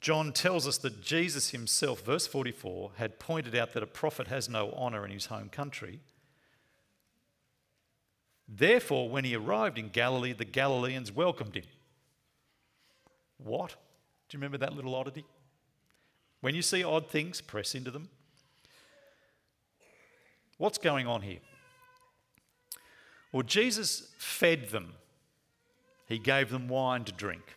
John 0.00 0.32
tells 0.32 0.66
us 0.66 0.78
that 0.78 1.02
Jesus 1.02 1.50
himself, 1.50 2.02
verse 2.02 2.26
44, 2.26 2.92
had 2.96 3.18
pointed 3.18 3.54
out 3.54 3.74
that 3.74 3.82
a 3.82 3.86
prophet 3.86 4.28
has 4.28 4.48
no 4.48 4.72
honour 4.72 5.04
in 5.04 5.10
his 5.10 5.26
home 5.26 5.50
country. 5.50 6.00
Therefore, 8.48 9.10
when 9.10 9.24
he 9.24 9.36
arrived 9.36 9.78
in 9.78 9.90
Galilee, 9.90 10.32
the 10.32 10.46
Galileans 10.46 11.12
welcomed 11.12 11.54
him. 11.54 11.64
What? 13.36 13.76
Do 14.28 14.36
you 14.36 14.38
remember 14.38 14.58
that 14.58 14.74
little 14.74 14.94
oddity? 14.94 15.24
When 16.40 16.54
you 16.54 16.62
see 16.62 16.82
odd 16.82 17.10
things, 17.10 17.40
press 17.40 17.74
into 17.74 17.90
them. 17.90 18.08
What's 20.56 20.78
going 20.78 21.06
on 21.06 21.22
here? 21.22 21.38
Well, 23.32 23.42
Jesus 23.42 24.08
fed 24.18 24.70
them, 24.70 24.94
He 26.06 26.18
gave 26.18 26.50
them 26.50 26.68
wine 26.68 27.04
to 27.04 27.12
drink, 27.12 27.56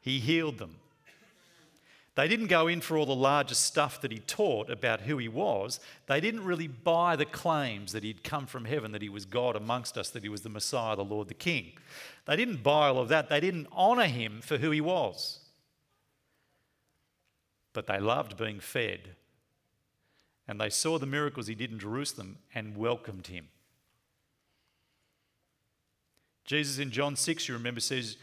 He 0.00 0.18
healed 0.18 0.58
them, 0.58 0.76
they 2.16 2.28
didn't 2.28 2.46
go 2.46 2.66
in 2.66 2.80
for 2.80 2.96
all 2.96 3.04
the 3.04 3.14
larger 3.14 3.54
stuff 3.54 4.00
that 4.00 4.10
he 4.10 4.18
taught 4.20 4.70
about 4.70 5.02
who 5.02 5.18
he 5.18 5.28
was. 5.28 5.78
They 6.06 6.18
didn't 6.18 6.44
really 6.44 6.66
buy 6.66 7.14
the 7.14 7.26
claims 7.26 7.92
that 7.92 8.02
he'd 8.02 8.24
come 8.24 8.46
from 8.46 8.64
heaven, 8.64 8.92
that 8.92 9.02
he 9.02 9.10
was 9.10 9.26
God 9.26 9.54
amongst 9.54 9.98
us, 9.98 10.08
that 10.10 10.22
he 10.22 10.30
was 10.30 10.40
the 10.40 10.48
Messiah, 10.48 10.96
the 10.96 11.04
Lord, 11.04 11.28
the 11.28 11.34
King. 11.34 11.72
They 12.24 12.34
didn't 12.34 12.62
buy 12.62 12.88
all 12.88 12.98
of 12.98 13.08
that. 13.10 13.28
They 13.28 13.38
didn't 13.38 13.68
honour 13.70 14.06
him 14.06 14.40
for 14.40 14.56
who 14.56 14.70
he 14.70 14.80
was. 14.80 15.40
But 17.74 17.86
they 17.86 18.00
loved 18.00 18.38
being 18.38 18.60
fed. 18.60 19.10
And 20.48 20.58
they 20.58 20.70
saw 20.70 20.98
the 20.98 21.04
miracles 21.04 21.48
he 21.48 21.54
did 21.54 21.70
in 21.70 21.78
Jerusalem 21.78 22.38
and 22.54 22.78
welcomed 22.78 23.26
him. 23.26 23.48
Jesus 26.46 26.78
in 26.78 26.90
John 26.90 27.14
6, 27.14 27.46
you 27.46 27.52
remember, 27.52 27.80
says, 27.80 28.16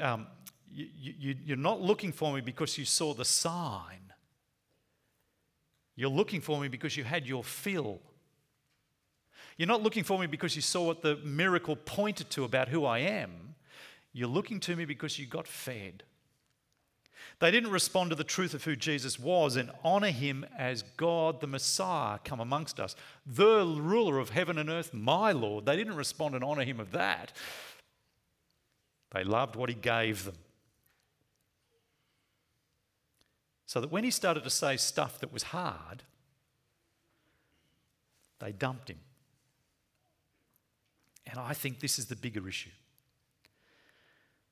um, 0.00 0.28
you, 0.74 1.14
you, 1.18 1.36
you're 1.44 1.56
not 1.56 1.80
looking 1.80 2.12
for 2.12 2.34
me 2.34 2.40
because 2.40 2.76
you 2.76 2.84
saw 2.84 3.14
the 3.14 3.24
sign. 3.24 4.12
You're 5.96 6.10
looking 6.10 6.40
for 6.40 6.60
me 6.60 6.68
because 6.68 6.96
you 6.96 7.04
had 7.04 7.26
your 7.26 7.44
fill. 7.44 8.00
You're 9.56 9.68
not 9.68 9.82
looking 9.82 10.02
for 10.02 10.18
me 10.18 10.26
because 10.26 10.56
you 10.56 10.62
saw 10.62 10.86
what 10.86 11.02
the 11.02 11.16
miracle 11.16 11.76
pointed 11.76 12.30
to 12.30 12.44
about 12.44 12.68
who 12.68 12.84
I 12.84 12.98
am. 12.98 13.54
You're 14.12 14.28
looking 14.28 14.58
to 14.60 14.74
me 14.74 14.84
because 14.84 15.18
you 15.18 15.26
got 15.26 15.46
fed. 15.46 16.02
They 17.38 17.50
didn't 17.50 17.70
respond 17.70 18.10
to 18.10 18.16
the 18.16 18.24
truth 18.24 18.54
of 18.54 18.64
who 18.64 18.76
Jesus 18.76 19.18
was 19.18 19.56
and 19.56 19.70
honor 19.82 20.10
him 20.10 20.44
as 20.56 20.82
God 20.82 21.40
the 21.40 21.46
Messiah 21.46 22.18
come 22.24 22.40
amongst 22.40 22.78
us, 22.78 22.94
the 23.26 23.64
ruler 23.64 24.18
of 24.18 24.30
heaven 24.30 24.58
and 24.58 24.70
earth, 24.70 24.92
my 24.92 25.32
Lord. 25.32 25.66
They 25.66 25.76
didn't 25.76 25.96
respond 25.96 26.34
and 26.34 26.44
honor 26.44 26.64
him 26.64 26.80
of 26.80 26.90
that. 26.92 27.32
They 29.12 29.24
loved 29.24 29.56
what 29.56 29.68
he 29.68 29.74
gave 29.74 30.24
them. 30.24 30.34
So 33.74 33.80
that 33.80 33.90
when 33.90 34.04
he 34.04 34.12
started 34.12 34.44
to 34.44 34.50
say 34.50 34.76
stuff 34.76 35.18
that 35.18 35.32
was 35.32 35.42
hard, 35.42 36.04
they 38.38 38.52
dumped 38.52 38.88
him. 38.88 39.00
And 41.26 41.40
I 41.40 41.54
think 41.54 41.80
this 41.80 41.98
is 41.98 42.06
the 42.06 42.14
bigger 42.14 42.46
issue. 42.48 42.70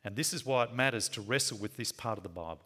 And 0.03 0.17
this 0.17 0.33
is 0.33 0.45
why 0.45 0.65
it 0.65 0.75
matters 0.75 1.09
to 1.11 1.21
wrestle 1.21 1.59
with 1.59 1.77
this 1.77 1.93
part 1.93 2.19
of 2.19 2.25
the 2.25 2.31
Bible. 2.31 2.65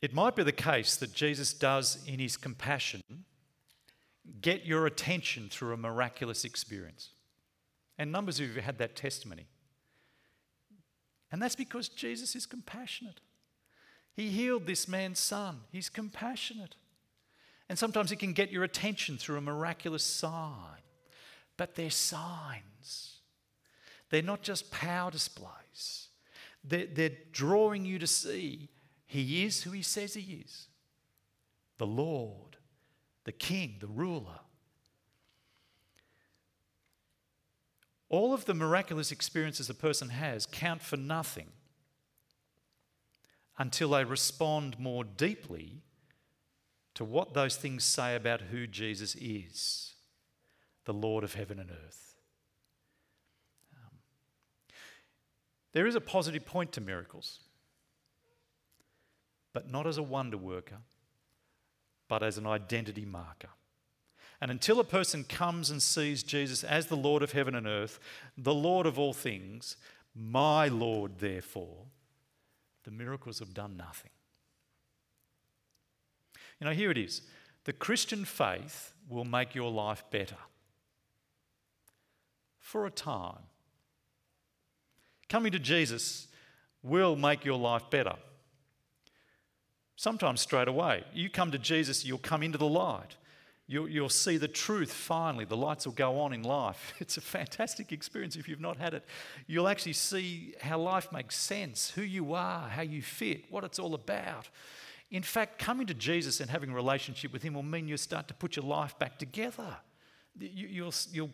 It 0.00 0.14
might 0.14 0.36
be 0.36 0.44
the 0.44 0.52
case 0.52 0.94
that 0.98 1.12
Jesus 1.12 1.52
does, 1.52 1.98
in 2.06 2.20
his 2.20 2.36
compassion, 2.36 3.02
get 4.40 4.64
your 4.64 4.86
attention 4.86 5.48
through 5.50 5.74
a 5.74 5.76
miraculous 5.76 6.44
experience. 6.44 7.08
And 7.98 8.12
numbers 8.12 8.38
of 8.38 8.46
you 8.46 8.54
have 8.54 8.64
had 8.64 8.78
that 8.78 8.94
testimony. 8.94 9.48
And 11.32 11.40
that's 11.40 11.56
because 11.56 11.88
Jesus 11.88 12.34
is 12.34 12.46
compassionate. 12.46 13.20
He 14.14 14.28
healed 14.28 14.66
this 14.66 14.88
man's 14.88 15.18
son. 15.18 15.60
He's 15.70 15.88
compassionate. 15.88 16.74
And 17.68 17.78
sometimes 17.78 18.10
he 18.10 18.16
can 18.16 18.32
get 18.32 18.50
your 18.50 18.64
attention 18.64 19.16
through 19.16 19.38
a 19.38 19.40
miraculous 19.40 20.02
sign. 20.02 20.82
But 21.56 21.74
they're 21.74 21.90
signs, 21.90 23.18
they're 24.10 24.22
not 24.22 24.42
just 24.42 24.70
power 24.70 25.10
displays. 25.10 26.08
They're, 26.64 26.86
they're 26.86 27.16
drawing 27.32 27.84
you 27.86 27.98
to 28.00 28.06
see 28.06 28.68
he 29.06 29.44
is 29.44 29.62
who 29.62 29.70
he 29.70 29.82
says 29.82 30.14
he 30.14 30.44
is 30.44 30.66
the 31.78 31.86
Lord, 31.86 32.56
the 33.24 33.32
King, 33.32 33.76
the 33.80 33.86
ruler. 33.86 34.40
All 38.10 38.34
of 38.34 38.44
the 38.44 38.54
miraculous 38.54 39.12
experiences 39.12 39.70
a 39.70 39.74
person 39.74 40.08
has 40.10 40.44
count 40.44 40.82
for 40.82 40.96
nothing 40.96 41.46
until 43.56 43.90
they 43.90 44.04
respond 44.04 44.78
more 44.80 45.04
deeply 45.04 45.82
to 46.94 47.04
what 47.04 47.34
those 47.34 47.56
things 47.56 47.84
say 47.84 48.16
about 48.16 48.40
who 48.42 48.66
Jesus 48.66 49.14
is, 49.14 49.94
the 50.86 50.92
Lord 50.92 51.22
of 51.22 51.34
heaven 51.34 51.60
and 51.60 51.70
earth. 51.70 52.14
Um, 53.76 53.98
there 55.72 55.86
is 55.86 55.94
a 55.94 56.00
positive 56.00 56.44
point 56.44 56.72
to 56.72 56.80
miracles, 56.80 57.40
but 59.52 59.70
not 59.70 59.86
as 59.86 59.98
a 59.98 60.02
wonder 60.02 60.36
worker, 60.36 60.78
but 62.08 62.24
as 62.24 62.38
an 62.38 62.46
identity 62.46 63.04
marker. 63.04 63.50
And 64.40 64.50
until 64.50 64.80
a 64.80 64.84
person 64.84 65.24
comes 65.24 65.70
and 65.70 65.82
sees 65.82 66.22
Jesus 66.22 66.64
as 66.64 66.86
the 66.86 66.96
Lord 66.96 67.22
of 67.22 67.32
heaven 67.32 67.54
and 67.54 67.66
earth, 67.66 68.00
the 68.38 68.54
Lord 68.54 68.86
of 68.86 68.98
all 68.98 69.12
things, 69.12 69.76
my 70.14 70.68
Lord, 70.68 71.18
therefore, 71.18 71.86
the 72.84 72.90
miracles 72.90 73.38
have 73.40 73.52
done 73.52 73.76
nothing. 73.76 74.10
You 76.58 76.66
know, 76.66 76.72
here 76.72 76.90
it 76.90 76.98
is 76.98 77.22
the 77.64 77.72
Christian 77.72 78.24
faith 78.24 78.94
will 79.08 79.24
make 79.24 79.54
your 79.54 79.70
life 79.70 80.04
better 80.10 80.36
for 82.58 82.86
a 82.86 82.90
time. 82.90 83.42
Coming 85.28 85.52
to 85.52 85.58
Jesus 85.58 86.28
will 86.82 87.16
make 87.16 87.44
your 87.44 87.58
life 87.58 87.90
better. 87.90 88.14
Sometimes 89.96 90.40
straight 90.40 90.68
away. 90.68 91.04
You 91.12 91.28
come 91.28 91.50
to 91.50 91.58
Jesus, 91.58 92.04
you'll 92.04 92.18
come 92.18 92.42
into 92.42 92.58
the 92.58 92.66
light. 92.66 93.16
You'll, 93.70 93.88
you'll 93.88 94.08
see 94.08 94.36
the 94.36 94.48
truth 94.48 94.92
finally. 94.92 95.44
The 95.44 95.56
lights 95.56 95.86
will 95.86 95.92
go 95.92 96.18
on 96.18 96.32
in 96.32 96.42
life. 96.42 96.92
It's 96.98 97.16
a 97.16 97.20
fantastic 97.20 97.92
experience 97.92 98.34
if 98.34 98.48
you've 98.48 98.60
not 98.60 98.78
had 98.78 98.94
it. 98.94 99.04
You'll 99.46 99.68
actually 99.68 99.92
see 99.92 100.54
how 100.60 100.80
life 100.80 101.12
makes 101.12 101.36
sense, 101.36 101.90
who 101.90 102.02
you 102.02 102.34
are, 102.34 102.68
how 102.68 102.82
you 102.82 103.00
fit, 103.00 103.44
what 103.48 103.62
it's 103.62 103.78
all 103.78 103.94
about. 103.94 104.48
In 105.12 105.22
fact, 105.22 105.60
coming 105.60 105.86
to 105.86 105.94
Jesus 105.94 106.40
and 106.40 106.50
having 106.50 106.70
a 106.70 106.74
relationship 106.74 107.32
with 107.32 107.44
Him 107.44 107.54
will 107.54 107.62
mean 107.62 107.86
you 107.86 107.96
start 107.96 108.26
to 108.26 108.34
put 108.34 108.56
your 108.56 108.64
life 108.64 108.98
back 108.98 109.20
together. 109.20 109.76
You, 110.36 110.86
will 110.86 110.94
you'll 111.12 111.30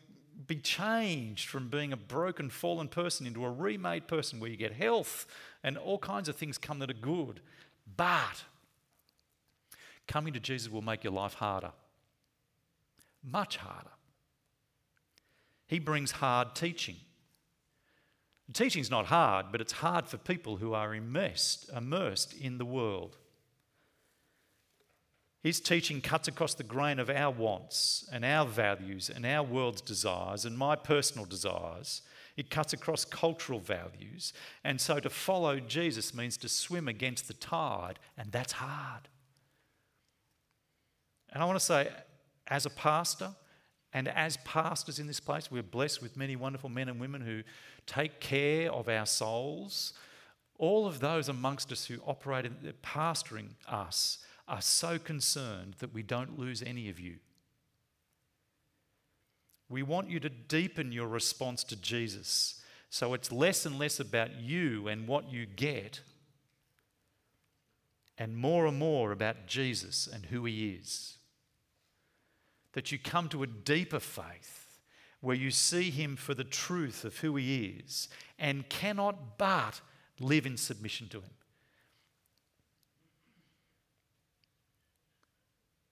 be 0.47 0.57
changed 0.57 1.49
from 1.49 1.68
being 1.68 1.95
a 1.95 1.97
broken, 1.97 2.51
fallen 2.51 2.89
person 2.89 3.26
into 3.26 3.47
a 3.47 3.51
remade 3.51 4.09
person 4.09 4.41
where 4.41 4.51
you 4.51 4.59
get 4.59 4.74
health 4.74 5.26
and 5.62 5.78
all 5.78 5.99
kinds 5.99 6.28
of 6.28 6.37
things 6.37 6.59
come 6.59 6.80
that 6.80 6.91
are 6.91 7.01
good. 7.01 7.41
But 7.97 8.45
coming 10.07 10.34
to 10.34 10.41
Jesus 10.41 10.70
will 10.70 10.82
make 10.82 11.03
your 11.03 11.14
life 11.14 11.32
harder 11.32 11.72
much 13.31 13.57
harder. 13.57 13.91
He 15.66 15.79
brings 15.79 16.12
hard 16.12 16.55
teaching. 16.55 16.97
Teaching's 18.53 18.91
not 18.91 19.07
hard, 19.07 19.47
but 19.51 19.61
it's 19.61 19.72
hard 19.72 20.07
for 20.07 20.18
people 20.18 20.57
who 20.59 20.72
are 20.72 20.95
immersed, 20.95 21.68
immersed 21.77 22.33
in 22.35 22.59
the 22.59 22.64
world. 22.64 23.16
His 25.43 25.61
teaching 25.61 26.01
cuts 26.01 26.29
across 26.29 26.55
the 26.55 26.64
grain 26.64 26.99
of 26.99 27.11
our 27.11 27.31
wants 27.31 28.09
and 28.12 28.24
our 28.24 28.47
values 28.47 29.11
and 29.11 29.27
our 29.27 29.43
world's 29.43 29.81
desires 29.81 30.45
and 30.45 30.57
my 30.57 30.77
personal 30.77 31.24
desires. 31.24 32.03
It 32.37 32.51
cuts 32.51 32.72
across 32.72 33.05
cultural 33.05 33.61
values. 33.61 34.33
And 34.62 34.81
so 34.81 35.01
to 35.01 35.11
follow 35.11 35.59
Jesus 35.59 36.14
means 36.14 36.37
to 36.39 36.49
swim 36.49 36.89
against 36.89 37.29
the 37.29 37.35
tide, 37.35 37.99
and 38.16 38.31
that's 38.31 38.53
hard. 38.53 39.09
And 41.33 41.43
I 41.43 41.47
want 41.47 41.59
to 41.59 41.64
say, 41.64 41.91
as 42.49 42.66
a 42.66 42.70
pastor 42.70 43.34
and 43.92 44.09
as 44.09 44.36
pastors 44.38 44.99
in 44.99 45.07
this 45.07 45.20
place, 45.20 45.51
we're 45.51 45.62
blessed 45.62 46.03
with 46.03 46.16
many 46.16 46.36
wonderful 46.36 46.68
men 46.68 46.88
and 46.88 47.01
women 47.01 47.22
who 47.22 47.42
take 47.86 48.20
care 48.20 48.70
of 48.70 48.88
our 48.88 49.07
souls. 49.07 49.94
All 50.59 50.86
of 50.86 51.01
those 51.01 51.28
amongst 51.28 51.72
us 51.72 51.86
who 51.86 51.97
operate 52.07 52.44
in 52.44 52.74
pastoring 52.82 53.51
us 53.66 54.18
are 54.49 54.61
so 54.61 54.99
concerned 54.99 55.76
that 55.78 55.94
we 55.94 56.03
don't 56.03 56.38
lose 56.38 56.62
any 56.62 56.88
of 56.88 57.01
you. 57.01 57.16
We 59.68 59.82
want 59.82 60.11
you 60.11 60.20
to 60.20 60.28
deepen 60.28 60.92
your 60.92 61.09
response 61.09 61.64
to 61.64 61.76
Jesus 61.76 62.62
so 62.90 63.14
it's 63.14 63.32
less 63.32 63.66
and 63.66 63.78
less 63.78 63.99
about 63.99 64.40
you 64.40 64.88
and 64.88 65.09
what 65.09 65.30
you 65.30 65.44
get, 65.44 66.01
and 68.16 68.36
more 68.36 68.66
and 68.66 68.78
more 68.78 69.12
about 69.12 69.47
Jesus 69.47 70.07
and 70.07 70.26
who 70.26 70.44
he 70.44 70.70
is 70.70 71.16
that 72.77 72.93
you 72.93 72.99
come 72.99 73.27
to 73.27 73.43
a 73.43 73.47
deeper 73.47 73.99
faith 73.99 74.66
where 75.22 75.35
you 75.35 75.51
see 75.51 75.89
him 75.89 76.14
for 76.14 76.35
the 76.35 76.45
truth 76.45 77.07
of 77.07 77.16
who 77.16 77.35
he 77.37 77.81
is 77.83 78.07
and 78.39 78.68
cannot 78.68 79.39
but 79.39 79.81
live 80.20 80.45
in 80.45 80.59
submission 80.59 81.09
to 81.09 81.16
him. 81.22 81.31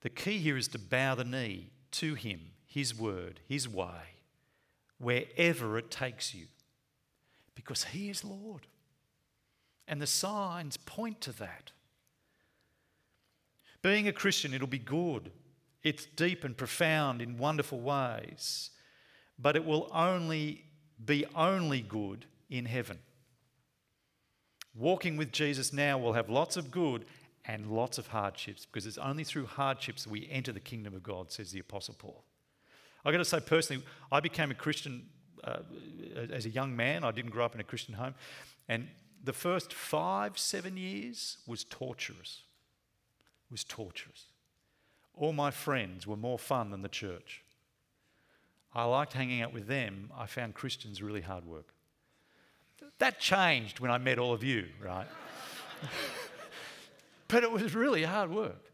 The 0.02 0.10
key 0.10 0.36
here 0.36 0.58
is 0.58 0.68
to 0.68 0.78
bow 0.78 1.14
the 1.14 1.24
knee 1.24 1.70
to 1.92 2.16
him, 2.16 2.50
his 2.66 2.94
word, 2.94 3.40
his 3.48 3.66
way, 3.66 4.20
wherever 4.98 5.78
it 5.78 5.90
takes 5.90 6.34
you, 6.34 6.48
because 7.54 7.84
he 7.84 8.10
is 8.10 8.26
Lord. 8.26 8.66
And 9.88 10.02
the 10.02 10.06
signs 10.06 10.76
point 10.76 11.22
to 11.22 11.32
that. 11.38 11.72
Being 13.80 14.06
a 14.06 14.12
Christian, 14.12 14.52
it'll 14.52 14.66
be 14.66 14.78
good 14.78 15.30
it's 15.84 16.06
deep 16.06 16.42
and 16.42 16.56
profound 16.56 17.20
in 17.22 17.38
wonderful 17.38 17.78
ways, 17.78 18.70
but 19.38 19.54
it 19.54 19.64
will 19.64 19.90
only 19.92 20.64
be 21.04 21.26
only 21.34 21.82
good 21.82 22.24
in 22.48 22.64
heaven. 22.64 22.98
Walking 24.74 25.16
with 25.16 25.30
Jesus 25.30 25.72
now 25.72 25.98
will 25.98 26.14
have 26.14 26.28
lots 26.28 26.56
of 26.56 26.70
good 26.70 27.04
and 27.44 27.70
lots 27.70 27.98
of 27.98 28.08
hardships 28.08 28.64
because 28.64 28.86
it's 28.86 28.98
only 28.98 29.22
through 29.22 29.46
hardships 29.46 30.06
we 30.06 30.28
enter 30.30 30.52
the 30.52 30.60
kingdom 30.60 30.94
of 30.94 31.02
God, 31.02 31.30
says 31.30 31.52
the 31.52 31.60
Apostle 31.60 31.94
Paul. 31.98 32.24
I've 33.04 33.12
got 33.12 33.18
to 33.18 33.24
say, 33.24 33.40
personally, 33.40 33.84
I 34.10 34.20
became 34.20 34.50
a 34.50 34.54
Christian 34.54 35.06
uh, 35.44 35.58
as 36.32 36.46
a 36.46 36.50
young 36.50 36.74
man. 36.74 37.04
I 37.04 37.10
didn't 37.10 37.30
grow 37.30 37.44
up 37.44 37.54
in 37.54 37.60
a 37.60 37.64
Christian 37.64 37.94
home. 37.94 38.14
And 38.68 38.88
the 39.22 39.34
first 39.34 39.74
five, 39.74 40.38
seven 40.38 40.76
years 40.78 41.38
was 41.46 41.64
torturous. 41.64 42.42
It 43.48 43.52
was 43.52 43.62
torturous. 43.62 44.24
All 45.16 45.32
my 45.32 45.50
friends 45.50 46.06
were 46.06 46.16
more 46.16 46.38
fun 46.38 46.70
than 46.70 46.82
the 46.82 46.88
church. 46.88 47.42
I 48.74 48.84
liked 48.84 49.12
hanging 49.12 49.42
out 49.42 49.52
with 49.52 49.68
them. 49.68 50.10
I 50.16 50.26
found 50.26 50.54
Christians 50.54 51.00
really 51.00 51.20
hard 51.20 51.46
work. 51.46 51.68
That 52.98 53.20
changed 53.20 53.80
when 53.80 53.90
I 53.90 53.98
met 53.98 54.18
all 54.18 54.32
of 54.32 54.42
you, 54.42 54.66
right? 54.82 55.06
but 57.28 57.44
it 57.44 57.50
was 57.50 57.74
really 57.74 58.02
hard 58.02 58.30
work. 58.30 58.70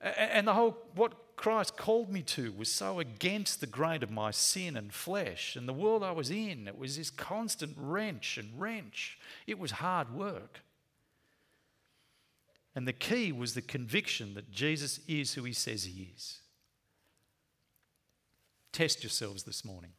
And 0.00 0.46
the 0.46 0.54
whole, 0.54 0.76
what 0.94 1.36
Christ 1.36 1.76
called 1.76 2.10
me 2.10 2.22
to 2.22 2.52
was 2.52 2.70
so 2.70 3.00
against 3.00 3.60
the 3.60 3.66
grain 3.66 4.02
of 4.02 4.10
my 4.10 4.30
sin 4.30 4.76
and 4.76 4.92
flesh 4.92 5.56
and 5.56 5.68
the 5.68 5.72
world 5.72 6.02
I 6.02 6.12
was 6.12 6.30
in. 6.30 6.68
It 6.68 6.78
was 6.78 6.96
this 6.96 7.10
constant 7.10 7.74
wrench 7.76 8.38
and 8.38 8.58
wrench. 8.58 9.18
It 9.46 9.58
was 9.58 9.72
hard 9.72 10.14
work. 10.14 10.60
And 12.74 12.88
the 12.88 12.92
key 12.92 13.30
was 13.30 13.54
the 13.54 13.62
conviction 13.62 14.34
that 14.34 14.50
Jesus 14.50 15.00
is 15.06 15.34
who 15.34 15.44
he 15.44 15.52
says 15.52 15.84
he 15.84 16.10
is. 16.14 16.40
Test 18.72 19.04
yourselves 19.04 19.44
this 19.44 19.64
morning. 19.64 19.92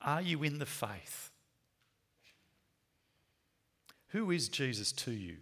Are 0.00 0.22
you 0.22 0.42
in 0.42 0.58
the 0.58 0.66
faith? 0.66 1.30
Who 4.08 4.30
is 4.30 4.48
Jesus 4.48 4.92
to 4.92 5.10
you? 5.10 5.36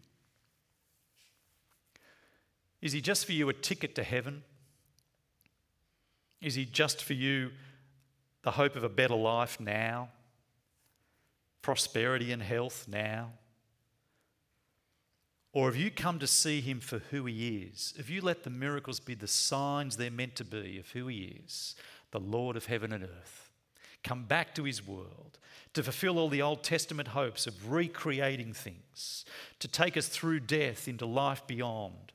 Is 2.80 2.92
he 2.92 3.00
just 3.00 3.26
for 3.26 3.32
you 3.32 3.48
a 3.48 3.52
ticket 3.52 3.94
to 3.94 4.02
heaven? 4.02 4.42
Is 6.40 6.56
he 6.56 6.64
just 6.64 7.04
for 7.04 7.12
you 7.12 7.50
the 8.42 8.50
hope 8.50 8.74
of 8.74 8.82
a 8.82 8.88
better 8.88 9.14
life 9.14 9.60
now? 9.60 10.08
Prosperity 11.60 12.32
and 12.32 12.42
health 12.42 12.86
now? 12.88 13.30
Or 15.52 15.66
have 15.66 15.76
you 15.76 15.90
come 15.90 16.18
to 16.18 16.26
see 16.26 16.62
him 16.62 16.80
for 16.80 17.00
who 17.10 17.26
he 17.26 17.68
is? 17.70 17.92
Have 17.98 18.08
you 18.08 18.22
let 18.22 18.42
the 18.42 18.50
miracles 18.50 19.00
be 19.00 19.14
the 19.14 19.26
signs 19.26 19.96
they're 19.96 20.10
meant 20.10 20.34
to 20.36 20.44
be 20.44 20.78
of 20.78 20.90
who 20.90 21.08
he 21.08 21.40
is, 21.44 21.76
the 22.10 22.20
Lord 22.20 22.56
of 22.56 22.66
heaven 22.66 22.92
and 22.92 23.04
earth? 23.04 23.50
Come 24.02 24.24
back 24.24 24.54
to 24.54 24.64
his 24.64 24.86
world, 24.86 25.38
to 25.74 25.82
fulfill 25.82 26.18
all 26.18 26.30
the 26.30 26.42
Old 26.42 26.64
Testament 26.64 27.08
hopes 27.08 27.46
of 27.46 27.70
recreating 27.70 28.54
things, 28.54 29.24
to 29.58 29.68
take 29.68 29.96
us 29.96 30.08
through 30.08 30.40
death 30.40 30.88
into 30.88 31.04
life 31.04 31.46
beyond, 31.46 32.12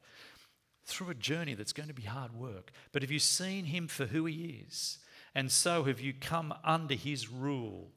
through 0.85 1.11
a 1.11 1.15
journey 1.15 1.53
that's 1.53 1.73
going 1.73 1.89
to 1.89 1.93
be 1.93 2.03
hard 2.03 2.33
work. 2.33 2.71
But 2.91 3.03
have 3.03 3.11
you 3.11 3.19
seen 3.19 3.65
him 3.65 3.87
for 3.87 4.07
who 4.07 4.25
he 4.25 4.63
is? 4.67 4.97
And 5.35 5.51
so 5.51 5.83
have 5.83 5.99
you 6.01 6.13
come 6.13 6.53
under 6.63 6.95
his 6.95 7.29
rule? 7.29 7.91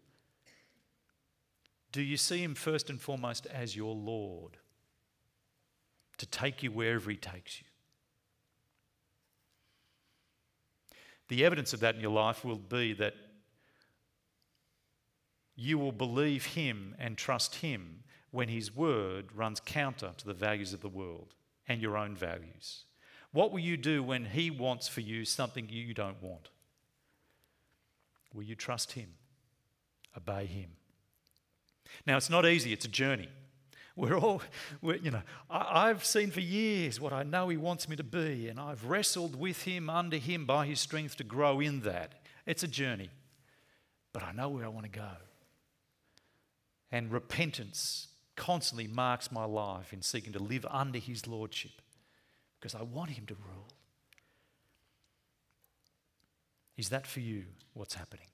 Do 1.92 2.02
you 2.02 2.18
see 2.18 2.42
him 2.42 2.54
first 2.54 2.90
and 2.90 3.00
foremost 3.00 3.46
as 3.46 3.74
your 3.74 3.94
Lord? 3.94 4.58
To 6.20 6.26
take 6.26 6.62
you 6.62 6.70
wherever 6.70 7.10
he 7.10 7.16
takes 7.16 7.60
you. 7.60 7.66
The 11.28 11.44
evidence 11.44 11.72
of 11.72 11.80
that 11.80 11.94
in 11.94 12.00
your 12.00 12.10
life 12.10 12.44
will 12.44 12.58
be 12.58 12.92
that 12.94 13.14
you 15.56 15.78
will 15.78 15.92
believe 15.92 16.44
him 16.44 16.94
and 16.98 17.16
trust 17.16 17.56
him 17.56 18.02
when 18.30 18.48
his 18.48 18.74
word 18.74 19.34
runs 19.34 19.60
counter 19.60 20.12
to 20.16 20.26
the 20.26 20.34
values 20.34 20.72
of 20.72 20.80
the 20.80 20.88
world 20.88 21.34
and 21.70 21.80
your 21.80 21.96
own 21.96 22.16
values? 22.16 22.84
What 23.32 23.52
will 23.52 23.60
you 23.60 23.76
do 23.76 24.02
when 24.02 24.24
He 24.24 24.50
wants 24.50 24.88
for 24.88 25.00
you 25.00 25.24
something 25.24 25.68
you 25.68 25.94
don't 25.94 26.20
want? 26.20 26.48
Will 28.34 28.42
you 28.42 28.56
trust 28.56 28.92
Him? 28.92 29.10
Obey 30.16 30.46
Him? 30.46 30.70
Now, 32.06 32.16
it's 32.16 32.30
not 32.30 32.44
easy, 32.44 32.72
it's 32.72 32.84
a 32.84 32.88
journey. 32.88 33.28
We're 34.00 34.18
all, 34.18 34.40
we're, 34.80 34.96
you 34.96 35.10
know, 35.10 35.20
I, 35.50 35.90
I've 35.90 36.06
seen 36.06 36.30
for 36.30 36.40
years 36.40 36.98
what 36.98 37.12
I 37.12 37.22
know 37.22 37.50
He 37.50 37.58
wants 37.58 37.86
me 37.86 37.96
to 37.96 38.02
be, 38.02 38.48
and 38.48 38.58
I've 38.58 38.86
wrestled 38.86 39.38
with 39.38 39.64
Him, 39.64 39.90
under 39.90 40.16
Him, 40.16 40.46
by 40.46 40.64
His 40.64 40.80
strength 40.80 41.18
to 41.18 41.24
grow 41.24 41.60
in 41.60 41.80
that. 41.80 42.14
It's 42.46 42.62
a 42.62 42.68
journey, 42.68 43.10
but 44.14 44.22
I 44.22 44.32
know 44.32 44.48
where 44.48 44.64
I 44.64 44.68
want 44.68 44.86
to 44.86 44.98
go. 44.98 45.10
And 46.90 47.12
repentance 47.12 48.08
constantly 48.36 48.86
marks 48.86 49.30
my 49.30 49.44
life 49.44 49.92
in 49.92 50.00
seeking 50.00 50.32
to 50.32 50.38
live 50.38 50.64
under 50.70 50.98
His 50.98 51.26
Lordship 51.26 51.82
because 52.58 52.74
I 52.74 52.82
want 52.82 53.10
Him 53.10 53.26
to 53.26 53.34
rule. 53.34 53.68
Is 56.78 56.88
that 56.88 57.06
for 57.06 57.20
you 57.20 57.44
what's 57.74 57.92
happening? 57.92 58.28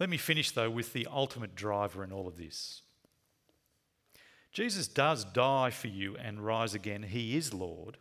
Let 0.00 0.08
me 0.08 0.16
finish, 0.16 0.50
though, 0.50 0.70
with 0.70 0.94
the 0.94 1.06
ultimate 1.12 1.54
driver 1.54 2.02
in 2.02 2.10
all 2.10 2.26
of 2.26 2.38
this. 2.38 2.80
Jesus 4.50 4.88
does 4.88 5.24
die 5.24 5.70
for 5.70 5.88
you 5.88 6.16
and 6.16 6.44
rise 6.44 6.74
again. 6.74 7.02
He 7.02 7.36
is 7.36 7.52
Lord. 7.52 7.98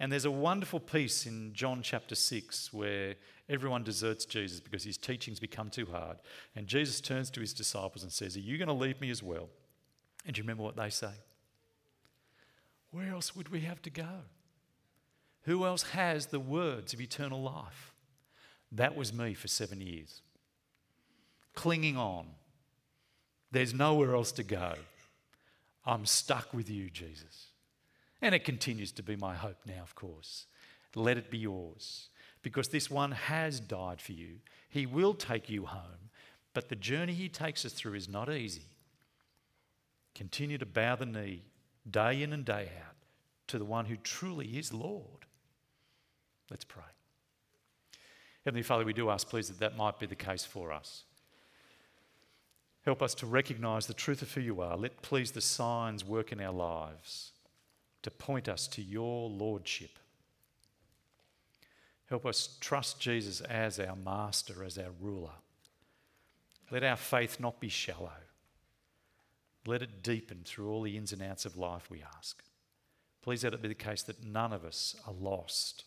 And 0.00 0.10
there's 0.10 0.24
a 0.24 0.30
wonderful 0.30 0.80
piece 0.80 1.26
in 1.26 1.52
John 1.52 1.82
chapter 1.82 2.14
6 2.14 2.72
where 2.72 3.16
everyone 3.50 3.84
deserts 3.84 4.24
Jesus 4.24 4.60
because 4.60 4.82
his 4.82 4.96
teachings 4.96 5.38
become 5.38 5.68
too 5.68 5.86
hard. 5.86 6.16
And 6.56 6.66
Jesus 6.66 7.02
turns 7.02 7.28
to 7.30 7.40
his 7.40 7.52
disciples 7.52 8.02
and 8.02 8.10
says, 8.10 8.34
Are 8.34 8.40
you 8.40 8.56
going 8.56 8.68
to 8.68 8.74
leave 8.74 8.98
me 8.98 9.10
as 9.10 9.22
well? 9.22 9.50
And 10.24 10.34
do 10.34 10.38
you 10.38 10.42
remember 10.42 10.62
what 10.62 10.76
they 10.76 10.88
say? 10.88 11.12
Where 12.90 13.10
else 13.10 13.36
would 13.36 13.50
we 13.50 13.60
have 13.60 13.82
to 13.82 13.90
go? 13.90 14.22
Who 15.42 15.66
else 15.66 15.82
has 15.90 16.26
the 16.26 16.40
words 16.40 16.94
of 16.94 17.00
eternal 17.00 17.42
life? 17.42 17.92
That 18.72 18.96
was 18.96 19.12
me 19.12 19.34
for 19.34 19.48
seven 19.48 19.82
years. 19.82 20.22
Clinging 21.54 21.96
on. 21.96 22.26
There's 23.50 23.74
nowhere 23.74 24.14
else 24.14 24.32
to 24.32 24.42
go. 24.42 24.74
I'm 25.84 26.06
stuck 26.06 26.52
with 26.54 26.70
you, 26.70 26.90
Jesus. 26.90 27.48
And 28.22 28.34
it 28.34 28.44
continues 28.44 28.92
to 28.92 29.02
be 29.02 29.16
my 29.16 29.34
hope 29.34 29.58
now, 29.66 29.82
of 29.82 29.94
course. 29.94 30.46
Let 30.94 31.16
it 31.16 31.30
be 31.30 31.38
yours. 31.38 32.08
Because 32.42 32.68
this 32.68 32.90
one 32.90 33.12
has 33.12 33.60
died 33.60 34.00
for 34.00 34.12
you. 34.12 34.36
He 34.68 34.86
will 34.86 35.14
take 35.14 35.50
you 35.50 35.66
home. 35.66 36.10
But 36.52 36.68
the 36.68 36.76
journey 36.76 37.12
he 37.12 37.28
takes 37.28 37.64
us 37.64 37.72
through 37.72 37.94
is 37.94 38.08
not 38.08 38.30
easy. 38.30 38.66
Continue 40.14 40.58
to 40.58 40.66
bow 40.66 40.96
the 40.96 41.06
knee 41.06 41.44
day 41.88 42.22
in 42.22 42.32
and 42.32 42.44
day 42.44 42.68
out 42.86 42.96
to 43.48 43.58
the 43.58 43.64
one 43.64 43.86
who 43.86 43.96
truly 43.96 44.58
is 44.58 44.72
Lord. 44.72 45.26
Let's 46.50 46.64
pray. 46.64 46.82
Heavenly 48.44 48.62
Father, 48.62 48.84
we 48.84 48.92
do 48.92 49.10
ask, 49.10 49.28
please, 49.28 49.48
that 49.48 49.60
that 49.60 49.76
might 49.76 49.98
be 49.98 50.06
the 50.06 50.14
case 50.14 50.44
for 50.44 50.72
us. 50.72 51.04
Help 52.84 53.02
us 53.02 53.14
to 53.16 53.26
recognize 53.26 53.86
the 53.86 53.94
truth 53.94 54.22
of 54.22 54.32
who 54.32 54.40
you 54.40 54.60
are. 54.60 54.76
Let, 54.76 55.02
please, 55.02 55.32
the 55.32 55.40
signs 55.40 56.04
work 56.04 56.32
in 56.32 56.40
our 56.40 56.52
lives 56.52 57.32
to 58.02 58.10
point 58.10 58.48
us 58.48 58.66
to 58.68 58.82
your 58.82 59.28
Lordship. 59.28 59.98
Help 62.08 62.26
us 62.26 62.56
trust 62.60 62.98
Jesus 62.98 63.40
as 63.42 63.78
our 63.78 63.94
master, 63.94 64.64
as 64.64 64.78
our 64.78 64.90
ruler. 65.00 65.30
Let 66.70 66.82
our 66.82 66.96
faith 66.96 67.38
not 67.38 67.60
be 67.60 67.68
shallow. 67.68 68.10
Let 69.66 69.82
it 69.82 70.02
deepen 70.02 70.40
through 70.44 70.70
all 70.70 70.82
the 70.82 70.96
ins 70.96 71.12
and 71.12 71.22
outs 71.22 71.44
of 71.44 71.56
life, 71.56 71.90
we 71.90 72.02
ask. 72.16 72.42
Please 73.22 73.44
let 73.44 73.52
it 73.52 73.60
be 73.60 73.68
the 73.68 73.74
case 73.74 74.02
that 74.04 74.24
none 74.24 74.52
of 74.52 74.64
us 74.64 74.96
are 75.06 75.12
lost. 75.12 75.84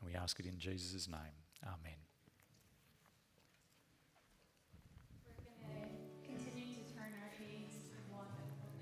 And 0.00 0.10
we 0.10 0.16
ask 0.16 0.38
it 0.38 0.46
in 0.46 0.58
Jesus' 0.58 1.08
name. 1.08 1.34
Amen. 1.64 2.05